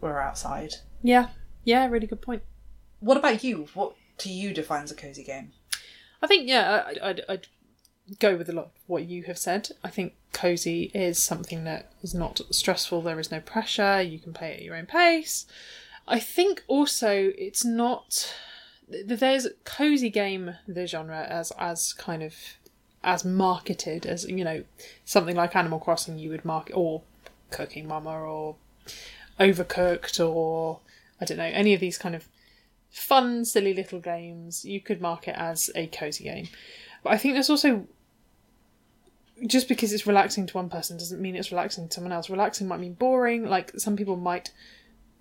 we're 0.00 0.20
outside. 0.20 0.74
Yeah. 1.02 1.28
Yeah. 1.64 1.86
Really 1.86 2.06
good 2.06 2.22
point. 2.22 2.42
What 3.00 3.16
about 3.16 3.42
you? 3.42 3.68
What 3.74 3.94
to 4.18 4.28
you 4.28 4.52
defines 4.52 4.90
a 4.90 4.94
cozy 4.94 5.24
game? 5.24 5.52
I 6.22 6.26
think 6.26 6.48
yeah, 6.48 6.84
I'd, 7.02 7.22
I'd 7.28 7.46
go 8.20 8.36
with 8.36 8.48
a 8.48 8.52
lot 8.52 8.66
of 8.66 8.70
what 8.86 9.06
you 9.06 9.24
have 9.24 9.38
said. 9.38 9.70
I 9.82 9.90
think 9.90 10.14
cozy 10.32 10.90
is 10.94 11.18
something 11.18 11.64
that 11.64 11.92
is 12.02 12.14
not 12.14 12.40
stressful. 12.50 13.02
There 13.02 13.18
is 13.20 13.30
no 13.30 13.40
pressure. 13.40 14.00
You 14.02 14.18
can 14.18 14.32
play 14.32 14.54
at 14.54 14.62
your 14.62 14.76
own 14.76 14.86
pace. 14.86 15.46
I 16.06 16.20
think 16.20 16.62
also 16.68 17.32
it's 17.36 17.64
not. 17.64 18.34
th- 18.90 19.06
There's 19.06 19.48
cozy 19.64 20.10
game 20.10 20.56
the 20.68 20.86
genre 20.86 21.22
as 21.28 21.52
as 21.58 21.92
kind 21.92 22.22
of 22.22 22.34
as 23.02 23.24
marketed 23.24 24.04
as 24.06 24.24
you 24.24 24.44
know 24.44 24.64
something 25.04 25.36
like 25.36 25.54
Animal 25.56 25.78
Crossing 25.78 26.18
you 26.18 26.30
would 26.30 26.44
market 26.44 26.74
or 26.74 27.02
Cooking 27.50 27.86
Mama 27.88 28.10
or 28.10 28.56
Overcooked 29.38 30.18
or 30.24 30.80
I 31.20 31.24
don't 31.24 31.38
know 31.38 31.44
any 31.44 31.74
of 31.74 31.80
these 31.80 31.98
kind 31.98 32.14
of 32.14 32.28
fun, 32.90 33.44
silly 33.44 33.74
little 33.74 34.00
games 34.00 34.64
you 34.64 34.80
could 34.80 35.00
market 35.00 35.38
as 35.38 35.70
a 35.74 35.86
cozy 35.88 36.24
game. 36.24 36.48
But 37.02 37.12
I 37.12 37.18
think 37.18 37.34
there's 37.34 37.50
also 37.50 37.86
just 39.46 39.68
because 39.68 39.92
it's 39.92 40.06
relaxing 40.06 40.46
to 40.46 40.54
one 40.54 40.70
person 40.70 40.96
doesn't 40.96 41.20
mean 41.20 41.36
it's 41.36 41.50
relaxing 41.50 41.88
to 41.88 41.94
someone 41.94 42.12
else. 42.12 42.30
Relaxing 42.30 42.68
might 42.68 42.80
mean 42.80 42.94
boring. 42.94 43.46
Like 43.48 43.72
some 43.78 43.96
people 43.96 44.16
might 44.16 44.50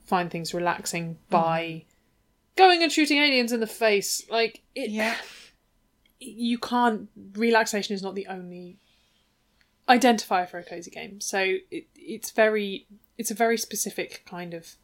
find 0.05 0.31
things 0.31 0.53
relaxing 0.53 1.15
mm. 1.15 1.17
by 1.29 1.85
going 2.55 2.81
and 2.81 2.91
shooting 2.91 3.17
aliens 3.17 3.51
in 3.51 3.59
the 3.59 3.67
face. 3.67 4.23
Like 4.29 4.61
it, 4.73 4.89
Yeah. 4.89 5.15
you 6.19 6.57
can't. 6.57 7.09
Relaxation 7.33 7.93
is 7.93 8.01
not 8.01 8.15
the 8.15 8.27
only 8.27 8.77
identifier 9.89 10.47
for 10.49 10.57
a 10.59 10.63
cozy 10.63 10.91
game. 10.91 11.19
So 11.19 11.57
it, 11.69 11.87
it's 11.95 12.31
very, 12.31 12.87
it's 13.17 13.31
a 13.31 13.35
very 13.35 13.57
specific 13.57 14.23
kind 14.25 14.53
of 14.53 14.75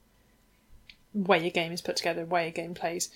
way 1.13 1.47
a 1.47 1.49
game 1.49 1.71
is 1.71 1.81
put 1.81 1.95
together, 1.95 2.25
way 2.25 2.47
a 2.47 2.51
game 2.51 2.73
plays. 2.73 3.09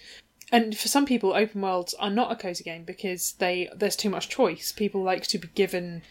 And 0.51 0.77
for 0.77 0.87
some 0.87 1.05
people, 1.05 1.33
open 1.33 1.61
worlds 1.61 1.93
are 1.95 2.09
not 2.09 2.31
a 2.31 2.35
cozy 2.35 2.63
game 2.63 2.83
because 2.83 3.33
they 3.33 3.69
there's 3.75 3.95
too 3.95 4.09
much 4.09 4.29
choice. 4.29 4.71
People 4.71 5.01
like 5.01 5.25
to 5.27 5.37
be 5.37 5.47
given 5.55 6.03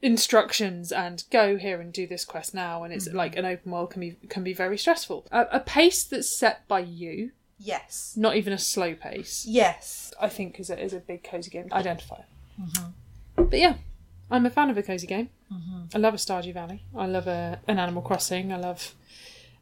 instructions 0.00 0.92
and 0.92 1.24
go 1.30 1.56
here 1.56 1.80
and 1.80 1.92
do 1.92 2.06
this 2.06 2.24
quest 2.24 2.54
now, 2.54 2.84
and 2.84 2.92
it's 2.92 3.08
mm-hmm. 3.08 3.16
like 3.16 3.36
an 3.36 3.44
open 3.44 3.72
world 3.72 3.90
can 3.90 4.00
be 4.00 4.16
can 4.28 4.44
be 4.44 4.54
very 4.54 4.78
stressful. 4.78 5.26
A, 5.32 5.46
a 5.52 5.60
pace 5.60 6.04
that's 6.04 6.28
set 6.28 6.66
by 6.68 6.80
you, 6.80 7.32
Yes. 7.58 8.14
not 8.16 8.36
even 8.36 8.52
a 8.52 8.58
slow 8.58 8.94
pace, 8.94 9.44
Yes. 9.48 10.12
I 10.20 10.28
think 10.28 10.60
is 10.60 10.70
a, 10.70 10.80
is 10.80 10.92
a 10.92 11.00
big 11.00 11.24
cozy 11.24 11.50
game 11.50 11.68
identifier. 11.70 12.24
Mm-hmm. 12.60 13.44
But 13.44 13.58
yeah, 13.58 13.74
I'm 14.30 14.46
a 14.46 14.50
fan 14.50 14.70
of 14.70 14.78
a 14.78 14.82
cozy 14.82 15.06
game. 15.06 15.30
Mm-hmm. 15.52 15.96
I 15.96 15.98
love 15.98 16.14
a 16.14 16.18
Stardew 16.18 16.54
Valley. 16.54 16.82
I 16.96 17.06
love 17.06 17.26
a, 17.26 17.60
an 17.66 17.78
Animal 17.78 18.02
Crossing. 18.02 18.52
I 18.52 18.56
love 18.56 18.94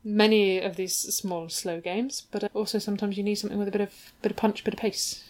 many 0.07 0.61
of 0.61 0.77
these 0.77 0.95
small, 0.95 1.49
slow 1.49 1.81
games. 1.81 2.27
But 2.31 2.51
also 2.55 2.79
sometimes 2.79 3.19
you 3.19 3.25
need 3.25 3.35
something 3.35 3.59
with 3.59 3.69
a 3.69 3.73
bit 3.73 3.81
of 3.81 4.13
bit 4.23 4.31
of 4.31 4.39
punch, 4.39 4.65
bit 4.65 4.75
of 4.75 4.81
pace. 4.81 5.25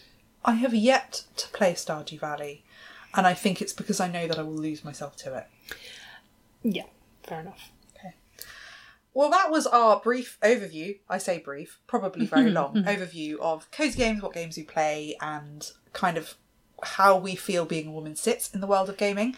I 0.45 0.53
have 0.53 0.75
yet 0.75 1.25
to 1.39 1.49
play 1.49 1.73
Stardew 1.73 2.21
Valley, 2.21 2.63
and 3.15 3.27
I 3.27 3.35
think 3.35 3.61
it's 3.61 3.73
because 3.73 3.99
I 3.99 4.09
know 4.09 4.29
that 4.29 4.39
I 4.39 4.43
will 4.43 4.55
lose 4.55 4.85
myself 4.85 5.17
to 5.17 5.37
it. 5.37 5.47
Yeah, 6.63 6.85
fair 7.25 7.41
enough. 7.41 7.71
Okay. 7.97 8.15
Well, 9.13 9.31
that 9.31 9.51
was 9.51 9.67
our 9.67 9.99
brief 9.99 10.39
overview. 10.43 10.99
I 11.09 11.19
say 11.19 11.39
brief, 11.39 11.81
probably 11.87 12.27
very 12.27 12.51
long 12.61 12.85
overview 12.85 13.39
of 13.41 13.69
cozy 13.73 13.99
games, 13.99 14.23
what 14.23 14.35
games 14.35 14.57
we 14.57 14.63
play, 14.63 15.17
and 15.21 15.69
kind 15.93 16.17
of 16.17 16.35
how 16.83 17.17
we 17.17 17.35
feel 17.35 17.65
being 17.65 17.89
a 17.89 17.93
woman 17.93 18.15
sits 18.15 18.55
in 18.55 18.61
the 18.61 18.67
world 18.67 18.89
of 18.89 18.97
gaming. 18.97 19.35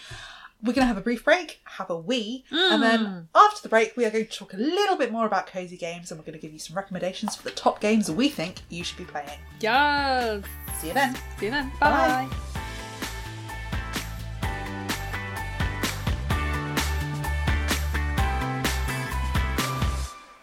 We're 0.61 0.73
going 0.73 0.83
to 0.83 0.89
have 0.89 0.99
a 0.99 1.03
brief 1.03 1.25
break, 1.25 1.61
have 1.65 1.89
a 1.89 1.97
wee, 1.97 2.45
and 2.51 2.83
then 2.83 2.99
mm. 2.99 3.27
after 3.33 3.63
the 3.63 3.69
break, 3.69 3.97
we 3.97 4.05
are 4.05 4.11
going 4.11 4.27
to 4.27 4.31
talk 4.31 4.55
a 4.55 4.57
little 4.57 4.97
bit 4.97 5.13
more 5.13 5.25
about 5.25 5.47
cozy 5.47 5.77
games 5.77 6.11
and 6.11 6.19
we're 6.19 6.25
going 6.25 6.37
to 6.37 6.41
give 6.41 6.53
you 6.53 6.59
some 6.59 6.77
recommendations 6.77 7.37
for 7.37 7.45
the 7.45 7.53
top 7.53 7.81
games 7.81 8.11
we 8.11 8.29
think 8.29 8.57
you 8.69 8.83
should 8.83 8.99
be 8.99 9.05
playing. 9.05 9.39
Yes. 9.61 10.43
See 10.81 10.89
you 10.89 10.95
then. 10.95 11.17
See 11.39 11.47
you 11.47 11.53
then. 11.53 11.71
Bye. 11.79 12.29
Bye. 12.29 12.29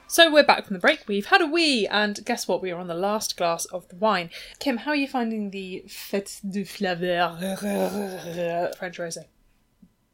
So 0.08 0.32
we're 0.32 0.46
back 0.46 0.66
from 0.66 0.76
the 0.76 0.80
break. 0.80 1.04
We've 1.10 1.26
had 1.26 1.42
a 1.42 1.46
wee, 1.46 1.88
and 1.88 2.24
guess 2.24 2.48
what? 2.48 2.62
We 2.62 2.72
are 2.72 2.80
on 2.80 2.88
the 2.88 2.94
last 2.94 3.36
glass 3.36 3.66
of 3.66 3.90
the 3.90 3.98
wine. 3.98 4.30
Kim, 4.60 4.78
how 4.78 4.92
are 4.92 4.96
you 4.96 5.10
finding 5.10 5.52
the 5.52 5.84
Fête 5.90 6.40
du 6.50 6.64
Flaveur 6.64 7.36
French 8.78 8.98
rosé? 8.98 9.26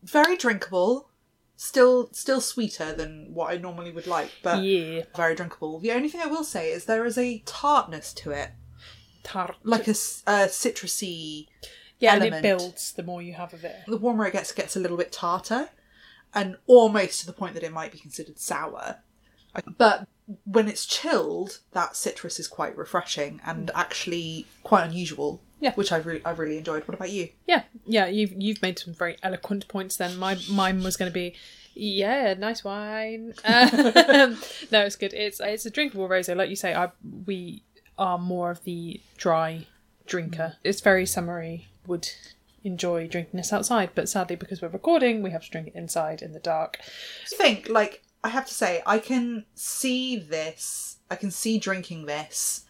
Very 0.03 0.37
drinkable. 0.37 1.09
Still, 1.55 2.09
still 2.11 2.41
sweeter 2.41 2.91
than 2.91 3.33
what 3.33 3.53
I 3.53 3.57
normally 3.57 3.91
would 3.91 4.07
like, 4.07 4.31
but 4.41 4.63
Yeah, 4.63 5.03
very 5.15 5.35
drinkable. 5.35 5.79
The 5.79 5.91
only 5.91 6.09
thing 6.09 6.21
I 6.21 6.25
will 6.25 6.43
say 6.43 6.71
is 6.71 6.85
there 6.85 7.05
is 7.05 7.19
a 7.19 7.43
tartness 7.45 8.13
to 8.13 8.31
it, 8.31 8.49
tart. 9.23 9.57
like 9.63 9.87
a 9.87 9.91
citrusy. 9.91 11.47
yeah, 11.99 12.15
and 12.15 12.23
it 12.23 12.41
builds 12.41 12.93
the 12.93 13.03
more 13.03 13.21
you 13.21 13.33
have 13.33 13.53
of 13.53 13.63
it. 13.63 13.75
The 13.87 13.97
warmer 13.97 14.25
it 14.25 14.33
gets, 14.33 14.49
it 14.49 14.57
gets 14.57 14.75
a 14.75 14.79
little 14.79 14.97
bit 14.97 15.11
tartar, 15.11 15.69
and 16.33 16.57
almost 16.65 17.19
to 17.19 17.25
the 17.27 17.33
point 17.33 17.53
that 17.53 17.63
it 17.63 17.71
might 17.71 17.91
be 17.91 17.99
considered 17.99 18.39
sour. 18.39 18.97
But 19.77 20.07
when 20.45 20.67
it's 20.67 20.85
chilled, 20.85 21.59
that 21.73 21.95
citrus 21.95 22.39
is 22.39 22.47
quite 22.47 22.77
refreshing 22.77 23.41
and 23.45 23.67
mm. 23.67 23.71
actually 23.75 24.47
quite 24.63 24.85
unusual. 24.85 25.41
Yeah. 25.61 25.73
which 25.75 25.91
I've 25.91 26.05
re- 26.05 26.21
I've 26.25 26.39
really 26.39 26.57
enjoyed. 26.57 26.85
What 26.87 26.95
about 26.95 27.11
you? 27.11 27.29
Yeah, 27.47 27.63
yeah. 27.85 28.07
You've 28.07 28.33
you've 28.35 28.61
made 28.61 28.77
some 28.79 28.93
very 28.93 29.15
eloquent 29.23 29.67
points. 29.67 29.95
Then 29.95 30.17
my 30.17 30.37
mine 30.49 30.83
was 30.83 30.97
going 30.97 31.09
to 31.09 31.13
be, 31.13 31.35
yeah, 31.75 32.33
nice 32.33 32.63
wine. 32.63 33.33
Um, 33.45 34.37
no, 34.71 34.81
it's 34.81 34.95
good. 34.95 35.13
It's 35.13 35.39
it's 35.39 35.65
a 35.65 35.69
drinkable 35.69 36.09
rosé, 36.09 36.35
like 36.35 36.49
you 36.49 36.55
say. 36.55 36.73
I 36.73 36.89
we 37.25 37.63
are 37.97 38.17
more 38.17 38.51
of 38.51 38.63
the 38.63 38.99
dry 39.17 39.67
drinker. 40.07 40.57
It's 40.63 40.81
very 40.81 41.05
summery. 41.05 41.67
Would 41.87 42.09
enjoy 42.63 43.07
drinking 43.07 43.37
this 43.37 43.53
outside, 43.53 43.91
but 43.95 44.09
sadly 44.09 44.35
because 44.35 44.61
we're 44.61 44.67
recording, 44.69 45.21
we 45.21 45.31
have 45.31 45.43
to 45.43 45.49
drink 45.51 45.67
it 45.67 45.75
inside 45.75 46.21
in 46.21 46.31
the 46.33 46.39
dark. 46.39 46.77
I 46.79 47.35
think, 47.35 47.69
like, 47.69 48.03
I 48.23 48.29
have 48.29 48.45
to 48.47 48.53
say, 48.53 48.81
I 48.85 48.99
can 48.99 49.45
see 49.55 50.15
this, 50.17 50.97
I 51.09 51.15
can 51.15 51.31
see 51.31 51.57
drinking 51.57 52.05
this 52.05 52.65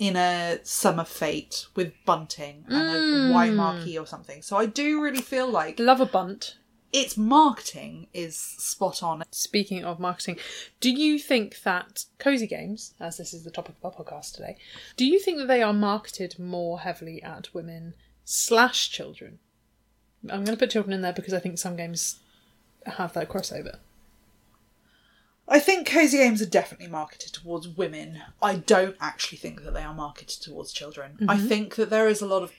in 0.00 0.16
a 0.16 0.58
summer 0.62 1.04
fete 1.04 1.66
with 1.76 1.92
bunting 2.06 2.64
and 2.68 2.88
a 2.88 2.94
mm. 2.94 3.34
white 3.34 3.52
marquee 3.52 3.98
or 3.98 4.06
something. 4.06 4.40
So 4.40 4.56
I 4.56 4.64
do 4.64 5.00
really 5.00 5.20
feel 5.20 5.48
like 5.48 5.78
Love 5.78 6.00
a 6.00 6.06
bunt. 6.06 6.56
its 6.90 7.18
marketing 7.18 8.06
is 8.14 8.34
spot 8.34 9.02
on. 9.02 9.22
Speaking 9.30 9.84
of 9.84 10.00
marketing, 10.00 10.38
do 10.80 10.90
you 10.90 11.18
think 11.18 11.60
that 11.64 12.06
cozy 12.18 12.46
games, 12.46 12.94
as 12.98 13.18
this 13.18 13.34
is 13.34 13.44
the 13.44 13.50
topic 13.50 13.76
of 13.82 13.94
our 13.94 14.04
podcast 14.04 14.32
today, 14.32 14.56
do 14.96 15.04
you 15.04 15.20
think 15.20 15.36
that 15.36 15.48
they 15.48 15.62
are 15.62 15.74
marketed 15.74 16.38
more 16.38 16.80
heavily 16.80 17.22
at 17.22 17.52
women 17.52 17.92
slash 18.24 18.90
children? 18.90 19.38
I'm 20.30 20.44
going 20.44 20.56
to 20.56 20.56
put 20.56 20.70
children 20.70 20.94
in 20.94 21.02
there 21.02 21.12
because 21.12 21.34
I 21.34 21.40
think 21.40 21.58
some 21.58 21.76
games 21.76 22.20
have 22.86 23.12
that 23.12 23.28
crossover. 23.28 23.78
I 25.52 25.58
think 25.58 25.88
cozy 25.88 26.18
games 26.18 26.40
are 26.40 26.46
definitely 26.46 26.86
marketed 26.86 27.32
towards 27.32 27.66
women. 27.66 28.22
I 28.40 28.54
don't 28.54 28.96
actually 29.00 29.38
think 29.38 29.64
that 29.64 29.74
they 29.74 29.82
are 29.82 29.92
marketed 29.92 30.40
towards 30.40 30.72
children. 30.72 31.18
I 31.28 31.36
mm-hmm. 31.36 31.48
think 31.48 31.74
that 31.74 31.90
there 31.90 32.08
is 32.08 32.22
a 32.22 32.26
lot 32.26 32.44
of 32.44 32.52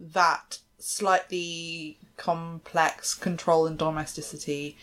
that 0.00 0.58
slightly 0.78 1.98
complex 2.16 3.14
control 3.14 3.66
and 3.66 3.76
domesticity 3.76 4.78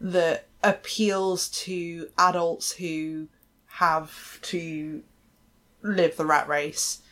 that 0.00 0.46
appeals 0.62 1.50
to 1.50 2.08
adults 2.16 2.72
who 2.72 3.28
have 3.66 4.38
to 4.40 5.02
live 5.82 6.16
the 6.16 6.24
rat 6.24 6.48
race 6.48 7.02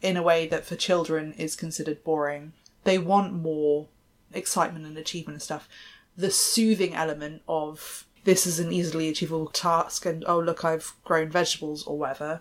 in 0.00 0.16
a 0.16 0.22
way 0.22 0.46
that 0.46 0.64
for 0.64 0.76
children 0.76 1.32
is 1.32 1.56
considered 1.56 2.04
boring. 2.04 2.52
They 2.84 2.98
want 2.98 3.32
more 3.32 3.88
excitement 4.32 4.86
and 4.86 4.96
achievement 4.96 5.34
and 5.34 5.42
stuff. 5.42 5.68
The 6.16 6.30
soothing 6.30 6.94
element 6.94 7.42
of 7.48 8.06
this 8.24 8.46
is 8.46 8.58
an 8.60 8.72
easily 8.72 9.08
achievable 9.08 9.48
task 9.48 10.06
and 10.06 10.24
oh 10.26 10.38
look 10.38 10.64
I've 10.64 10.92
grown 11.04 11.28
vegetables 11.30 11.84
or 11.84 11.98
whatever, 11.98 12.40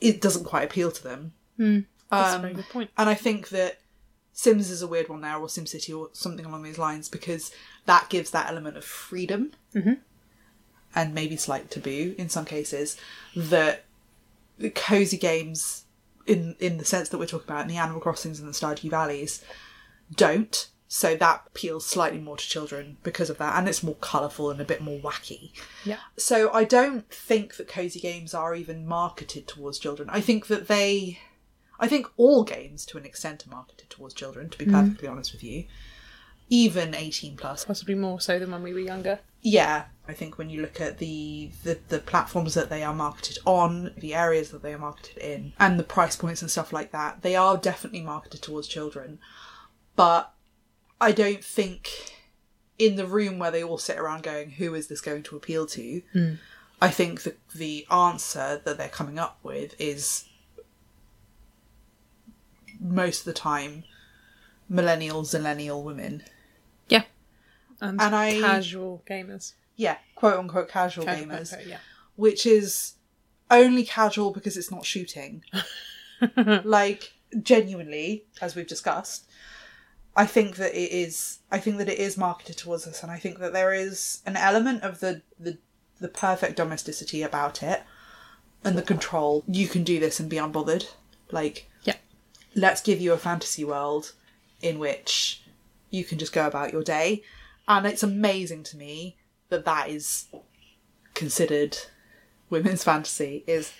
it 0.00 0.20
doesn't 0.20 0.44
quite 0.44 0.64
appeal 0.64 0.90
to 0.90 1.02
them. 1.02 1.32
That's 2.10 2.34
Um, 2.34 2.40
a 2.40 2.42
very 2.42 2.54
good 2.54 2.68
point. 2.68 2.90
And 2.98 3.08
I 3.08 3.14
think 3.14 3.50
that 3.50 3.78
Sims 4.32 4.70
is 4.70 4.80
a 4.82 4.86
weird 4.86 5.08
one 5.08 5.20
now, 5.20 5.40
or 5.40 5.48
SimCity, 5.48 5.96
or 5.96 6.08
something 6.12 6.46
along 6.46 6.62
these 6.62 6.78
lines, 6.78 7.08
because 7.08 7.50
that 7.84 8.08
gives 8.08 8.30
that 8.30 8.48
element 8.48 8.76
of 8.76 8.84
freedom 8.84 9.52
and 10.94 11.14
maybe 11.14 11.36
slight 11.36 11.70
taboo 11.70 12.14
in 12.16 12.28
some 12.28 12.44
cases 12.46 12.96
that 13.36 13.84
the 14.58 14.70
cozy 14.70 15.18
games, 15.18 15.84
in 16.26 16.56
in 16.58 16.78
the 16.78 16.84
sense 16.84 17.10
that 17.10 17.18
we're 17.18 17.26
talking 17.26 17.48
about 17.48 17.62
in 17.62 17.68
the 17.68 17.76
Animal 17.76 18.00
Crossings 18.00 18.40
and 18.40 18.48
the 18.48 18.52
Stardew 18.54 18.88
Valleys, 18.90 19.42
don't. 20.14 20.68
So 20.92 21.14
that 21.14 21.44
appeals 21.46 21.86
slightly 21.86 22.18
more 22.18 22.36
to 22.36 22.44
children 22.44 22.96
because 23.04 23.30
of 23.30 23.38
that, 23.38 23.56
and 23.56 23.68
it's 23.68 23.80
more 23.80 23.94
colourful 24.00 24.50
and 24.50 24.60
a 24.60 24.64
bit 24.64 24.80
more 24.80 24.98
wacky. 24.98 25.52
Yeah. 25.84 25.98
So 26.16 26.52
I 26.52 26.64
don't 26.64 27.08
think 27.08 27.58
that 27.58 27.68
cozy 27.68 28.00
games 28.00 28.34
are 28.34 28.56
even 28.56 28.88
marketed 28.88 29.46
towards 29.46 29.78
children. 29.78 30.10
I 30.10 30.20
think 30.20 30.48
that 30.48 30.66
they 30.66 31.20
I 31.78 31.86
think 31.86 32.08
all 32.16 32.42
games 32.42 32.84
to 32.86 32.98
an 32.98 33.06
extent 33.06 33.46
are 33.46 33.50
marketed 33.50 33.88
towards 33.88 34.14
children, 34.14 34.50
to 34.50 34.58
be 34.58 34.66
mm. 34.66 34.72
perfectly 34.72 35.06
honest 35.06 35.30
with 35.30 35.44
you. 35.44 35.66
Even 36.48 36.96
18 36.96 37.36
plus. 37.36 37.66
Possibly 37.66 37.94
more 37.94 38.20
so 38.20 38.40
than 38.40 38.50
when 38.50 38.64
we 38.64 38.74
were 38.74 38.80
younger. 38.80 39.20
Yeah. 39.42 39.84
I 40.08 40.12
think 40.12 40.38
when 40.38 40.50
you 40.50 40.60
look 40.60 40.80
at 40.80 40.98
the, 40.98 41.52
the 41.62 41.78
the 41.88 42.00
platforms 42.00 42.54
that 42.54 42.68
they 42.68 42.82
are 42.82 42.92
marketed 42.92 43.38
on, 43.46 43.94
the 43.96 44.12
areas 44.16 44.50
that 44.50 44.64
they 44.64 44.74
are 44.74 44.78
marketed 44.78 45.18
in, 45.18 45.52
and 45.60 45.78
the 45.78 45.84
price 45.84 46.16
points 46.16 46.42
and 46.42 46.50
stuff 46.50 46.72
like 46.72 46.90
that, 46.90 47.22
they 47.22 47.36
are 47.36 47.56
definitely 47.56 48.00
marketed 48.00 48.42
towards 48.42 48.66
children. 48.66 49.20
But 49.94 50.34
I 51.00 51.12
don't 51.12 51.42
think 51.44 52.14
in 52.78 52.96
the 52.96 53.06
room 53.06 53.38
where 53.38 53.50
they 53.50 53.62
all 53.62 53.78
sit 53.78 53.98
around 53.98 54.22
going, 54.22 54.50
who 54.52 54.74
is 54.74 54.88
this 54.88 55.00
going 55.00 55.22
to 55.24 55.36
appeal 55.36 55.66
to? 55.66 56.02
Hmm. 56.12 56.34
I 56.82 56.90
think 56.90 57.22
that 57.22 57.38
the 57.54 57.86
answer 57.90 58.60
that 58.64 58.78
they're 58.78 58.88
coming 58.88 59.18
up 59.18 59.38
with 59.42 59.74
is 59.78 60.24
most 62.80 63.20
of 63.20 63.24
the 63.26 63.32
time 63.32 63.84
millennial, 64.68 65.22
zillennial 65.22 65.82
women. 65.82 66.22
Yeah. 66.88 67.02
And, 67.80 68.00
And 68.00 68.14
I- 68.14 68.40
casual 68.40 69.02
gamers. 69.08 69.52
Yeah, 69.76 69.96
quote 70.14 70.38
unquote 70.38 70.68
casual 70.68 71.04
Casual 71.06 71.26
gamers. 71.26 71.50
gamer, 71.56 71.62
yeah. 71.68 71.78
which 72.16 72.44
is 72.44 72.94
only 73.50 73.84
casual 73.84 74.30
because 74.30 74.56
it's 74.58 74.70
not 74.70 74.84
shooting. 74.84 75.42
like 76.64 77.12
genuinely, 77.42 78.24
as 78.42 78.54
we've 78.54 78.66
discussed, 78.66 79.26
I 80.16 80.26
think 80.26 80.56
that 80.56 80.74
it 80.74 80.90
is. 80.92 81.38
I 81.50 81.58
think 81.58 81.78
that 81.78 81.88
it 81.88 81.98
is 81.98 82.16
marketed 82.16 82.56
towards 82.56 82.86
us, 82.86 83.02
and 83.02 83.12
I 83.12 83.18
think 83.18 83.38
that 83.38 83.52
there 83.52 83.72
is 83.72 84.20
an 84.26 84.36
element 84.36 84.82
of 84.82 85.00
the 85.00 85.22
the 85.38 85.58
the 86.00 86.08
perfect 86.08 86.56
domesticity 86.56 87.22
about 87.22 87.62
it, 87.62 87.82
and 88.64 88.76
the 88.76 88.82
control. 88.82 89.44
You 89.46 89.68
can 89.68 89.84
do 89.84 90.00
this 90.00 90.18
and 90.18 90.28
be 90.28 90.36
unbothered. 90.36 90.88
Like, 91.30 91.68
Yeah. 91.84 91.96
let's 92.54 92.80
give 92.80 93.00
you 93.00 93.12
a 93.12 93.18
fantasy 93.18 93.64
world 93.64 94.12
in 94.60 94.78
which 94.78 95.42
you 95.90 96.04
can 96.04 96.18
just 96.18 96.32
go 96.32 96.46
about 96.46 96.72
your 96.72 96.82
day, 96.82 97.22
and 97.68 97.86
it's 97.86 98.02
amazing 98.02 98.64
to 98.64 98.76
me 98.76 99.16
that 99.48 99.64
that 99.64 99.88
is 99.90 100.26
considered 101.14 101.76
women's 102.48 102.82
fantasy 102.84 103.44
is 103.46 103.72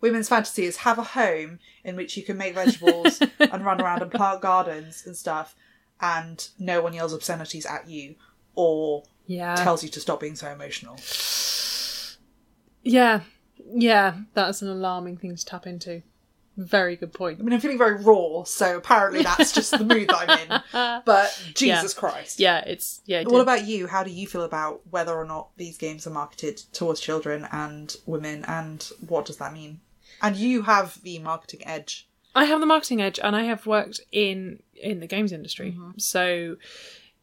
women's 0.00 0.28
fantasy 0.28 0.64
is 0.64 0.78
have 0.78 0.98
a 0.98 1.02
home 1.02 1.58
in 1.82 1.96
which 1.96 2.16
you 2.16 2.22
can 2.22 2.36
make 2.36 2.54
vegetables 2.54 3.20
and 3.38 3.64
run 3.64 3.80
around 3.80 4.02
and 4.02 4.10
plant 4.10 4.40
gardens 4.40 5.02
and 5.06 5.16
stuff 5.16 5.54
and 6.00 6.48
no 6.58 6.80
one 6.82 6.92
yells 6.94 7.12
obscenities 7.14 7.66
at 7.66 7.88
you 7.88 8.14
or 8.54 9.04
Yeah. 9.26 9.54
tells 9.56 9.82
you 9.82 9.88
to 9.90 10.00
stop 10.00 10.20
being 10.20 10.36
so 10.36 10.48
emotional 10.50 10.96
yeah. 12.82 13.20
Yeah. 13.72 14.14
That's 14.34 14.60
an 14.62 14.68
alarming 14.68 15.16
thing 15.16 15.34
to 15.36 15.44
tap 15.44 15.66
into. 15.66 16.02
Very 16.56 16.94
good 16.94 17.12
point. 17.12 17.40
i 17.40 17.42
mean 17.42 17.52
i'm 17.52 17.58
feeling 17.58 17.78
very 17.78 18.00
raw 18.04 18.44
so 18.44 18.76
apparently 18.76 19.24
that's 19.24 19.50
just 19.50 19.72
the 19.72 19.82
mood 19.84 20.06
that 20.08 20.30
i'm 20.30 20.38
in 20.38 21.02
but 21.04 21.36
jesus 21.52 21.92
christ 21.92 22.38
Yeah, 22.38 22.60
it's 22.60 23.00
yeah. 23.06 23.22
it 23.22 23.26
what 23.26 23.38
did- 23.38 23.40
about 23.42 23.64
you 23.66 23.88
how 23.88 24.04
do 24.04 24.10
you 24.12 24.24
feel 24.28 24.42
about 24.44 24.82
whether 24.88 25.12
or 25.12 25.24
not 25.24 25.48
these 25.56 25.76
games 25.78 26.06
are 26.06 26.10
marketed 26.10 26.58
towards 26.72 27.00
children 27.00 27.48
and 27.50 27.96
women 28.06 28.44
and 28.46 28.88
what 29.08 29.24
does 29.24 29.38
that 29.38 29.52
mean 29.52 29.80
and 30.22 30.36
you 30.36 30.62
have 30.62 31.02
the 31.02 31.18
marketing 31.18 31.66
edge 31.66 32.08
I 32.36 32.44
have 32.46 32.58
the 32.60 32.66
marketing 32.66 33.00
edge, 33.00 33.20
and 33.22 33.36
I 33.36 33.44
have 33.44 33.64
worked 33.64 34.00
in 34.10 34.60
in 34.76 35.00
the 35.00 35.06
games 35.06 35.32
industry. 35.32 35.72
Mm-hmm. 35.72 35.98
So, 35.98 36.56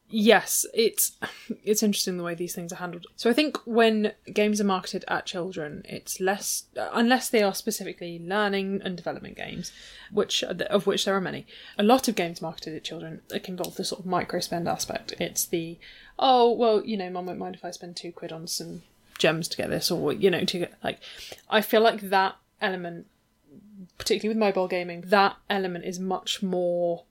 yes, 0.10 0.66
it's 0.74 1.18
it's 1.64 1.84
interesting 1.84 2.18
the 2.18 2.24
way 2.24 2.36
these 2.36 2.54
things 2.54 2.72
are 2.74 2.78
handled. 2.78 3.08
So 3.16 3.30
I 3.30 3.34
think 3.34 3.58
when 3.66 4.14
games 4.34 4.62
are 4.62 4.66
marketed 4.66 5.06
at 5.08 5.26
children, 5.26 5.84
it's 5.86 6.20
less 6.20 6.66
unless 6.76 7.30
they 7.30 7.44
are 7.44 7.54
specifically 7.54 8.20
learning 8.24 8.82
and 8.84 8.96
development 8.96 9.38
games, 9.38 9.72
which 10.12 10.44
of 10.44 10.86
which 10.86 11.06
there 11.06 11.16
are 11.16 11.22
many. 11.22 11.46
A 11.78 11.84
lot 11.84 12.08
of 12.08 12.16
games 12.16 12.42
marketed 12.42 12.76
at 12.76 12.84
children 12.84 13.22
it 13.34 13.44
can 13.44 13.54
involve 13.54 13.76
the 13.76 13.86
sort 13.86 14.02
of 14.02 14.06
micro 14.06 14.40
spend 14.40 14.68
aspect. 14.68 15.14
It's 15.20 15.46
the 15.46 15.78
oh 16.20 16.52
well, 16.52 16.84
you 16.86 16.98
know, 16.98 17.10
mum 17.10 17.26
won't 17.26 17.40
mind 17.40 17.56
if 17.56 17.66
I 17.66 17.72
spend 17.72 17.96
two 17.96 18.12
quid 18.12 18.32
on 18.32 18.48
some 18.48 18.84
gems 19.18 19.48
to 19.48 19.58
get 19.58 19.70
this, 19.70 19.90
or 19.92 20.12
you 20.14 20.30
know, 20.30 20.44
to 20.44 20.60
get 20.60 20.74
like. 20.84 21.00
I 21.50 21.62
feel 21.62 21.82
like 21.82 22.02
that 22.10 22.36
element, 22.60 23.08
particularly 23.98 24.36
with 24.36 24.40
mobile 24.40 24.68
gaming, 24.68 25.02
that 25.08 25.38
element 25.50 25.86
is 25.86 26.00
much 26.00 26.44
more 26.44 27.06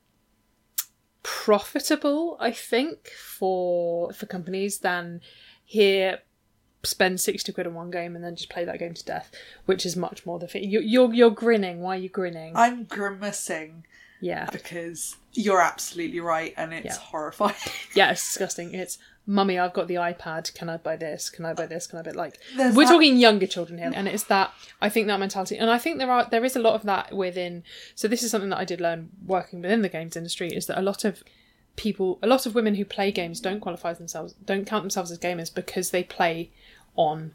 profitable, 1.22 2.36
I 2.40 2.50
think, 2.52 3.08
for 3.08 4.12
for 4.12 4.26
companies 4.26 4.78
than 4.78 5.20
here 5.64 6.20
spend 6.82 7.20
sixty 7.20 7.52
quid 7.52 7.66
on 7.66 7.74
one 7.74 7.90
game 7.90 8.14
and 8.16 8.24
then 8.24 8.36
just 8.36 8.48
play 8.50 8.64
that 8.64 8.78
game 8.78 8.94
to 8.94 9.04
death, 9.04 9.30
which 9.66 9.84
is 9.84 9.96
much 9.96 10.24
more 10.24 10.38
the 10.38 10.48
thing. 10.48 10.68
You're, 10.70 10.82
you're 10.82 11.12
you're 11.14 11.30
grinning. 11.30 11.80
Why 11.80 11.96
are 11.96 12.00
you 12.00 12.08
grinning? 12.08 12.52
I'm 12.56 12.84
grimacing 12.84 13.84
yeah, 14.22 14.48
because 14.52 15.16
you're 15.32 15.62
absolutely 15.62 16.20
right, 16.20 16.52
and 16.56 16.74
it's 16.74 16.84
Yeah. 16.86 16.94
horrifying. 17.02 17.54
yeah, 17.94 18.10
it's 18.12 18.22
disgusting. 18.26 18.74
It's 18.74 18.98
mummy, 19.26 19.58
I've 19.58 19.72
got 19.72 19.88
the 19.88 19.94
iPad. 19.94 20.52
Can 20.54 20.68
I 20.68 20.76
buy 20.76 20.96
this? 20.96 21.30
Can 21.30 21.44
I 21.44 21.52
buy 21.52 21.66
this? 21.66 21.86
Can 21.86 21.98
I 21.98 22.02
buy 22.02 22.12
like? 22.12 22.38
There's 22.56 22.74
we're 22.74 22.84
that- 22.86 22.92
talking 22.92 23.16
younger 23.16 23.46
children 23.46 23.78
here, 23.78 23.92
and 23.94 24.08
it's 24.08 24.24
that 24.24 24.52
I 24.80 24.88
think 24.88 25.06
that 25.06 25.20
mentality, 25.20 25.56
and 25.56 25.70
I 25.70 25.78
think 25.78 25.98
there 25.98 26.10
are 26.10 26.26
there 26.30 26.44
is 26.44 26.56
a 26.56 26.60
lot 26.60 26.74
of 26.74 26.82
that 26.84 27.12
within. 27.14 27.62
So 27.94 28.08
this 28.08 28.22
is 28.22 28.30
something 28.30 28.50
that 28.50 28.58
I 28.58 28.64
did 28.64 28.80
learn 28.80 29.10
working 29.24 29.62
within 29.62 29.82
the 29.82 29.88
games 29.88 30.16
industry 30.16 30.48
is 30.48 30.66
that 30.66 30.78
a 30.78 30.82
lot 30.82 31.04
of 31.04 31.22
people, 31.76 32.18
a 32.22 32.26
lot 32.26 32.46
of 32.46 32.54
women 32.54 32.74
who 32.74 32.84
play 32.84 33.10
games 33.12 33.40
don't 33.40 33.60
qualify 33.60 33.92
themselves, 33.94 34.34
don't 34.44 34.66
count 34.66 34.82
themselves 34.82 35.10
as 35.10 35.18
gamers 35.18 35.54
because 35.54 35.90
they 35.90 36.02
play 36.02 36.50
on 36.96 37.34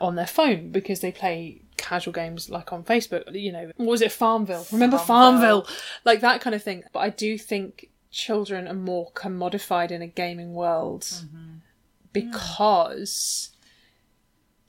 on 0.00 0.14
their 0.14 0.26
phone 0.26 0.70
because 0.70 1.00
they 1.00 1.10
play 1.10 1.60
casual 1.76 2.12
games 2.12 2.48
like 2.48 2.72
on 2.72 2.84
Facebook. 2.84 3.24
You 3.34 3.52
know, 3.52 3.72
what 3.76 3.88
was 3.88 4.02
it 4.02 4.12
Farmville? 4.12 4.66
Remember 4.72 4.98
Farmville. 4.98 5.62
Farmville? 5.62 5.76
Like 6.04 6.20
that 6.20 6.40
kind 6.40 6.54
of 6.54 6.62
thing. 6.62 6.84
But 6.92 7.00
I 7.00 7.10
do 7.10 7.36
think 7.36 7.88
children 8.10 8.66
are 8.66 8.74
more 8.74 9.10
commodified 9.12 9.90
in 9.90 10.02
a 10.02 10.06
gaming 10.06 10.54
world 10.54 11.02
mm-hmm. 11.02 11.56
because 12.12 13.50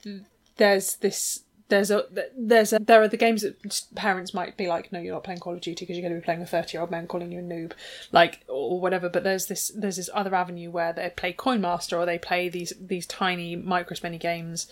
th- 0.03 0.23
there's 0.57 0.97
this 0.97 1.43
there's 1.69 1.91
a 1.91 2.03
there's 2.35 2.73
a 2.73 2.79
there 2.79 3.01
are 3.01 3.07
the 3.07 3.15
games 3.15 3.43
that 3.43 3.81
parents 3.95 4.33
might 4.33 4.57
be 4.57 4.67
like 4.67 4.91
no 4.91 4.99
you're 4.99 5.13
not 5.13 5.23
playing 5.23 5.39
call 5.39 5.53
of 5.53 5.61
duty 5.61 5.85
because 5.85 5.95
you're 5.95 6.07
going 6.07 6.13
to 6.13 6.19
be 6.19 6.25
playing 6.25 6.41
a 6.41 6.45
30 6.45 6.73
year 6.73 6.81
old 6.81 6.91
man 6.91 7.07
calling 7.07 7.31
you 7.31 7.39
a 7.39 7.43
noob 7.43 7.73
like 8.11 8.43
or 8.47 8.79
whatever 8.79 9.07
but 9.07 9.23
there's 9.23 9.45
this 9.45 9.71
there's 9.75 9.97
this 9.97 10.09
other 10.13 10.33
avenue 10.33 10.71
where 10.71 10.91
they 10.91 11.11
play 11.15 11.31
coin 11.31 11.61
master 11.61 11.97
or 11.97 12.05
they 12.05 12.17
play 12.17 12.49
these 12.49 12.73
these 12.81 13.05
tiny 13.05 13.55
micro 13.55 13.95
spending 13.95 14.19
games 14.19 14.67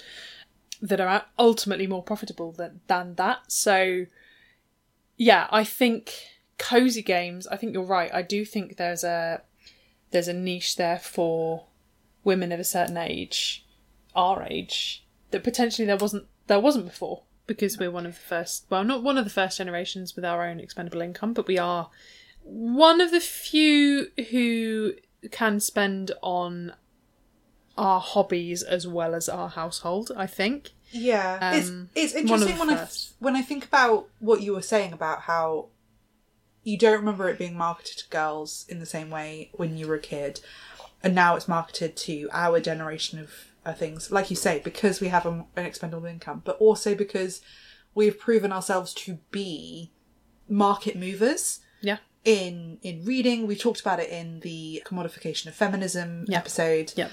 that 0.81 0.99
are 0.99 1.25
ultimately 1.37 1.87
more 1.87 2.03
profitable 2.03 2.51
than 2.51 2.81
than 2.87 3.15
that. 3.15 3.51
So 3.51 4.05
yeah 5.17 5.47
i 5.49 5.63
think 5.63 6.13
cozy 6.57 7.01
games 7.03 7.45
i 7.47 7.55
think 7.55 7.73
you're 7.73 7.83
right. 7.83 8.13
I 8.13 8.21
do 8.21 8.43
think 8.45 8.77
there's 8.77 9.03
a 9.03 9.41
there's 10.11 10.27
a 10.27 10.33
niche 10.33 10.75
there 10.75 10.99
for 10.99 11.65
women 12.23 12.51
of 12.51 12.59
a 12.59 12.63
certain 12.63 12.97
age 12.97 13.65
our 14.15 14.43
age 14.43 15.05
that 15.31 15.43
potentially 15.43 15.85
there 15.85 15.97
wasn't 15.97 16.25
there 16.47 16.59
wasn't 16.59 16.85
before. 16.85 17.23
Because 17.45 17.77
we're 17.77 17.91
one 17.91 18.05
of 18.05 18.13
the 18.15 18.19
first 18.19 18.65
well 18.69 18.83
not 18.83 19.03
one 19.03 19.17
of 19.17 19.23
the 19.23 19.29
first 19.31 19.57
generations 19.57 20.15
with 20.15 20.25
our 20.25 20.45
own 20.45 20.59
expendable 20.59 20.99
income 21.01 21.31
but 21.31 21.47
we 21.47 21.57
are 21.57 21.89
one 22.43 22.99
of 22.99 23.11
the 23.11 23.21
few 23.21 24.07
who 24.31 24.93
can 25.31 25.61
spend 25.61 26.11
on 26.21 26.73
our 27.77 28.01
hobbies 28.01 28.63
as 28.63 28.85
well 28.85 29.15
as 29.15 29.29
our 29.29 29.47
household 29.49 30.11
i 30.17 30.27
think. 30.27 30.71
Yeah, 30.91 31.37
Um, 31.41 31.89
it's 31.95 32.13
it's 32.13 32.15
interesting 32.15 32.55
the 32.55 32.65
when 32.65 32.69
I 32.69 32.87
when 33.19 33.35
I 33.35 33.41
think 33.41 33.65
about 33.65 34.07
what 34.19 34.41
you 34.41 34.53
were 34.53 34.61
saying 34.61 34.93
about 34.93 35.21
how 35.21 35.67
you 36.67 36.77
don't 36.77 36.99
remember 36.99 37.29
it 37.29 37.37
being 37.39 37.57
marketed 37.57 37.97
to 37.99 38.09
girls 38.09 38.65
in 38.67 38.79
the 38.79 38.85
same 38.85 39.09
way 39.09 39.49
when 39.53 39.77
you 39.77 39.87
were 39.87 39.95
a 39.95 39.99
kid, 39.99 40.41
and 41.03 41.13
now 41.15 41.35
it's 41.35 41.47
marketed 41.47 41.95
to 42.07 42.29
our 42.33 42.59
generation 42.59 43.19
of 43.19 43.29
uh, 43.65 43.73
things. 43.73 44.11
Like 44.11 44.29
you 44.29 44.35
say, 44.35 44.59
because 44.63 44.99
we 44.99 45.07
have 45.07 45.25
a, 45.25 45.45
an 45.55 45.65
expendable 45.65 46.05
income, 46.05 46.41
but 46.43 46.57
also 46.57 46.93
because 46.95 47.41
we've 47.95 48.19
proven 48.19 48.51
ourselves 48.51 48.93
to 49.05 49.19
be 49.31 49.91
market 50.49 50.95
movers 50.95 51.59
yeah 51.81 51.97
in 52.25 52.77
in 52.81 53.05
reading. 53.05 53.47
We 53.47 53.55
talked 53.55 53.81
about 53.81 53.99
it 53.99 54.09
in 54.09 54.41
the 54.41 54.81
commodification 54.85 55.47
of 55.47 55.55
feminism 55.55 56.25
Yeah. 56.27 56.39
episode. 56.39 56.93
yep 56.95 57.11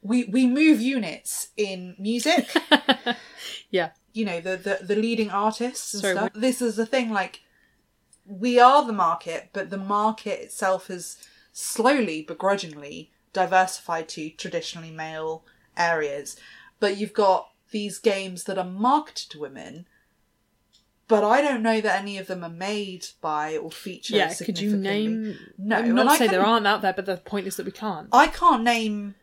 We 0.00 0.24
we 0.24 0.46
move 0.46 0.80
units 0.80 1.48
in 1.56 1.94
music. 1.98 2.46
yeah 3.70 3.90
you 4.12 4.24
know 4.24 4.40
the 4.40 4.56
the, 4.56 4.78
the 4.86 4.96
leading 4.96 5.30
artists 5.30 5.92
and 5.94 6.02
Sorry, 6.02 6.14
stuff. 6.16 6.30
This 6.34 6.60
is 6.62 6.76
the 6.76 6.86
thing, 6.86 7.10
like 7.12 7.40
we 8.26 8.58
are 8.58 8.84
the 8.84 8.92
market, 8.92 9.50
but 9.52 9.70
the 9.70 9.78
market 9.78 10.40
itself 10.40 10.86
has 10.88 11.16
slowly, 11.52 12.22
begrudgingly 12.22 13.10
diversified 13.32 14.08
to 14.10 14.30
traditionally 14.30 14.90
male 14.90 15.44
areas. 15.76 16.36
But 16.80 16.96
you've 16.96 17.12
got 17.12 17.50
these 17.70 17.98
games 17.98 18.44
that 18.44 18.58
are 18.58 18.64
marketed 18.64 19.30
to 19.30 19.40
women, 19.40 19.86
but 21.08 21.24
I 21.24 21.42
don't 21.42 21.62
know 21.62 21.80
that 21.80 22.00
any 22.00 22.18
of 22.18 22.26
them 22.26 22.44
are 22.44 22.48
made 22.50 23.06
by 23.20 23.56
or 23.56 23.70
feature. 23.70 24.16
yeah 24.16 24.32
could 24.32 24.58
you 24.58 24.76
name 24.76 25.36
No, 25.58 25.76
I'm 25.76 25.94
not 25.94 26.18
say 26.18 26.28
there 26.28 26.44
aren't 26.44 26.66
out 26.66 26.80
there 26.82 26.92
but 26.92 27.06
the 27.06 27.16
point 27.18 27.46
is 27.46 27.56
that 27.56 27.66
we 27.66 27.72
can't 27.72 28.08
I 28.12 28.28
can't 28.28 28.62
name 28.62 29.14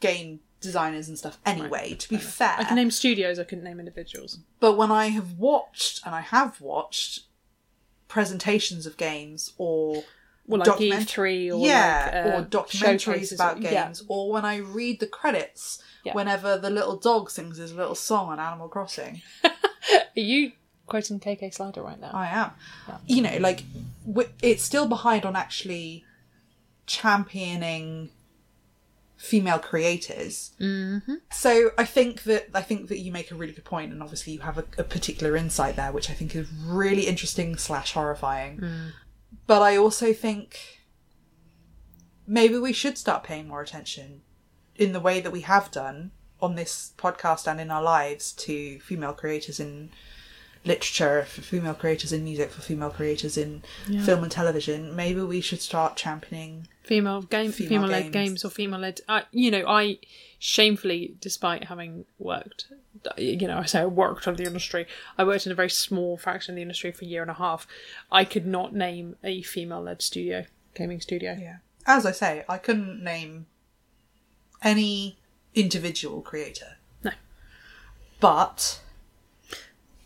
game 0.00 0.40
designers 0.60 1.08
and 1.08 1.16
stuff 1.18 1.38
anyway. 1.46 1.94
To 1.94 2.08
be 2.08 2.16
fair, 2.18 2.56
i 2.58 2.64
can 2.64 2.76
name 2.76 2.90
studios 2.90 3.38
i 3.38 3.44
couldn't 3.44 3.64
name 3.64 3.78
individuals 3.80 4.38
But 4.58 4.76
when 4.76 4.90
I 4.90 5.06
have 5.08 5.38
watched, 5.38 6.04
and 6.04 6.14
I 6.14 6.20
have 6.20 6.60
watched, 6.60 7.20
presentations 8.10 8.84
of 8.86 8.96
games 8.96 9.52
or 9.56 10.02
well 10.46 10.58
like 10.58 10.66
document- 10.66 11.08
e3 11.08 11.52
or 11.56 11.64
yeah, 11.66 12.10
like, 12.12 12.34
uh, 12.34 12.38
or 12.38 12.44
documentaries 12.44 13.32
about 13.32 13.60
games, 13.60 14.00
yeah. 14.00 14.06
or 14.08 14.32
when 14.32 14.44
I 14.44 14.56
read 14.56 14.98
the 15.00 15.06
credits 15.06 15.80
Yeah. 16.04 16.14
whenever 16.14 16.58
the 16.58 16.70
little 16.70 16.96
dog 16.96 17.30
sings 17.30 17.56
his 17.56 17.72
little 17.72 17.94
song 17.94 18.28
on 18.28 18.40
Animal 18.40 18.68
Crossing. 18.68 19.22
are 19.44 19.50
you 20.14 20.52
quoting 20.86 21.20
kk 21.20 21.54
slider 21.54 21.82
right 21.82 22.00
now 22.00 22.10
I 22.12 22.26
am. 22.26 22.50
You 23.06 23.22
know, 23.22 23.36
like 23.38 23.62
it's 24.42 24.64
still 24.64 24.88
behind 24.88 25.24
on 25.24 25.36
actually 25.36 26.04
championing 26.86 28.10
female 29.20 29.58
creators. 29.58 30.52
Mm-hmm. 30.58 31.16
So 31.30 31.72
I 31.76 31.84
think 31.84 32.22
that 32.22 32.48
I 32.54 32.62
think 32.62 32.88
that 32.88 32.98
you 32.98 33.12
make 33.12 33.30
a 33.30 33.34
really 33.34 33.52
good 33.52 33.66
point, 33.66 33.92
and 33.92 34.02
obviously 34.02 34.32
you 34.32 34.40
have 34.40 34.56
a, 34.56 34.64
a 34.78 34.84
particular 34.84 35.36
insight 35.36 35.76
there, 35.76 35.92
which 35.92 36.08
I 36.08 36.14
think 36.14 36.34
is 36.34 36.48
really 36.64 37.06
interesting 37.06 37.56
slash 37.56 37.92
horrifying. 37.92 38.64
But 39.46 39.60
I 39.60 39.76
also 39.76 40.14
think 40.14 40.80
maybe 42.26 42.56
we 42.58 42.72
should 42.72 42.96
start 42.96 43.22
paying 43.22 43.46
more 43.46 43.60
attention 43.60 44.22
in 44.74 44.92
the 44.92 45.00
way 45.00 45.20
that 45.20 45.32
we 45.32 45.42
have 45.42 45.70
done 45.70 46.12
on 46.40 46.54
this 46.54 46.92
podcast 46.96 47.46
and 47.46 47.60
in 47.60 47.70
our 47.70 47.82
lives 47.82 48.32
to 48.32 48.80
female 48.80 49.12
creators 49.12 49.60
in 49.60 49.90
literature, 50.64 51.26
for 51.28 51.42
female 51.42 51.74
creators 51.74 52.12
in 52.12 52.24
music, 52.24 52.50
for 52.50 52.62
female 52.62 52.90
creators 52.90 53.36
in 53.36 53.62
film 54.04 54.22
and 54.22 54.32
television. 54.32 54.96
Maybe 54.96 55.20
we 55.20 55.42
should 55.42 55.60
start 55.60 55.96
championing. 55.96 56.68
Female 56.90 57.22
game 57.22 57.52
Female 57.52 57.68
female 57.70 57.88
led 57.88 58.02
games. 58.12 58.14
games 58.28 58.44
or 58.44 58.50
female 58.50 58.80
led 58.80 59.00
I 59.08 59.22
you 59.30 59.50
know 59.54 59.64
i 59.66 59.98
shamefully 60.38 61.14
despite 61.20 61.64
having 61.72 62.04
worked 62.18 62.66
you 63.16 63.46
know 63.46 63.58
i 63.58 63.64
say 63.64 63.80
i 63.80 63.86
worked 63.86 64.26
in 64.26 64.34
the 64.34 64.44
industry 64.44 64.86
i 65.16 65.22
worked 65.24 65.46
in 65.46 65.52
a 65.52 65.54
very 65.54 65.70
small 65.70 66.16
fraction 66.16 66.52
of 66.52 66.56
the 66.56 66.62
industry 66.62 66.90
for 66.92 67.04
a 67.04 67.08
year 67.08 67.22
and 67.22 67.30
a 67.30 67.34
half 67.34 67.66
i 68.10 68.24
could 68.24 68.46
not 68.46 68.74
name 68.74 69.14
a 69.22 69.42
female 69.42 69.82
led 69.82 70.02
studio 70.02 70.44
gaming 70.74 71.00
studio 71.00 71.36
Yeah. 71.40 71.56
As 71.86 72.04
I 72.04 72.12
say, 72.12 72.44
I 72.48 72.58
couldn't 72.58 73.02
name 73.02 73.46
any 74.62 75.16
individual 75.54 76.20
creator. 76.20 76.76
No. 77.02 77.12
But 78.20 78.80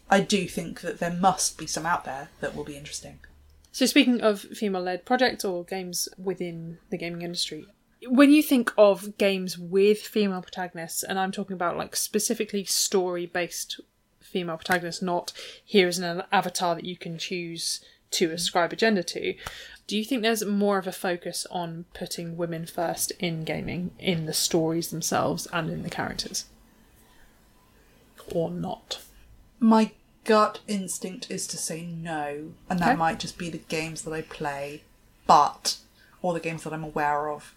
I 0.08 0.20
do 0.20 0.46
think 0.46 0.80
that 0.82 1.00
there 1.00 1.12
must 1.12 1.58
be 1.58 1.66
some 1.66 1.84
out 1.84 2.04
there 2.04 2.28
that 2.40 2.54
will 2.54 2.64
be 2.64 2.76
interesting. 2.76 3.18
So, 3.74 3.86
speaking 3.86 4.20
of 4.20 4.40
female 4.40 4.82
led 4.82 5.04
projects 5.04 5.44
or 5.44 5.64
games 5.64 6.08
within 6.16 6.78
the 6.90 6.96
gaming 6.96 7.22
industry, 7.22 7.66
when 8.06 8.30
you 8.30 8.40
think 8.40 8.72
of 8.78 9.18
games 9.18 9.58
with 9.58 9.98
female 9.98 10.42
protagonists, 10.42 11.02
and 11.02 11.18
I'm 11.18 11.32
talking 11.32 11.54
about 11.54 11.76
like 11.76 11.96
specifically 11.96 12.64
story 12.66 13.26
based 13.26 13.80
female 14.20 14.58
protagonists, 14.58 15.02
not 15.02 15.32
here 15.64 15.88
is 15.88 15.98
an 15.98 16.22
avatar 16.30 16.76
that 16.76 16.84
you 16.84 16.96
can 16.96 17.18
choose 17.18 17.84
to 18.12 18.26
mm-hmm. 18.26 18.34
ascribe 18.34 18.72
a 18.72 18.76
gender 18.76 19.02
to, 19.02 19.34
do 19.88 19.98
you 19.98 20.04
think 20.04 20.22
there's 20.22 20.44
more 20.44 20.78
of 20.78 20.86
a 20.86 20.92
focus 20.92 21.44
on 21.50 21.86
putting 21.94 22.36
women 22.36 22.66
first 22.66 23.10
in 23.18 23.42
gaming, 23.42 23.90
in 23.98 24.26
the 24.26 24.32
stories 24.32 24.90
themselves 24.90 25.48
and 25.52 25.68
in 25.68 25.82
the 25.82 25.90
characters? 25.90 26.44
Or 28.32 28.52
not? 28.52 29.00
My 29.58 29.90
gut 30.24 30.60
instinct 30.66 31.30
is 31.30 31.46
to 31.48 31.56
say 31.56 31.82
no, 31.84 32.52
and 32.68 32.78
that 32.80 32.88
Okay. 32.90 32.96
might 32.96 33.18
just 33.20 33.38
be 33.38 33.50
the 33.50 33.58
games 33.58 34.02
that 34.02 34.12
I 34.12 34.22
play. 34.22 34.82
But 35.26 35.76
or 36.22 36.32
the 36.34 36.40
games 36.40 36.64
that 36.64 36.72
I'm 36.72 36.84
aware 36.84 37.28
of. 37.30 37.54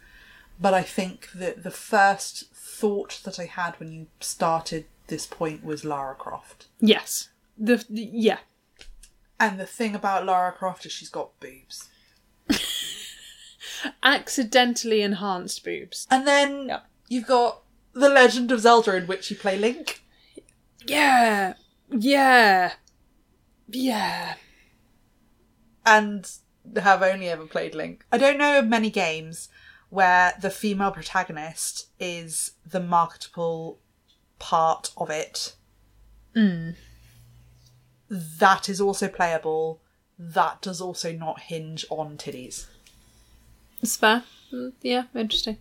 But 0.59 0.74
I 0.74 0.82
think 0.84 1.30
that 1.34 1.63
the 1.63 1.72
first 1.72 2.45
thought 2.53 3.22
that 3.24 3.39
I 3.39 3.45
had 3.45 3.80
when 3.80 3.91
you 3.91 4.07
started 4.20 4.86
this 5.07 5.26
point 5.26 5.63
was 5.63 5.86
Lara 5.86 6.15
Croft. 6.15 6.68
Yes. 6.80 7.30
The, 7.57 7.84
the 7.89 8.09
yeah. 8.11 8.39
And 9.39 9.59
the 9.59 9.65
thing 9.65 9.95
about 9.95 10.26
Lara 10.26 10.51
Croft 10.51 10.86
is 10.86 10.91
she's 10.91 11.09
got 11.09 11.39
boobs. 11.39 11.88
Accidentally 14.03 15.01
enhanced 15.01 15.63
boobs. 15.63 16.07
And 16.09 16.28
then 16.28 16.68
Yeah. 16.68 16.80
you've 17.07 17.28
got 17.28 17.61
The 17.93 18.09
Legend 18.09 18.51
of 18.51 18.61
Zelda 18.61 18.95
in 18.95 19.07
which 19.07 19.30
you 19.32 19.38
play 19.38 19.57
Link. 19.57 20.01
Yeah. 20.86 21.53
Yeah. 21.90 22.74
Yeah. 23.70 24.36
and 25.86 26.30
have 26.76 27.02
only 27.02 27.30
ever 27.30 27.46
played 27.46 27.74
Link. 27.74 28.06
I 28.12 28.18
don't 28.18 28.38
know 28.38 28.60
of 28.60 28.68
many 28.68 28.90
games 28.90 29.50
where 29.90 30.34
the 30.42 30.50
female 30.50 30.92
protagonist 30.92 31.88
is 32.00 32.52
the 32.66 32.82
marketable 32.82 33.80
part 34.38 34.92
of 34.98 35.10
it. 35.10 35.56
Hmm. 36.34 36.72
That 38.10 38.68
is 38.68 38.82
also 38.82 39.08
playable. 39.08 39.82
That 40.20 40.62
does 40.62 40.82
also 40.82 41.14
not 41.14 41.40
hinge 41.42 41.86
on 41.90 42.18
titties. 42.18 42.66
It's 43.82 43.96
fair. 43.96 44.24
Yeah, 44.82 45.04
interesting. 45.16 45.58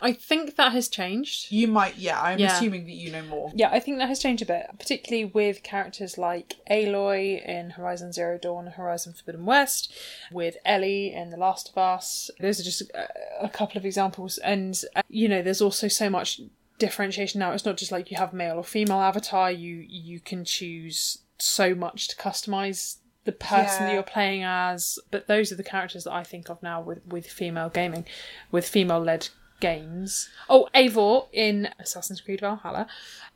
I 0.00 0.12
think 0.12 0.56
that 0.56 0.72
has 0.72 0.88
changed. 0.88 1.52
You 1.52 1.68
might, 1.68 1.96
yeah, 1.96 2.20
I'm 2.20 2.38
Yeah. 2.38 2.56
assuming 2.56 2.86
that 2.86 2.92
you 2.92 3.10
know 3.10 3.22
more. 3.22 3.52
Yeah, 3.54 3.68
I 3.70 3.80
think 3.80 3.98
that 3.98 4.08
has 4.08 4.18
changed 4.20 4.42
a 4.42 4.46
bit, 4.46 4.66
particularly 4.78 5.26
with 5.26 5.62
characters 5.62 6.16
like 6.16 6.56
Aloy 6.70 7.44
in 7.46 7.70
Horizon 7.70 8.12
Zero 8.12 8.38
Dawn, 8.38 8.66
Horizon 8.68 9.12
Forbidden 9.12 9.44
West, 9.44 9.92
with 10.32 10.56
Ellie 10.64 11.12
in 11.12 11.30
The 11.30 11.36
Last 11.36 11.68
of 11.70 11.78
Us. 11.78 12.30
Those 12.40 12.60
are 12.60 12.64
just 12.64 12.82
a, 12.90 13.08
a 13.44 13.48
couple 13.48 13.78
of 13.78 13.84
examples. 13.84 14.38
And, 14.38 14.80
uh, 14.96 15.02
you 15.08 15.28
know, 15.28 15.42
there's 15.42 15.60
also 15.62 15.88
so 15.88 16.08
much 16.10 16.40
differentiation 16.78 17.38
now. 17.38 17.52
It's 17.52 17.64
not 17.64 17.76
just 17.76 17.92
like 17.92 18.10
you 18.10 18.16
have 18.16 18.32
male 18.32 18.56
or 18.56 18.64
female 18.64 19.00
avatar, 19.00 19.50
you, 19.50 19.84
you 19.88 20.18
can 20.20 20.44
choose 20.44 21.18
so 21.38 21.74
much 21.74 22.08
to 22.08 22.16
customize 22.16 22.96
the 23.24 23.32
person 23.32 23.86
that 23.86 23.92
you're 23.92 24.02
playing 24.02 24.42
as. 24.44 24.98
But 25.10 25.26
those 25.26 25.52
are 25.52 25.56
the 25.56 25.64
characters 25.64 26.04
that 26.04 26.12
I 26.12 26.22
think 26.22 26.50
of 26.50 26.62
now 26.62 26.80
with, 26.80 27.06
with 27.06 27.26
female 27.26 27.68
gaming, 27.68 28.04
with 28.50 28.68
female 28.68 29.00
led 29.00 29.28
games. 29.60 30.28
Oh, 30.48 30.68
Eivor 30.74 31.28
in 31.32 31.70
Assassin's 31.78 32.20
Creed 32.20 32.40
Valhalla 32.40 32.86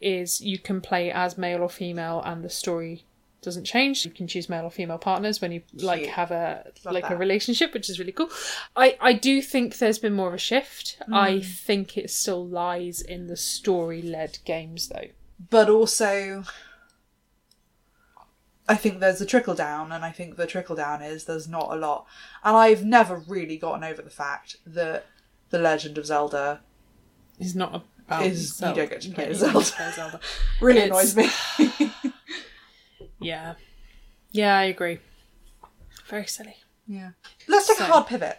is 0.00 0.40
you 0.40 0.58
can 0.58 0.80
play 0.80 1.10
as 1.10 1.38
male 1.38 1.62
or 1.62 1.70
female 1.70 2.22
and 2.24 2.44
the 2.44 2.50
story 2.50 3.04
doesn't 3.40 3.64
change. 3.64 4.04
You 4.04 4.10
can 4.10 4.26
choose 4.26 4.48
male 4.48 4.64
or 4.64 4.70
female 4.70 4.98
partners 4.98 5.40
when 5.40 5.52
you 5.52 5.62
like 5.74 6.00
Cute. 6.02 6.10
have 6.10 6.30
a 6.30 6.64
Love 6.84 6.94
like 6.94 7.08
a 7.08 7.16
relationship, 7.16 7.72
which 7.72 7.88
is 7.88 7.98
really 7.98 8.12
cool. 8.12 8.30
I 8.76 8.96
I 9.00 9.12
do 9.12 9.40
think 9.40 9.78
there's 9.78 9.98
been 9.98 10.12
more 10.12 10.28
of 10.28 10.34
a 10.34 10.38
shift. 10.38 10.98
I 11.12 11.36
hmm. 11.36 11.40
think 11.40 11.96
it 11.96 12.10
still 12.10 12.46
lies 12.46 13.00
in 13.00 13.26
the 13.26 13.36
story 13.36 14.02
led 14.02 14.38
games 14.44 14.88
though. 14.88 15.08
But 15.50 15.70
also, 15.70 16.44
I 18.68 18.74
think 18.76 19.00
there's 19.00 19.20
a 19.20 19.26
trickle 19.26 19.54
down, 19.54 19.92
and 19.92 20.04
I 20.04 20.10
think 20.10 20.36
the 20.36 20.46
trickle 20.46 20.76
down 20.76 21.00
is 21.02 21.24
there's 21.24 21.48
not 21.48 21.72
a 21.72 21.76
lot. 21.76 22.06
And 22.44 22.54
I've 22.56 22.84
never 22.84 23.16
really 23.16 23.56
gotten 23.56 23.82
over 23.82 24.02
the 24.02 24.10
fact 24.10 24.56
that 24.66 25.06
The 25.50 25.58
Legend 25.58 25.96
of 25.98 26.04
Zelda 26.06 26.60
It's 27.40 27.54
not 27.54 27.84
about 28.06 28.26
Is- 28.26 28.60
you 28.60 28.66
don't 28.74 28.90
get 28.90 29.00
to 29.02 29.10
play 29.10 29.24
Yeah, 29.24 29.32
you 29.32 29.38
don't 29.38 29.52
get 29.54 29.62
Zelda. 29.64 29.76
play 29.76 29.90
Zelda. 29.92 30.20
really 30.60 30.80
It's- 30.80 31.14
annoys 31.14 31.16
me. 31.16 32.02
Yeah. 33.20 33.54
Yeah, 34.30 34.56
I 34.56 34.64
agree. 34.64 34.98
Very 36.06 36.26
silly. 36.26 36.54
yeah. 36.86 37.10
Let's 37.46 37.66
take 37.66 37.78
So- 37.78 37.84
a 37.84 37.88
hard 37.88 38.06
pivot. 38.06 38.38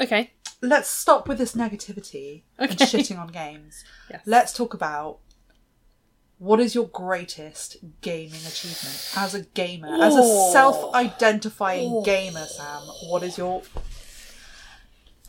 Okay. 0.00 0.32
Let's 0.60 0.88
stop 0.88 1.28
with 1.28 1.38
this 1.38 1.54
negativity 1.54 2.42
and 2.58 2.70
shitting 2.78 3.18
on 3.18 3.28
games. 3.28 3.84
Yes. 4.10 4.22
Let's 4.26 4.52
talk 4.52 4.72
about 4.74 5.18
what 6.38 6.60
is 6.60 6.74
your 6.74 6.86
greatest 6.88 7.76
gaming 8.00 8.40
achievement 8.46 9.12
as 9.16 9.34
a 9.34 9.42
gamer, 9.42 9.88
as 10.00 10.14
a 10.16 10.22
self-identifying 10.52 11.90
Oh. 11.96 12.02
gamer, 12.02 12.46
Sam. 12.46 12.82
What 13.08 13.22
is 13.22 13.38
your 13.38 13.62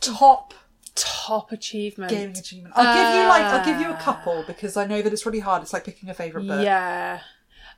top 0.00 0.54
Top 0.94 1.52
achievement. 1.52 2.10
gaming 2.10 2.38
achievement? 2.38 2.72
I'll 2.76 2.94
give 2.94 3.14
you 3.14 3.28
like 3.28 3.42
I'll 3.52 3.64
give 3.64 3.80
you 3.80 3.90
a 3.90 3.94
Uh, 3.94 4.02
couple 4.02 4.44
because 4.46 4.76
I 4.76 4.86
know 4.86 5.02
that 5.02 5.12
it's 5.12 5.26
really 5.26 5.40
hard. 5.40 5.62
It's 5.62 5.72
like 5.74 5.84
picking 5.84 6.08
a 6.08 6.14
favorite 6.14 6.46
book. 6.46 6.62
Yeah, 6.64 7.20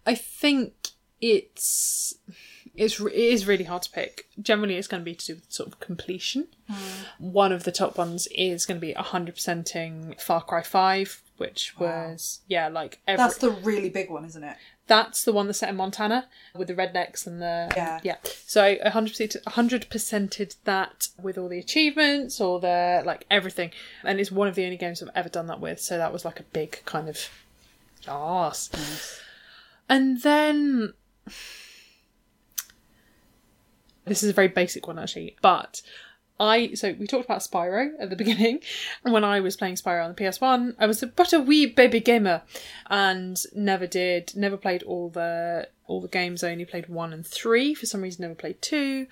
I 0.06 0.14
think 0.14 0.72
it's 1.20 2.14
it's 2.78 3.00
it 3.00 3.12
is 3.12 3.46
really 3.46 3.64
hard 3.64 3.82
to 3.82 3.90
pick. 3.90 4.26
Generally, 4.40 4.76
it's 4.76 4.88
going 4.88 5.00
to 5.00 5.04
be 5.04 5.14
to 5.14 5.26
do 5.26 5.34
with 5.34 5.52
sort 5.52 5.68
of 5.68 5.80
completion. 5.80 6.48
Hmm. 6.68 6.74
One 7.18 7.52
of 7.52 7.64
the 7.64 7.72
top 7.72 7.98
ones 7.98 8.28
is 8.34 8.66
going 8.66 8.80
to 8.80 8.86
be 8.86 8.92
hundred 8.92 9.34
percenting 9.34 10.14
Far 10.18 10.42
Cry 10.42 10.62
Five, 10.62 11.22
which 11.36 11.78
was 11.78 12.40
yeah, 12.48 12.68
like 12.68 13.00
every 13.06 13.22
That's 13.22 13.38
the 13.38 13.50
really 13.50 13.90
big 13.90 14.10
one, 14.10 14.24
isn't 14.24 14.44
it? 14.44 14.56
that's 14.88 15.22
the 15.22 15.32
one 15.32 15.46
that's 15.46 15.58
set 15.58 15.68
in 15.68 15.76
Montana 15.76 16.26
with 16.56 16.66
the 16.66 16.74
rednecks 16.74 17.26
and 17.26 17.40
the 17.40 17.70
Yeah. 17.76 18.00
yeah. 18.02 18.16
So 18.46 18.78
a 18.82 18.90
hundred 18.90 19.10
percent, 19.10 19.36
hundred 19.46 19.88
percented 19.90 20.56
that 20.64 21.08
with 21.22 21.38
all 21.38 21.48
the 21.48 21.58
achievements, 21.58 22.40
all 22.40 22.58
the 22.58 23.02
like 23.04 23.26
everything, 23.30 23.70
and 24.02 24.18
it's 24.18 24.32
one 24.32 24.48
of 24.48 24.54
the 24.54 24.64
only 24.64 24.78
games 24.78 25.02
I've 25.02 25.10
ever 25.14 25.28
done 25.28 25.46
that 25.46 25.60
with. 25.60 25.78
So 25.80 25.98
that 25.98 26.12
was 26.12 26.24
like 26.24 26.40
a 26.40 26.44
big 26.44 26.80
kind 26.86 27.08
of 27.08 27.28
yes. 28.06 29.20
And 29.88 30.22
then 30.22 30.94
this 34.08 34.22
is 34.22 34.30
a 34.30 34.34
very 34.34 34.48
basic 34.48 34.86
one 34.86 34.98
actually, 34.98 35.36
but 35.42 35.82
I 36.40 36.74
so 36.74 36.94
we 36.98 37.06
talked 37.06 37.24
about 37.24 37.40
Spyro 37.40 37.90
at 37.98 38.10
the 38.10 38.16
beginning, 38.22 38.60
and 39.04 39.12
when 39.12 39.24
I 39.24 39.40
was 39.40 39.56
playing 39.56 39.74
Spyro 39.74 40.04
on 40.04 40.14
the 40.14 40.30
PS 40.30 40.40
One, 40.40 40.74
I 40.78 40.86
was 40.86 41.02
a, 41.02 41.06
but 41.06 41.32
a 41.32 41.40
wee 41.40 41.66
baby 41.66 42.00
gamer, 42.00 42.42
and 42.88 43.38
never 43.54 43.86
did, 43.86 44.32
never 44.36 44.56
played 44.56 44.82
all 44.82 45.10
the 45.10 45.68
all 45.86 46.00
the 46.00 46.08
games. 46.08 46.44
I 46.44 46.52
only 46.52 46.64
played 46.64 46.88
one 46.88 47.12
and 47.12 47.26
three. 47.26 47.74
For 47.74 47.86
some 47.86 48.02
reason, 48.02 48.22
never 48.22 48.34
played 48.34 48.62
two. 48.62 49.06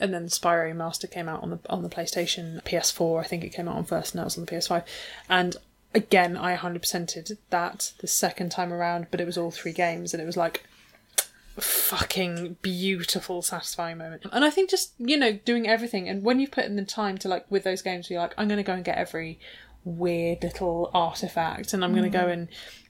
And 0.00 0.14
then 0.14 0.26
Spyro 0.26 0.74
Master 0.76 1.08
came 1.08 1.28
out 1.28 1.42
on 1.42 1.50
the 1.50 1.58
on 1.68 1.82
the 1.82 1.88
PlayStation 1.88 2.62
PS4. 2.62 3.20
I 3.20 3.26
think 3.26 3.42
it 3.42 3.52
came 3.52 3.68
out 3.68 3.76
on 3.76 3.84
first, 3.84 4.14
and 4.14 4.20
that 4.20 4.26
was 4.26 4.38
on 4.38 4.44
the 4.44 4.52
PS5. 4.52 4.84
And 5.28 5.56
again, 5.94 6.36
I 6.36 6.56
100%ed 6.56 7.38
that 7.50 7.92
the 7.98 8.06
second 8.06 8.50
time 8.50 8.72
around, 8.72 9.08
but 9.10 9.20
it 9.20 9.26
was 9.26 9.36
all 9.36 9.50
three 9.50 9.72
games, 9.72 10.14
and 10.14 10.22
it 10.22 10.26
was 10.26 10.36
like 10.36 10.64
fucking 11.60 12.56
beautiful, 12.62 13.42
satisfying 13.42 13.98
moment. 13.98 14.24
And 14.32 14.44
I 14.44 14.50
think 14.50 14.70
just, 14.70 14.94
you 14.98 15.16
know, 15.16 15.32
doing 15.32 15.68
everything 15.68 16.08
and 16.08 16.22
when 16.22 16.40
you've 16.40 16.50
put 16.50 16.64
in 16.64 16.76
the 16.76 16.84
time 16.84 17.18
to 17.18 17.28
like 17.28 17.50
with 17.50 17.64
those 17.64 17.82
games 17.82 18.10
you're 18.10 18.20
like, 18.20 18.34
I'm 18.36 18.48
gonna 18.48 18.62
go 18.62 18.74
and 18.74 18.84
get 18.84 18.98
every 18.98 19.40
weird 19.84 20.42
little 20.42 20.90
artifact 20.94 21.72
and 21.72 21.84
I'm 21.84 21.94
gonna 21.94 22.10
go 22.10 22.20
mm-hmm. 22.20 22.30
and 22.30 22.48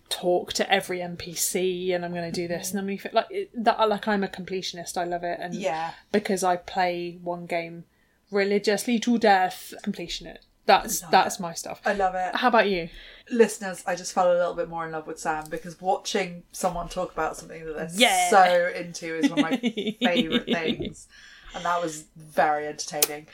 talk 0.08 0.52
to 0.54 0.72
every 0.72 0.98
NPC 1.00 1.94
and 1.94 2.04
I'm 2.04 2.14
gonna 2.14 2.32
do 2.32 2.48
this 2.48 2.72
and 2.72 2.80
mm-hmm. 2.80 3.06
I'm 3.06 3.12
gonna 3.12 3.26
like 3.30 3.50
that 3.54 3.88
like 3.88 4.08
I'm 4.08 4.24
a 4.24 4.28
completionist, 4.28 4.96
I 4.96 5.04
love 5.04 5.24
it 5.24 5.38
and 5.40 5.54
Yeah. 5.54 5.92
because 6.12 6.42
I 6.42 6.56
play 6.56 7.18
one 7.22 7.46
game 7.46 7.84
religiously 8.30 8.98
to 9.00 9.18
death, 9.18 9.72
completion 9.82 10.26
it. 10.26 10.44
That's 10.68 11.00
that's 11.10 11.40
my 11.40 11.54
stuff. 11.54 11.80
I 11.84 11.94
love 11.94 12.14
it. 12.14 12.36
How 12.36 12.48
about 12.48 12.68
you? 12.68 12.88
Listeners, 13.30 13.82
I 13.86 13.96
just 13.96 14.12
fell 14.12 14.30
a 14.30 14.36
little 14.38 14.54
bit 14.54 14.68
more 14.68 14.84
in 14.86 14.92
love 14.92 15.06
with 15.06 15.18
Sam 15.18 15.46
because 15.50 15.80
watching 15.80 16.44
someone 16.52 16.88
talk 16.88 17.10
about 17.12 17.36
something 17.36 17.64
that 17.64 17.74
they're 17.76 17.88
Yeah. 17.94 18.30
so 18.30 18.70
into 18.78 19.16
is 19.16 19.30
one 19.30 19.38
of 19.40 19.50
my 19.50 19.56
favourite 20.00 20.44
things. 20.44 21.08
And 21.54 21.64
that 21.64 21.82
was 21.82 22.04
very 22.16 22.66
entertaining. 22.66 23.26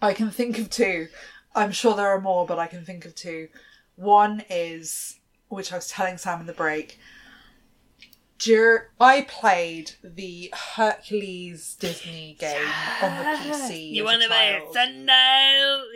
I 0.00 0.14
can 0.14 0.30
think 0.30 0.58
of 0.58 0.70
two. 0.70 1.08
I'm 1.54 1.72
sure 1.72 1.94
there 1.96 2.08
are 2.08 2.20
more, 2.20 2.46
but 2.46 2.58
I 2.60 2.66
can 2.68 2.84
think 2.84 3.04
of 3.04 3.14
two. 3.14 3.48
One 3.96 4.44
is, 4.48 5.18
which 5.48 5.72
I 5.72 5.76
was 5.76 5.88
telling 5.88 6.16
Sam 6.16 6.40
in 6.40 6.46
the 6.46 6.52
break, 6.52 6.98
dur- 8.40 8.90
I 8.98 9.22
played 9.22 9.92
the 10.02 10.52
Hercules 10.76 11.76
Disney 11.78 12.36
game 12.38 12.66
on 13.02 13.16
the 13.18 13.24
PC. 13.38 13.92
as 14.14 14.20
a 14.22 14.28
child. 14.60 14.74
thunder? 14.74 15.12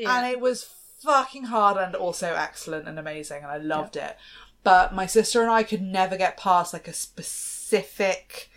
and 0.07 0.27
it 0.27 0.41
was 0.41 0.65
fucking 1.03 1.45
hard 1.45 1.77
and 1.77 1.95
also 1.95 2.35
excellent 2.35 2.89
and 2.89 2.99
amazing 2.99 3.43
and 3.43 3.51
I 3.51 3.59
loved 3.59 3.97
it. 3.97 4.17
But 4.63 4.95
my 4.95 5.07
sister 5.07 5.43
and 5.43 5.51
I 5.51 5.63
could 5.63 5.83
never 5.83 6.17
get 6.17 6.37
past 6.39 6.73
like 6.73 6.89
a 6.89 6.93
specific 6.93 8.51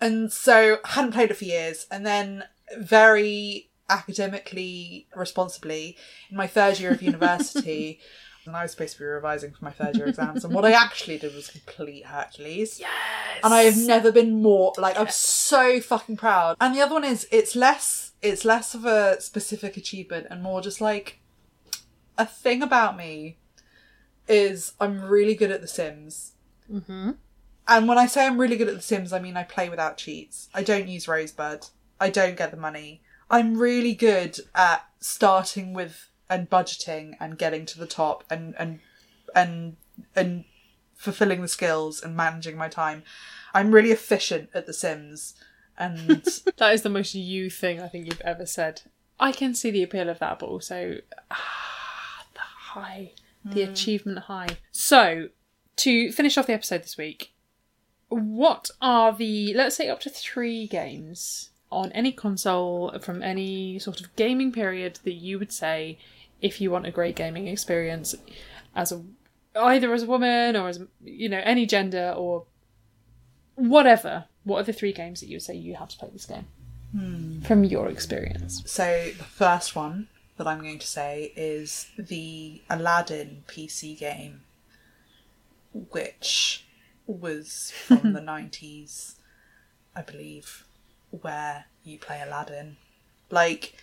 and 0.00 0.30
so 0.32 0.78
I 0.84 0.88
hadn't 0.88 1.12
played 1.12 1.30
it 1.30 1.36
for 1.36 1.44
years 1.44 1.86
and 1.90 2.04
then 2.04 2.44
very 2.76 3.70
academically 3.88 5.06
responsibly 5.14 5.96
in 6.30 6.36
my 6.36 6.46
third 6.46 6.78
year 6.80 6.90
of 6.90 7.02
university 7.12 8.00
and 8.46 8.56
I 8.56 8.62
was 8.62 8.72
supposed 8.72 8.94
to 8.94 8.98
be 9.00 9.04
revising 9.04 9.52
for 9.52 9.64
my 9.64 9.70
third 9.70 9.96
year 9.96 10.06
exams 10.06 10.44
and 10.44 10.54
what 10.54 10.64
I 10.64 10.72
actually 10.72 11.18
did 11.18 11.34
was 11.34 11.48
complete 11.48 12.06
Hercules. 12.06 12.80
Yes. 12.80 12.90
And 13.42 13.52
I 13.52 13.62
have 13.62 13.76
never 13.76 14.12
been 14.12 14.42
more 14.42 14.72
like 14.78 14.98
I'm 14.98 15.08
so 15.08 15.80
fucking 15.80 16.16
proud. 16.16 16.56
And 16.60 16.74
the 16.74 16.80
other 16.80 16.94
one 16.94 17.04
is 17.04 17.26
it's 17.30 17.54
less 17.54 18.12
it's 18.22 18.44
less 18.44 18.74
of 18.74 18.84
a 18.84 19.20
specific 19.20 19.76
achievement 19.76 20.26
and 20.30 20.42
more 20.42 20.60
just 20.60 20.80
like 20.80 21.20
a 22.18 22.26
thing 22.26 22.62
about 22.62 22.96
me 22.96 23.36
is 24.28 24.72
I'm 24.80 25.02
really 25.02 25.34
good 25.34 25.50
at 25.50 25.60
The 25.60 25.68
Sims. 25.68 26.32
Mm-hmm. 26.72 27.12
And 27.68 27.88
when 27.88 27.98
I 27.98 28.06
say 28.06 28.26
I'm 28.26 28.38
really 28.38 28.56
good 28.56 28.68
at 28.68 28.74
The 28.74 28.82
Sims, 28.82 29.12
I 29.12 29.18
mean 29.18 29.36
I 29.36 29.42
play 29.42 29.68
without 29.68 29.96
cheats. 29.96 30.48
I 30.54 30.62
don't 30.62 30.88
use 30.88 31.08
Rosebud. 31.08 31.66
I 32.00 32.10
don't 32.10 32.36
get 32.36 32.50
the 32.50 32.56
money. 32.56 33.02
I'm 33.30 33.58
really 33.58 33.94
good 33.94 34.38
at 34.54 34.86
starting 35.00 35.74
with 35.74 36.10
and 36.28 36.50
budgeting 36.50 37.14
and 37.20 37.38
getting 37.38 37.66
to 37.66 37.78
the 37.78 37.86
top 37.86 38.24
and 38.30 38.54
and 38.58 38.80
and 39.34 39.76
and 40.14 40.44
fulfilling 40.94 41.42
the 41.42 41.48
skills 41.48 42.02
and 42.02 42.16
managing 42.16 42.56
my 42.56 42.68
time. 42.68 43.02
I'm 43.54 43.72
really 43.72 43.92
efficient 43.92 44.50
at 44.54 44.66
The 44.66 44.72
Sims, 44.72 45.34
and 45.78 46.26
That 46.56 46.74
is 46.74 46.82
the 46.82 46.88
most 46.88 47.14
you 47.14 47.50
thing 47.50 47.80
I 47.80 47.88
think 47.88 48.06
you've 48.06 48.20
ever 48.22 48.46
said. 48.46 48.82
I 49.18 49.32
can 49.32 49.54
see 49.54 49.70
the 49.70 49.82
appeal 49.82 50.08
of 50.08 50.18
that, 50.18 50.38
but 50.38 50.46
also 50.46 50.98
ah, 51.30 52.26
the 52.34 52.40
high, 52.40 53.12
the 53.44 53.62
achievement 53.62 54.20
high. 54.20 54.58
So, 54.72 55.28
to 55.76 56.12
finish 56.12 56.36
off 56.36 56.46
the 56.46 56.52
episode 56.52 56.82
this 56.82 56.98
week, 56.98 57.32
what 58.08 58.70
are 58.80 59.14
the 59.14 59.54
let's 59.54 59.76
say 59.76 59.88
up 59.88 60.00
to 60.00 60.10
three 60.10 60.66
games 60.66 61.50
on 61.70 61.90
any 61.92 62.12
console 62.12 62.96
from 63.00 63.22
any 63.22 63.78
sort 63.78 64.00
of 64.00 64.14
gaming 64.16 64.52
period 64.52 64.98
that 65.04 65.14
you 65.14 65.38
would 65.38 65.52
say 65.52 65.98
if 66.40 66.60
you 66.60 66.70
want 66.70 66.86
a 66.86 66.90
great 66.90 67.16
gaming 67.16 67.48
experience 67.48 68.14
as 68.74 68.92
a 68.92 69.02
either 69.56 69.92
as 69.94 70.02
a 70.02 70.06
woman 70.06 70.54
or 70.54 70.68
as 70.68 70.80
you 71.02 71.28
know 71.28 71.40
any 71.44 71.64
gender 71.64 72.12
or 72.16 72.44
whatever 73.54 74.26
what 74.46 74.60
are 74.60 74.62
the 74.62 74.72
three 74.72 74.92
games 74.92 75.20
that 75.20 75.26
you 75.26 75.34
would 75.34 75.42
say 75.42 75.56
you 75.56 75.74
have 75.74 75.88
to 75.88 75.98
play 75.98 76.08
this 76.12 76.24
game? 76.24 76.46
Hmm. 76.92 77.40
From 77.42 77.64
your 77.64 77.88
experience. 77.88 78.62
So 78.64 79.10
the 79.18 79.24
first 79.24 79.74
one 79.74 80.06
that 80.36 80.46
I'm 80.46 80.60
going 80.60 80.78
to 80.78 80.86
say 80.86 81.32
is 81.34 81.88
the 81.98 82.62
Aladdin 82.70 83.42
PC 83.48 83.98
game, 83.98 84.42
which 85.72 86.64
was 87.08 87.72
from 87.86 88.12
the 88.12 88.20
90s, 88.20 89.16
I 89.96 90.02
believe, 90.02 90.64
where 91.10 91.64
you 91.82 91.98
play 91.98 92.22
Aladdin. 92.24 92.76
Like, 93.30 93.74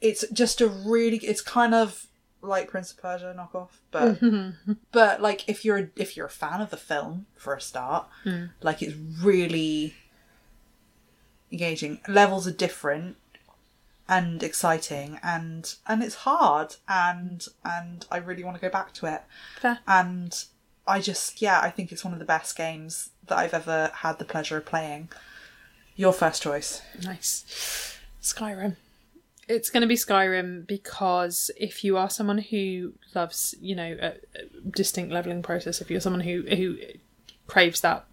it's 0.00 0.24
just 0.32 0.60
a 0.60 0.68
really, 0.68 1.18
it's 1.18 1.40
kind 1.40 1.74
of 1.74 2.06
like 2.42 2.68
Prince 2.68 2.92
of 2.92 2.98
Persia 2.98 3.34
knockoff, 3.36 3.68
but 3.90 4.20
mm-hmm. 4.20 4.72
but 4.92 5.20
like 5.20 5.48
if 5.48 5.64
you're 5.64 5.78
a, 5.78 5.88
if 5.96 6.16
you're 6.16 6.26
a 6.26 6.30
fan 6.30 6.60
of 6.60 6.70
the 6.70 6.76
film 6.76 7.26
for 7.36 7.54
a 7.54 7.60
start, 7.60 8.06
hmm. 8.24 8.46
like 8.62 8.82
it's 8.82 8.96
really 9.22 9.94
engaging. 11.52 12.00
Levels 12.08 12.46
are 12.46 12.52
different 12.52 13.16
and 14.08 14.42
exciting 14.42 15.20
and 15.22 15.76
and 15.86 16.02
it's 16.02 16.16
hard 16.16 16.74
and 16.88 17.46
and 17.64 18.06
I 18.10 18.16
really 18.16 18.42
want 18.42 18.56
to 18.56 18.60
go 18.60 18.70
back 18.70 18.92
to 18.94 19.06
it. 19.06 19.22
Fair. 19.60 19.78
And 19.86 20.44
I 20.86 21.00
just 21.00 21.40
yeah, 21.40 21.60
I 21.60 21.70
think 21.70 21.92
it's 21.92 22.04
one 22.04 22.12
of 22.12 22.18
the 22.18 22.24
best 22.24 22.56
games 22.56 23.10
that 23.26 23.38
I've 23.38 23.54
ever 23.54 23.90
had 23.94 24.18
the 24.18 24.24
pleasure 24.24 24.56
of 24.56 24.66
playing. 24.66 25.10
Your 25.94 26.12
first 26.12 26.42
choice. 26.42 26.82
Nice. 27.04 27.98
Skyrim. 28.22 28.76
It's 29.50 29.68
going 29.68 29.80
to 29.80 29.86
be 29.86 29.96
Skyrim 29.96 30.66
because 30.66 31.50
if 31.56 31.82
you 31.82 31.96
are 31.96 32.08
someone 32.08 32.38
who 32.38 32.94
loves, 33.14 33.54
you 33.60 33.74
know, 33.74 33.96
a, 34.00 34.08
a 34.08 34.70
distinct 34.70 35.12
leveling 35.12 35.42
process, 35.42 35.80
if 35.80 35.90
you're 35.90 36.00
someone 36.00 36.20
who 36.20 36.42
who 36.42 36.78
craves 37.48 37.80
that 37.80 38.06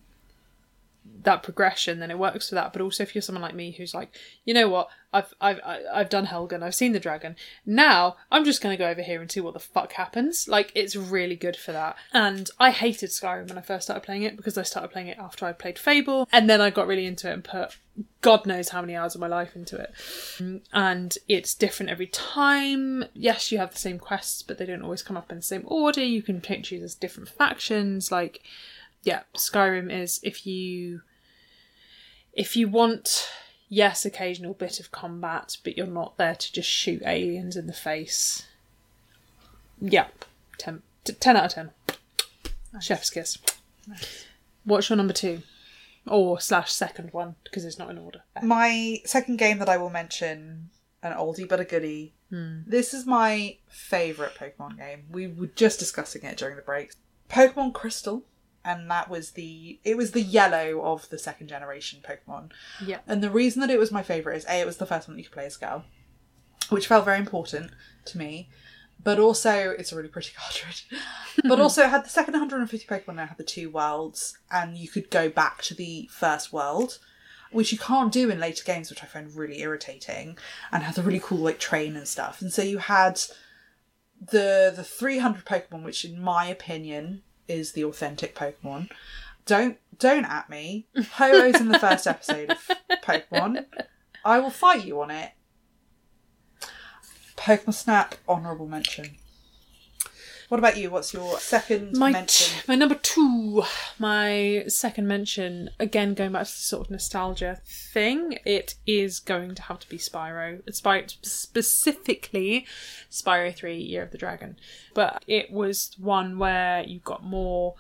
that 1.28 1.44
progression, 1.44 2.00
then 2.00 2.10
it 2.10 2.18
works 2.18 2.48
for 2.48 2.56
that. 2.56 2.72
But 2.72 2.82
also, 2.82 3.04
if 3.04 3.14
you're 3.14 3.22
someone 3.22 3.42
like 3.42 3.54
me 3.54 3.72
who's 3.72 3.94
like, 3.94 4.16
you 4.46 4.54
know 4.54 4.70
what, 4.70 4.88
I've 5.12 5.34
I've 5.42 5.60
I've 5.94 6.10
done 6.10 6.28
Helgen, 6.28 6.64
I've 6.64 6.74
seen 6.74 6.94
the 6.94 7.02
dragon. 7.02 7.36
Now 7.66 8.16
I'm 8.32 8.46
just 8.46 8.62
going 8.62 8.74
to 8.74 8.82
go 8.82 8.90
over 8.90 9.02
here 9.02 9.20
and 9.22 9.30
see 9.30 9.42
what 9.42 9.54
the 9.54 9.60
fuck 9.60 9.92
happens. 9.92 10.48
Like, 10.48 10.72
it's 10.74 10.96
really 10.96 11.36
good 11.36 11.58
for 11.58 11.74
that. 11.74 11.98
And 12.14 12.50
I 12.62 12.72
hated 12.72 13.10
Skyrim 13.10 13.50
when 13.50 13.58
I 13.58 13.62
first 13.62 13.88
started 13.88 14.04
playing 14.04 14.24
it 14.24 14.38
because 14.38 14.58
I 14.58 14.64
started 14.64 14.90
playing 14.90 15.10
it 15.10 15.18
after 15.18 15.46
I 15.46 15.52
played 15.52 15.78
Fable, 15.78 16.30
and 16.32 16.50
then 16.50 16.62
I 16.62 16.70
got 16.70 16.88
really 16.88 17.06
into 17.06 17.30
it 17.30 17.34
and 17.34 17.44
put 17.44 17.78
God 18.22 18.46
knows 18.46 18.70
how 18.70 18.80
many 18.80 18.96
hours 18.96 19.14
of 19.14 19.20
my 19.20 19.28
life 19.28 19.54
into 19.54 19.76
it. 19.76 19.92
And 20.72 21.18
it's 21.28 21.54
different 21.54 21.90
every 21.90 22.08
time. 22.08 23.04
Yes, 23.14 23.52
you 23.52 23.58
have 23.58 23.72
the 23.72 23.80
same 23.80 24.00
quests, 24.00 24.44
but 24.44 24.58
they 24.58 24.66
don't 24.66 24.82
always 24.82 25.04
come 25.04 25.18
up 25.18 25.30
in 25.30 25.40
the 25.40 25.44
same 25.44 25.64
order. 25.66 26.02
You 26.02 26.22
can 26.22 26.42
choose 26.42 26.84
as 26.84 26.96
different 26.96 27.28
factions. 27.28 28.14
Like, 28.14 28.44
yeah, 29.04 29.24
Skyrim 29.36 29.92
is 29.92 30.22
if 30.24 30.46
you 30.46 31.02
if 32.38 32.56
you 32.56 32.70
want 32.70 33.30
yes, 33.68 34.06
occasional 34.06 34.54
bit 34.54 34.80
of 34.80 34.92
combat, 34.92 35.58
but 35.64 35.78
you're 35.78 35.88
not 35.88 36.18
there 36.18 36.36
to 36.36 36.54
just 36.54 36.70
shoot 36.70 37.02
aliens 37.06 37.56
in 37.56 37.68
the 37.68 37.74
face. 37.74 38.48
Yep, 39.82 40.26
10, 40.58 40.82
t- 41.04 41.14
10 41.14 41.38
out 41.38 41.46
of 41.46 41.54
10. 41.54 41.72
Chef's 42.80 43.10
kiss. 43.10 43.38
What's 44.64 44.90
your 44.90 44.98
number 44.98 45.14
two? 45.14 45.42
Or 46.08 46.40
slash 46.40 46.72
second 46.72 47.12
one, 47.12 47.36
because 47.44 47.66
it's 47.66 47.80
not 47.80 47.90
in 47.90 47.98
order. 47.98 48.22
My 48.42 49.02
second 49.04 49.38
game 49.38 49.60
that 49.60 49.70
I 49.70 49.78
will 49.78 49.90
mention, 49.90 50.70
an 51.04 51.14
oldie 51.14 51.48
but 51.48 51.60
a 51.60 51.66
goodie. 51.66 52.14
Hmm. 52.30 52.60
This 52.66 52.94
is 52.94 53.06
my 53.06 53.58
favourite 53.68 54.36
Pokemon 54.36 54.78
game. 54.78 55.06
We 55.10 55.28
were 55.28 55.48
just 55.48 55.80
discussing 55.80 56.24
it 56.24 56.38
during 56.38 56.56
the 56.56 56.62
break. 56.62 56.94
Pokemon 57.30 57.74
Crystal, 57.74 58.24
and 58.68 58.92
that 58.92 59.10
was 59.10 59.32
the 59.32 59.80
it 59.86 59.96
was 59.96 60.12
the 60.12 60.22
yellow 60.22 60.82
of 60.84 61.10
the 61.10 61.18
second 61.18 61.48
generation 61.48 62.00
Pokemon. 62.04 62.52
Yeah. 62.86 63.00
And 63.08 63.24
the 63.24 63.32
reason 63.32 63.62
that 63.62 63.70
it 63.70 63.80
was 63.80 63.94
my 63.94 64.04
favourite 64.04 64.36
is 64.36 64.46
A, 64.46 64.60
it 64.60 64.66
was 64.66 64.78
the 64.78 64.86
first 64.86 65.08
one 65.08 65.16
that 65.16 65.22
you 65.22 65.30
could 65.30 65.34
play 65.34 65.46
as 65.46 65.56
a 65.56 65.60
girl, 65.60 65.86
which 66.68 66.88
felt 66.88 67.06
very 67.06 67.18
important 67.18 67.72
to 68.06 68.18
me. 68.18 68.50
But 69.02 69.20
also, 69.20 69.70
it's 69.70 69.94
a 69.94 69.96
really 69.96 70.10
pretty 70.10 70.32
cartridge. 70.38 70.90
but 71.44 71.62
also, 71.62 71.84
it 71.84 71.90
had 71.90 72.04
the 72.04 72.10
second 72.10 72.34
150 72.34 72.86
Pokemon 72.86 73.10
and 73.10 73.20
it 73.22 73.28
had 73.28 73.38
the 73.38 73.44
two 73.44 73.70
worlds, 73.70 74.38
and 74.52 74.78
you 74.78 74.90
could 74.90 75.10
go 75.10 75.30
back 75.30 75.62
to 75.64 75.74
the 75.74 76.10
first 76.12 76.52
world, 76.52 77.00
which 77.52 77.72
you 77.72 77.78
can't 77.78 78.12
do 78.12 78.30
in 78.30 78.40
later 78.40 78.66
games, 78.66 78.90
which 78.90 79.02
I 79.02 79.06
find 79.06 79.34
really 79.34 79.62
irritating, 79.62 80.38
and 80.74 80.84
had 80.84 80.96
the 80.96 81.04
really 81.04 81.22
cool 81.24 81.38
like 81.38 81.60
train 81.60 81.96
and 81.96 82.08
stuff. 82.08 82.42
And 82.42 82.52
so 82.52 82.64
you 82.64 82.80
had 82.80 83.22
the 84.20 84.74
the 84.76 84.84
300 84.84 85.46
Pokemon, 85.46 85.84
which 85.84 86.04
in 86.04 86.20
my 86.20 86.48
opinion 86.48 87.22
is 87.48 87.74
the 87.74 87.84
authentic 87.84 88.36
Pokemon. 88.36 88.90
Don't 89.46 89.78
don't 89.98 90.26
at 90.26 90.50
me. 90.50 90.88
Ho-Oh's 91.14 91.60
in 91.60 91.70
the 91.70 91.80
first 91.80 92.06
episode 92.08 92.52
of 92.52 92.70
Pokemon. 93.04 93.66
I 94.24 94.40
will 94.40 94.50
fight 94.50 94.86
you 94.86 95.02
on 95.02 95.10
it. 95.12 95.32
Pokemon 97.36 97.74
Snap, 97.74 98.16
honourable 98.28 98.68
mention. 98.68 99.18
What 100.50 100.60
about 100.60 100.78
you? 100.78 100.90
What's 100.90 101.14
your 101.14 101.40
second 101.40 101.98
My, 101.98 102.12
mention? 102.12 102.54
t- 102.56 102.64
my 102.70 102.76
number 102.76 102.96
two, 102.96 103.64
my 104.00 104.64
second 104.68 105.06
mention, 105.06 105.70
again 105.78 106.14
going 106.14 106.32
back 106.32 106.46
to 106.46 106.52
the 106.52 106.58
sort 106.58 106.88
of 106.88 106.92
nostalgia 106.92 107.60
thing, 107.66 108.40
it 108.46 108.76
is 108.86 109.20
going 109.20 109.56
to 109.56 109.62
have 109.64 109.80
to 109.80 109.90
be 109.90 109.98
Spyro. 109.98 110.62
Spyro 110.72 111.14
specifically 111.22 112.66
Spyro 113.12 113.54
3 113.54 113.76
Year 113.78 114.04
of 114.04 114.12
the 114.12 114.18
Dragon. 114.18 114.58
But 114.94 115.26
it 115.28 115.52
was 115.52 115.92
one 116.00 116.40
where 116.40 116.82
you 116.82 117.00
got 117.00 117.26
more 117.26 117.76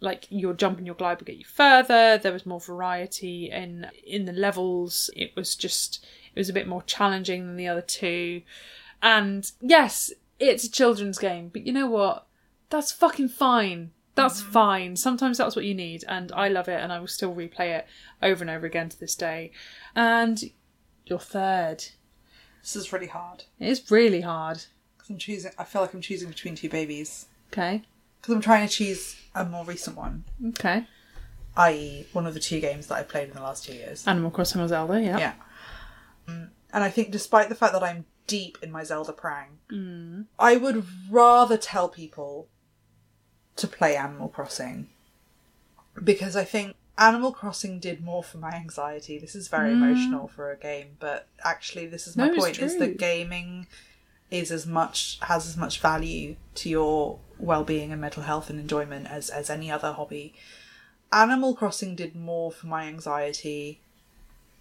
like 0.00 0.26
your 0.30 0.54
jump 0.54 0.78
and 0.78 0.86
your 0.86 0.96
glide 0.96 1.18
would 1.18 1.26
get 1.26 1.36
you 1.36 1.44
further. 1.44 2.16
There 2.16 2.32
was 2.32 2.46
more 2.46 2.60
variety 2.60 3.50
in 3.50 3.88
in 4.06 4.24
the 4.24 4.32
levels. 4.32 5.10
It 5.14 5.36
was 5.36 5.54
just 5.54 6.02
it 6.34 6.40
was 6.40 6.48
a 6.48 6.54
bit 6.54 6.66
more 6.66 6.82
challenging 6.82 7.46
than 7.46 7.56
the 7.56 7.68
other 7.68 7.82
two. 7.82 8.40
And 9.02 9.50
yes, 9.60 10.12
it's 10.40 10.64
a 10.64 10.70
children's 10.70 11.18
game, 11.18 11.48
but 11.52 11.66
you 11.66 11.72
know 11.72 11.86
what? 11.86 12.26
That's 12.70 12.90
fucking 12.92 13.28
fine. 13.28 13.92
That's 14.16 14.40
fine. 14.42 14.96
Sometimes 14.96 15.38
that's 15.38 15.54
what 15.54 15.64
you 15.64 15.74
need, 15.74 16.04
and 16.08 16.32
I 16.32 16.48
love 16.48 16.68
it, 16.68 16.80
and 16.80 16.92
I 16.92 16.98
will 16.98 17.06
still 17.06 17.34
replay 17.34 17.78
it 17.78 17.86
over 18.22 18.42
and 18.42 18.50
over 18.50 18.66
again 18.66 18.88
to 18.88 18.98
this 18.98 19.14
day. 19.14 19.52
And 19.94 20.42
your 21.06 21.18
third. 21.20 21.84
This 22.62 22.76
is 22.76 22.92
really 22.92 23.06
hard 23.06 23.44
It's 23.58 23.90
really 23.90 24.20
hard. 24.20 24.64
because 24.96 25.10
I'm 25.10 25.18
choosing. 25.18 25.52
I 25.58 25.64
feel 25.64 25.80
like 25.82 25.94
I'm 25.94 26.00
choosing 26.02 26.28
between 26.28 26.54
two 26.56 26.68
babies 26.68 27.26
Okay. 27.52 27.82
because 28.20 28.34
I'm 28.34 28.42
trying 28.42 28.68
to 28.68 28.72
choose 28.72 29.16
a 29.34 29.44
more 29.46 29.64
recent 29.64 29.96
one, 29.96 30.24
Okay. 30.48 30.86
i.e., 31.56 32.06
one 32.12 32.26
of 32.26 32.34
the 32.34 32.40
two 32.40 32.60
games 32.60 32.86
that 32.88 32.96
I 32.96 33.02
played 33.02 33.28
in 33.28 33.34
the 33.34 33.40
last 33.42 33.64
two 33.64 33.72
years. 33.74 34.06
Animal 34.06 34.30
Crossing 34.30 34.60
or 34.60 34.68
Zelda, 34.68 35.00
yeah. 35.00 35.18
Yeah. 35.18 35.32
Mm, 36.28 36.50
And 36.72 36.84
I 36.84 36.90
think, 36.90 37.10
despite 37.10 37.48
the 37.48 37.54
fact 37.54 37.72
that 37.72 37.82
I'm 37.82 38.04
deep 38.30 38.58
in 38.62 38.70
my 38.70 38.84
Zelda 38.84 39.12
prang, 39.12 39.58
mm. 39.70 40.26
I 40.38 40.56
would 40.56 40.86
rather 41.10 41.56
tell 41.56 41.88
people 41.88 42.46
to 43.56 43.66
play 43.66 43.96
Animal 43.96 44.28
Crossing 44.28 44.88
because 46.02 46.36
I 46.36 46.44
think 46.44 46.76
Animal 46.96 47.32
Crossing 47.32 47.80
did 47.80 48.04
more 48.04 48.22
for 48.22 48.38
my 48.38 48.52
anxiety. 48.52 49.18
This 49.18 49.34
is 49.34 49.48
very 49.48 49.70
mm. 49.70 49.82
emotional 49.82 50.28
for 50.28 50.52
a 50.52 50.56
game, 50.56 50.96
but 51.00 51.26
actually, 51.44 51.86
this 51.86 52.06
is 52.06 52.16
my 52.16 52.28
No, 52.28 52.36
point: 52.36 52.60
is 52.60 52.78
that 52.78 52.98
gaming 52.98 53.66
is 54.30 54.52
as 54.52 54.64
much 54.64 55.18
has 55.22 55.48
as 55.48 55.56
much 55.56 55.80
value 55.80 56.36
to 56.54 56.68
your 56.68 57.18
well-being 57.36 57.90
and 57.90 58.00
mental 58.00 58.22
health 58.22 58.48
and 58.48 58.60
enjoyment 58.60 59.08
as 59.08 59.28
as 59.28 59.50
any 59.50 59.70
other 59.70 59.92
hobby. 59.92 60.34
Animal 61.12 61.54
Crossing 61.56 61.96
did 61.96 62.14
more 62.14 62.52
for 62.52 62.68
my 62.68 62.84
anxiety 62.84 63.80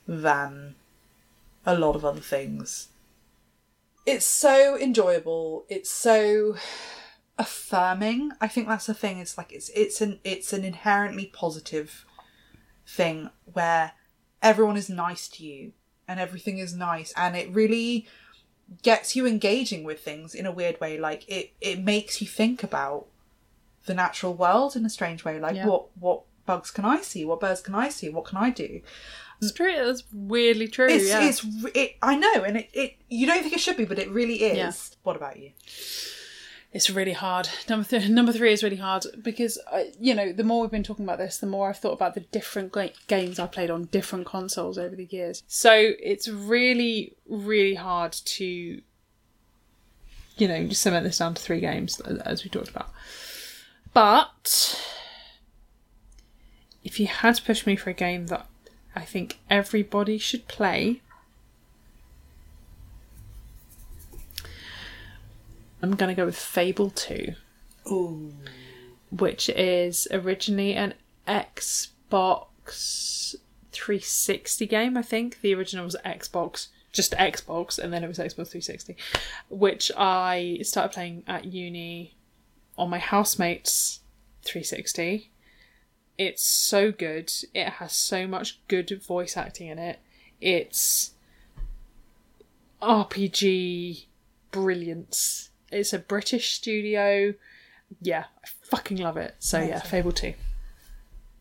than 0.07 0.73
a 1.65 1.77
lot 1.77 1.95
of 1.95 2.03
other 2.03 2.25
things. 2.35 2.87
It's 4.05 4.25
so 4.25 4.77
enjoyable. 4.77 5.65
It's 5.69 5.89
so 5.89 6.55
affirming. 7.37 8.31
I 8.41 8.47
think 8.47 8.67
that's 8.67 8.85
the 8.87 8.93
thing. 8.93 9.19
It's 9.19 9.37
like 9.37 9.51
it's 9.51 9.69
it's 9.69 10.01
an 10.01 10.19
it's 10.23 10.53
an 10.53 10.63
inherently 10.63 11.27
positive 11.27 12.05
thing 12.87 13.29
where 13.45 13.93
everyone 14.41 14.77
is 14.77 14.89
nice 14.89 15.27
to 15.27 15.45
you 15.45 15.73
and 16.07 16.19
everything 16.19 16.57
is 16.57 16.73
nice 16.75 17.13
and 17.15 17.35
it 17.35 17.49
really 17.53 18.07
gets 18.81 19.15
you 19.15 19.27
engaging 19.27 19.83
with 19.83 19.99
things 19.99 20.33
in 20.33 20.45
a 20.45 20.51
weird 20.51 20.79
way 20.79 20.97
like 20.97 21.27
it 21.27 21.51
it 21.61 21.83
makes 21.83 22.19
you 22.21 22.27
think 22.27 22.63
about 22.63 23.05
the 23.85 23.93
natural 23.93 24.33
world 24.33 24.75
in 24.75 24.85
a 24.85 24.89
strange 24.89 25.23
way 25.23 25.39
like 25.39 25.55
Yeah. 25.55 25.67
what 25.67 25.87
what 25.99 26.21
bugs 26.45 26.71
can 26.71 26.85
i 26.85 27.01
see 27.01 27.25
what 27.25 27.39
birds 27.39 27.61
can 27.61 27.75
i 27.75 27.89
see 27.89 28.09
what 28.09 28.25
can 28.25 28.37
i 28.37 28.49
do 28.49 28.81
It's 29.41 29.51
true. 29.53 29.73
That's 29.75 30.03
weirdly 30.13 30.67
true. 30.67 30.87
it's 30.89 31.07
yeah. 31.07 31.23
it's 31.27 31.45
it, 31.73 31.95
i 32.01 32.15
know 32.15 32.43
and 32.43 32.57
it, 32.57 32.69
it 32.73 32.95
you 33.09 33.25
don't 33.25 33.41
think 33.41 33.53
it 33.53 33.59
should 33.59 33.77
be 33.77 33.85
but 33.85 33.97
it 33.99 34.09
really 34.09 34.43
is 34.43 34.57
Yeah. 34.57 34.71
what 35.03 35.15
about 35.15 35.37
you 35.39 35.51
It's 36.71 36.89
really 36.89 37.13
hard. 37.13 37.49
Number 37.67 37.87
th- 37.87 38.09
number 38.09 38.31
three 38.31 38.51
is 38.53 38.61
really 38.63 38.75
hard 38.75 39.03
because 39.23 39.57
uh, 39.71 39.85
you 39.99 40.13
know 40.13 40.31
the 40.31 40.43
more 40.43 40.61
we've 40.61 40.69
been 40.69 40.83
talking 40.83 41.03
about 41.05 41.17
this, 41.17 41.37
the 41.39 41.47
more 41.47 41.69
I've 41.69 41.77
thought 41.79 41.93
about 41.93 42.13
the 42.13 42.19
different 42.37 42.71
ga- 42.71 42.93
games 43.07 43.39
I 43.39 43.47
played 43.47 43.71
on 43.71 43.85
different 43.85 44.25
consoles 44.27 44.77
over 44.77 44.95
the 44.95 45.05
years. 45.09 45.41
So 45.47 45.73
it's 46.11 46.27
really 46.27 47.15
really 47.27 47.73
hard 47.75 48.11
to 48.37 48.45
you 50.37 50.47
know 50.47 50.67
just 50.67 50.81
cement 50.83 51.05
this 51.05 51.17
down 51.17 51.33
to 51.33 51.41
three 51.41 51.59
games 51.59 51.99
as 52.01 52.43
we 52.43 52.49
talked 52.51 52.69
about. 52.69 52.89
But 53.93 54.79
if 56.83 56.99
you 56.99 57.07
had 57.07 57.35
to 57.35 57.41
push 57.41 57.65
me 57.65 57.75
for 57.75 57.89
a 57.89 57.93
game 57.93 58.27
that 58.27 58.45
I 58.99 59.05
think 59.05 59.39
everybody 59.49 60.17
should 60.17 60.49
play. 60.49 60.99
I'm 65.81 65.95
gonna 65.95 66.13
go 66.13 66.25
with 66.25 66.35
Fable 66.35 66.89
2 66.89 67.33
Ooh. 67.89 68.33
which 69.09 69.47
is 69.47 70.05
originally 70.11 70.73
an 70.73 70.95
Xbox 71.25 72.47
360 73.71 74.67
game, 74.67 74.97
I 74.97 75.01
think. 75.01 75.39
The 75.39 75.55
original 75.55 75.85
was 75.85 75.95
Xbox, 76.05 76.67
just 76.91 77.13
Xbox, 77.13 77.79
and 77.79 77.93
then 77.93 78.03
it 78.03 78.07
was 78.09 78.17
Xbox 78.17 78.49
360, 78.49 78.97
which 79.49 79.93
I 79.95 80.59
started 80.63 80.91
playing 80.91 81.23
at 81.25 81.45
uni 81.45 82.15
on 82.77 82.89
my 82.89 82.99
housemate's 82.99 84.01
360. 84.43 85.31
It's 86.19 86.43
so 86.43 86.91
good. 86.91 87.31
It 87.55 87.69
has 87.69 87.93
so 87.93 88.27
much 88.27 88.59
good 88.67 88.91
voice 89.01 89.35
acting 89.35 89.69
in 89.69 89.79
it. 89.79 89.99
It's 90.39 91.13
RPG 92.81 94.05
brilliance. 94.51 95.49
It's 95.71 95.93
a 95.93 95.99
British 95.99 96.53
studio 96.53 97.33
yeah, 98.01 98.25
I 98.43 98.47
fucking 98.63 98.97
love 98.97 99.17
it. 99.17 99.35
So 99.39 99.61
yeah, 99.61 99.79
Fable 99.79 100.11
2. 100.11 100.33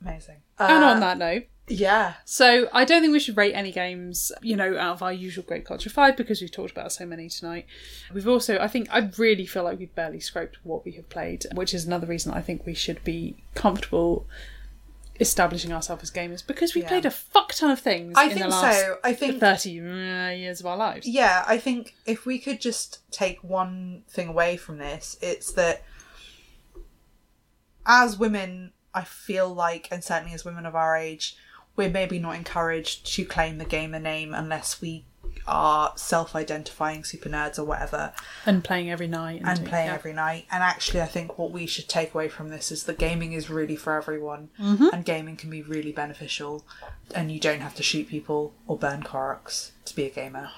amazing 0.00 0.36
and 0.58 0.84
Uh, 0.84 0.86
on 0.88 1.00
that 1.00 1.18
note, 1.18 1.44
yeah 1.66 2.14
so 2.24 2.68
I 2.72 2.84
don't 2.84 3.02
think 3.02 3.12
we 3.12 3.20
should 3.20 3.36
rate 3.36 3.52
any 3.52 3.72
games, 3.72 4.32
you 4.42 4.56
know, 4.56 4.78
out 4.78 4.94
of 4.94 5.02
our 5.02 5.12
usual 5.12 5.44
Grape 5.44 5.66
Culture 5.66 5.90
5 5.90 6.16
because 6.16 6.40
we've 6.40 6.50
talked 6.50 6.70
about 6.70 6.92
so 6.92 7.04
many 7.04 7.28
tonight. 7.28 7.66
We've 8.12 8.28
also, 8.28 8.58
I 8.58 8.68
think, 8.68 8.88
I 8.90 9.10
really 9.18 9.46
feel 9.46 9.64
like 9.64 9.78
we've 9.78 9.94
barely 9.94 10.20
scraped 10.20 10.58
what 10.62 10.84
we 10.84 10.92
have 10.92 11.08
played, 11.10 11.46
which 11.52 11.74
is 11.74 11.84
another 11.84 12.06
reason 12.06 12.32
I 12.32 12.40
think 12.40 12.64
we 12.64 12.74
should 12.74 13.04
be 13.04 13.36
comfortable 13.54 14.26
establishing 15.20 15.72
ourselves 15.72 16.02
as 16.04 16.10
gamers 16.10 16.46
because 16.46 16.74
we 16.74 16.82
Yeah. 16.82 16.88
played 16.88 17.04
a 17.06 17.10
fuck 17.10 17.52
ton 17.52 17.70
of 17.70 17.80
things 17.80 18.14
i 18.16 18.24
in 18.24 18.28
think 18.30 18.40
the 18.42 18.48
last 18.48 18.78
so 18.80 18.98
i 19.02 19.12
think 19.12 19.40
30 19.40 19.80
uh, 19.80 20.28
years 20.30 20.60
of 20.60 20.66
our 20.66 20.76
lives. 20.76 21.06
yeah, 21.08 21.44
I 21.46 21.58
think 21.58 21.94
if 22.06 22.24
we 22.24 22.38
could 22.38 22.60
just 22.60 23.00
take 23.10 23.42
one 23.42 24.04
thing 24.08 24.28
away 24.28 24.56
from 24.56 24.78
this, 24.78 25.16
it's 25.20 25.52
that 25.52 25.82
as 27.86 28.18
women, 28.18 28.72
I 28.94 29.02
feel 29.04 29.52
like, 29.52 29.88
and 29.90 30.04
certainly 30.04 30.34
as 30.34 30.44
women 30.44 30.66
of 30.66 30.74
our 30.74 30.96
age, 30.96 31.36
we're 31.76 31.88
maybe 31.90 32.18
not 32.18 32.34
encouraged 32.34 33.06
to 33.14 33.24
claim 33.24 33.58
the 33.58 33.64
gamer 33.64 33.98
name 34.00 34.34
unless 34.34 34.80
we 34.80 35.04
are 35.46 35.92
self 35.96 36.36
identifying 36.36 37.04
super 37.04 37.28
nerds 37.30 37.58
or 37.58 37.64
whatever 37.64 38.12
And 38.44 38.62
playing 38.62 38.90
every 38.90 39.06
night. 39.08 39.40
and 39.44 39.64
playing 39.66 39.86
yeah. 39.88 39.94
every 39.94 40.12
night. 40.12 40.46
And 40.50 40.62
actually, 40.62 41.00
I 41.00 41.06
think 41.06 41.38
what 41.38 41.50
we 41.50 41.66
should 41.66 41.88
take 41.88 42.14
away 42.14 42.28
from 42.28 42.50
this 42.50 42.70
is 42.70 42.84
that 42.84 42.98
gaming 42.98 43.32
is 43.32 43.48
really 43.48 43.76
for 43.76 43.96
everyone, 43.96 44.50
Mm-hmm. 44.60 44.88
and 44.92 45.04
gaming 45.04 45.36
can 45.36 45.48
be 45.50 45.62
really 45.62 45.92
beneficial, 45.92 46.64
and 47.14 47.32
you 47.32 47.40
don't 47.40 47.60
have 47.60 47.74
to 47.76 47.82
shoot 47.82 48.08
people 48.08 48.52
or 48.66 48.76
burn 48.76 49.02
Koroks 49.02 49.70
to 49.86 49.96
be 49.96 50.04
a 50.04 50.10
gamer. 50.10 50.50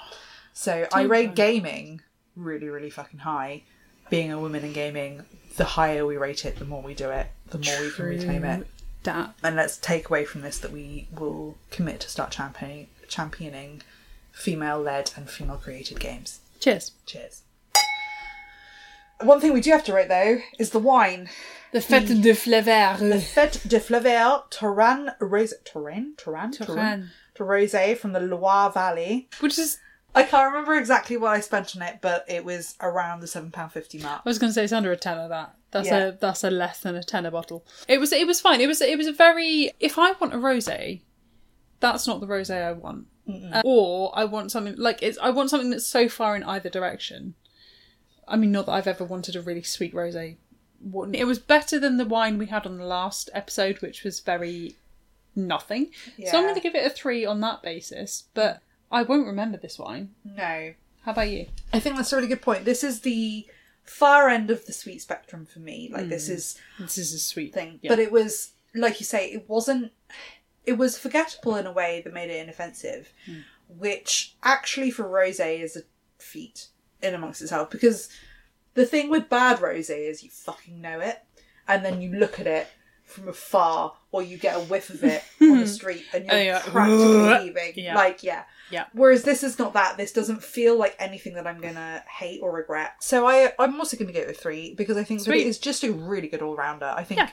So 0.52 0.86
I 0.92 1.02
rate 1.02 1.34
gaming 1.34 2.00
really, 2.36 2.68
really 2.68 2.90
fucking 2.90 3.20
high. 3.20 3.62
Being 4.10 4.32
a 4.32 4.40
woman 4.40 4.64
in 4.64 4.72
gaming, 4.72 5.22
the 5.56 5.64
higher 5.64 6.04
we 6.04 6.16
rate 6.16 6.44
it, 6.44 6.56
the 6.56 6.64
more 6.64 6.82
we 6.82 6.94
do 6.94 7.10
it, 7.10 7.28
the 7.50 7.58
more 7.58 7.80
we 7.80 7.90
can 7.92 8.04
reclaim 8.06 8.44
it. 8.44 8.66
That. 9.04 9.34
And 9.42 9.54
let's 9.56 9.76
take 9.78 10.08
away 10.10 10.24
from 10.24 10.40
this 10.42 10.58
that 10.58 10.72
we 10.72 11.06
will 11.16 11.56
commit 11.70 12.00
to 12.00 12.08
start 12.08 12.32
championing, 12.32 12.88
championing 13.08 13.82
female-led 14.40 15.12
and 15.16 15.28
female-created 15.28 16.00
games. 16.00 16.40
Cheers. 16.60 16.92
Cheers. 17.06 17.42
One 19.22 19.40
thing 19.40 19.52
we 19.52 19.60
do 19.60 19.70
have 19.72 19.84
to 19.84 19.92
rate 19.92 20.08
though 20.08 20.38
is 20.58 20.70
the 20.70 20.78
wine. 20.78 21.28
The 21.72 21.78
Fête 21.80 22.22
de 22.22 22.32
Flaveur. 22.34 22.96
Fête 23.20 23.68
de 23.68 23.78
Flaveur 23.78 24.44
Touraine 24.50 25.12
Rose 25.20 25.54
Touraine 25.64 26.14
Touraine 26.16 26.50
Touraine. 26.52 27.10
to 27.34 27.44
Rosé 27.44 27.96
from 27.96 28.12
the 28.12 28.20
Loire 28.20 28.70
Valley. 28.72 29.28
Which 29.40 29.58
is 29.58 29.78
I 30.14 30.22
can't 30.24 30.50
remember 30.52 30.74
exactly 30.74 31.16
what 31.16 31.30
I 31.32 31.40
spent 31.40 31.76
on 31.76 31.82
it, 31.82 31.98
but 32.00 32.24
it 32.28 32.44
was 32.44 32.74
around 32.80 33.20
the 33.20 33.26
seven 33.28 33.50
pound 33.50 33.72
fifty 33.72 33.98
mark. 33.98 34.22
I 34.24 34.28
was 34.28 34.38
going 34.38 34.48
to 34.50 34.54
say 34.54 34.64
it's 34.64 34.72
under 34.72 34.90
a 34.90 34.96
tenner. 34.96 35.28
That 35.28 35.54
that's 35.70 35.88
Yeah. 35.88 36.06
a 36.08 36.12
that's 36.12 36.42
a 36.42 36.50
less 36.50 36.80
than 36.80 36.96
a 36.96 37.02
tenner 37.02 37.30
bottle. 37.30 37.64
It 37.88 38.00
was 38.00 38.12
it 38.12 38.26
was 38.26 38.40
fine. 38.40 38.60
It 38.62 38.66
was 38.68 38.80
it 38.80 38.96
was 38.96 39.06
a 39.06 39.12
very. 39.12 39.70
If 39.78 39.98
I 39.98 40.12
want 40.12 40.32
a 40.34 40.38
rosé, 40.38 41.02
that's 41.78 42.06
not 42.06 42.20
the 42.20 42.26
rosé 42.26 42.64
I 42.66 42.72
want. 42.72 43.06
Uh, 43.52 43.62
or 43.64 44.12
I 44.14 44.24
want 44.24 44.50
something 44.52 44.74
like 44.76 45.02
it's. 45.02 45.18
I 45.18 45.30
want 45.30 45.50
something 45.50 45.70
that's 45.70 45.86
so 45.86 46.08
far 46.08 46.36
in 46.36 46.42
either 46.44 46.68
direction. 46.70 47.34
I 48.28 48.36
mean, 48.36 48.52
not 48.52 48.66
that 48.66 48.72
I've 48.72 48.86
ever 48.86 49.04
wanted 49.04 49.34
a 49.36 49.42
really 49.42 49.62
sweet 49.62 49.92
rosé. 49.94 50.36
What- 50.80 51.14
It 51.14 51.24
was 51.24 51.38
better 51.38 51.78
than 51.78 51.96
the 51.96 52.04
wine 52.04 52.38
we 52.38 52.46
had 52.46 52.64
on 52.66 52.78
the 52.78 52.84
last 52.84 53.28
episode, 53.34 53.80
which 53.82 54.04
was 54.04 54.20
very 54.20 54.76
nothing. 55.34 55.90
So 56.26 56.38
I'm 56.38 56.44
going 56.44 56.54
to 56.54 56.60
give 56.60 56.74
it 56.74 56.86
a 56.86 56.90
three 56.90 57.24
on 57.24 57.40
that 57.40 57.62
basis. 57.62 58.24
But 58.34 58.60
I 58.90 59.02
won't 59.02 59.26
remember 59.26 59.56
this 59.58 59.78
wine. 59.78 60.14
No, 60.24 60.74
How 61.04 61.12
about 61.12 61.28
you? 61.30 61.46
I 61.72 61.80
think 61.80 61.96
that's 61.96 62.12
a 62.12 62.16
really 62.16 62.28
good 62.28 62.42
point. 62.42 62.64
This 62.64 62.84
is 62.84 63.00
the 63.00 63.46
far 63.84 64.28
end 64.28 64.50
of 64.50 64.66
the 64.66 64.72
sweet 64.72 65.00
spectrum 65.02 65.44
for 65.46 65.58
me. 65.58 65.90
Like 65.92 66.08
this 66.08 66.28
is 66.28 66.56
This 66.78 66.98
is 66.98 67.12
a 67.12 67.18
sweet 67.18 67.52
thing, 67.52 67.78
Yeah. 67.82 67.90
but 67.90 67.98
it 67.98 68.12
was 68.12 68.52
like 68.74 69.00
you 69.00 69.06
say, 69.06 69.26
it 69.32 69.48
wasn't. 69.48 69.90
It 70.64 70.74
was 70.74 70.98
forgettable 70.98 71.56
in 71.56 71.66
a 71.66 71.72
way 71.72 72.02
that 72.04 72.12
made 72.12 72.30
it 72.30 72.42
inoffensive, 72.42 73.12
hmm. 73.26 73.40
which 73.68 74.36
actually 74.42 74.90
for 74.90 75.04
rosé 75.04 75.60
is 75.60 75.76
a 75.76 75.82
feat 76.18 76.68
in 77.02 77.14
amongst 77.14 77.42
itself. 77.42 77.70
Because 77.70 78.08
the 78.74 78.86
thing 78.86 79.10
with 79.10 79.28
bad 79.28 79.58
rosé 79.58 80.08
is 80.08 80.22
you 80.22 80.30
fucking 80.30 80.80
know 80.80 81.00
it, 81.00 81.22
and 81.66 81.84
then 81.84 82.00
you 82.00 82.12
look 82.12 82.38
at 82.38 82.46
it 82.46 82.68
from 83.04 83.28
afar, 83.28 83.94
or 84.12 84.22
you 84.22 84.36
get 84.36 84.56
a 84.56 84.60
whiff 84.60 84.90
of 84.90 85.02
it 85.02 85.24
on 85.40 85.60
the 85.60 85.66
street, 85.66 86.04
and 86.14 86.24
you're 86.24 86.34
And 86.34 86.44
you're 86.44 86.54
like, 86.54 86.64
practically 86.64 87.38
heaving. 87.42 87.84
Yeah. 87.84 87.94
Like 87.96 88.22
yeah. 88.22 88.44
Yeah. 88.70 88.84
Whereas 88.92 89.24
this 89.24 89.42
is 89.42 89.58
not 89.58 89.72
that. 89.74 89.96
This 89.96 90.12
doesn't 90.12 90.42
feel 90.44 90.78
like 90.78 90.94
anything 90.98 91.34
that 91.34 91.46
I'm 91.46 91.60
gonna 91.60 92.04
hate 92.08 92.40
or 92.42 92.52
regret. 92.52 92.94
So 93.00 93.26
I, 93.26 93.52
I'm 93.58 93.76
also 93.78 93.96
gonna 93.96 94.12
go 94.12 94.24
with 94.26 94.40
three 94.40 94.74
because 94.74 94.96
I 94.96 95.04
think 95.04 95.24
that 95.24 95.34
it 95.34 95.46
is 95.46 95.58
just 95.58 95.82
a 95.82 95.92
really 95.92 96.28
good 96.28 96.42
all 96.42 96.54
rounder. 96.54 96.94
I 96.96 97.02
think 97.02 97.18
Yeah. 97.20 97.30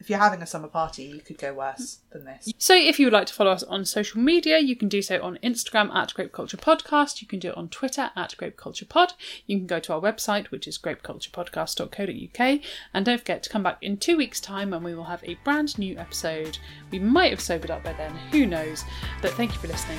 If 0.00 0.08
you're 0.08 0.18
having 0.18 0.42
a 0.42 0.46
summer 0.46 0.68
party, 0.68 1.04
you 1.04 1.20
could 1.20 1.38
go 1.38 1.52
worse 1.52 1.98
than 2.10 2.24
this. 2.24 2.52
So, 2.58 2.74
if 2.74 2.98
you 2.98 3.06
would 3.06 3.12
like 3.12 3.26
to 3.26 3.34
follow 3.34 3.50
us 3.50 3.62
on 3.64 3.84
social 3.84 4.20
media, 4.20 4.58
you 4.58 4.76
can 4.76 4.88
do 4.88 5.02
so 5.02 5.20
on 5.22 5.38
Instagram 5.42 5.92
at 5.94 6.14
Grape 6.14 6.32
Culture 6.32 6.56
Podcast. 6.56 7.20
You 7.20 7.26
can 7.26 7.38
do 7.38 7.50
it 7.50 7.56
on 7.56 7.68
Twitter 7.68 8.10
at 8.14 8.36
Grape 8.36 8.56
Culture 8.56 8.86
Pod. 8.86 9.14
You 9.46 9.58
can 9.58 9.66
go 9.66 9.80
to 9.80 9.92
our 9.92 10.00
website, 10.00 10.46
which 10.46 10.68
is 10.68 10.78
grapeculturepodcast.co.uk. 10.78 12.60
And 12.94 13.04
don't 13.04 13.18
forget 13.18 13.42
to 13.42 13.50
come 13.50 13.62
back 13.62 13.78
in 13.82 13.96
two 13.96 14.16
weeks' 14.16 14.40
time 14.40 14.70
when 14.70 14.82
we 14.82 14.94
will 14.94 15.04
have 15.04 15.24
a 15.24 15.34
brand 15.44 15.78
new 15.78 15.98
episode. 15.98 16.58
We 16.90 16.98
might 16.98 17.30
have 17.30 17.40
sobered 17.40 17.70
up 17.70 17.82
by 17.82 17.94
then, 17.94 18.14
who 18.30 18.46
knows? 18.46 18.84
But 19.20 19.32
thank 19.32 19.52
you 19.52 19.58
for 19.58 19.68
listening. 19.68 19.98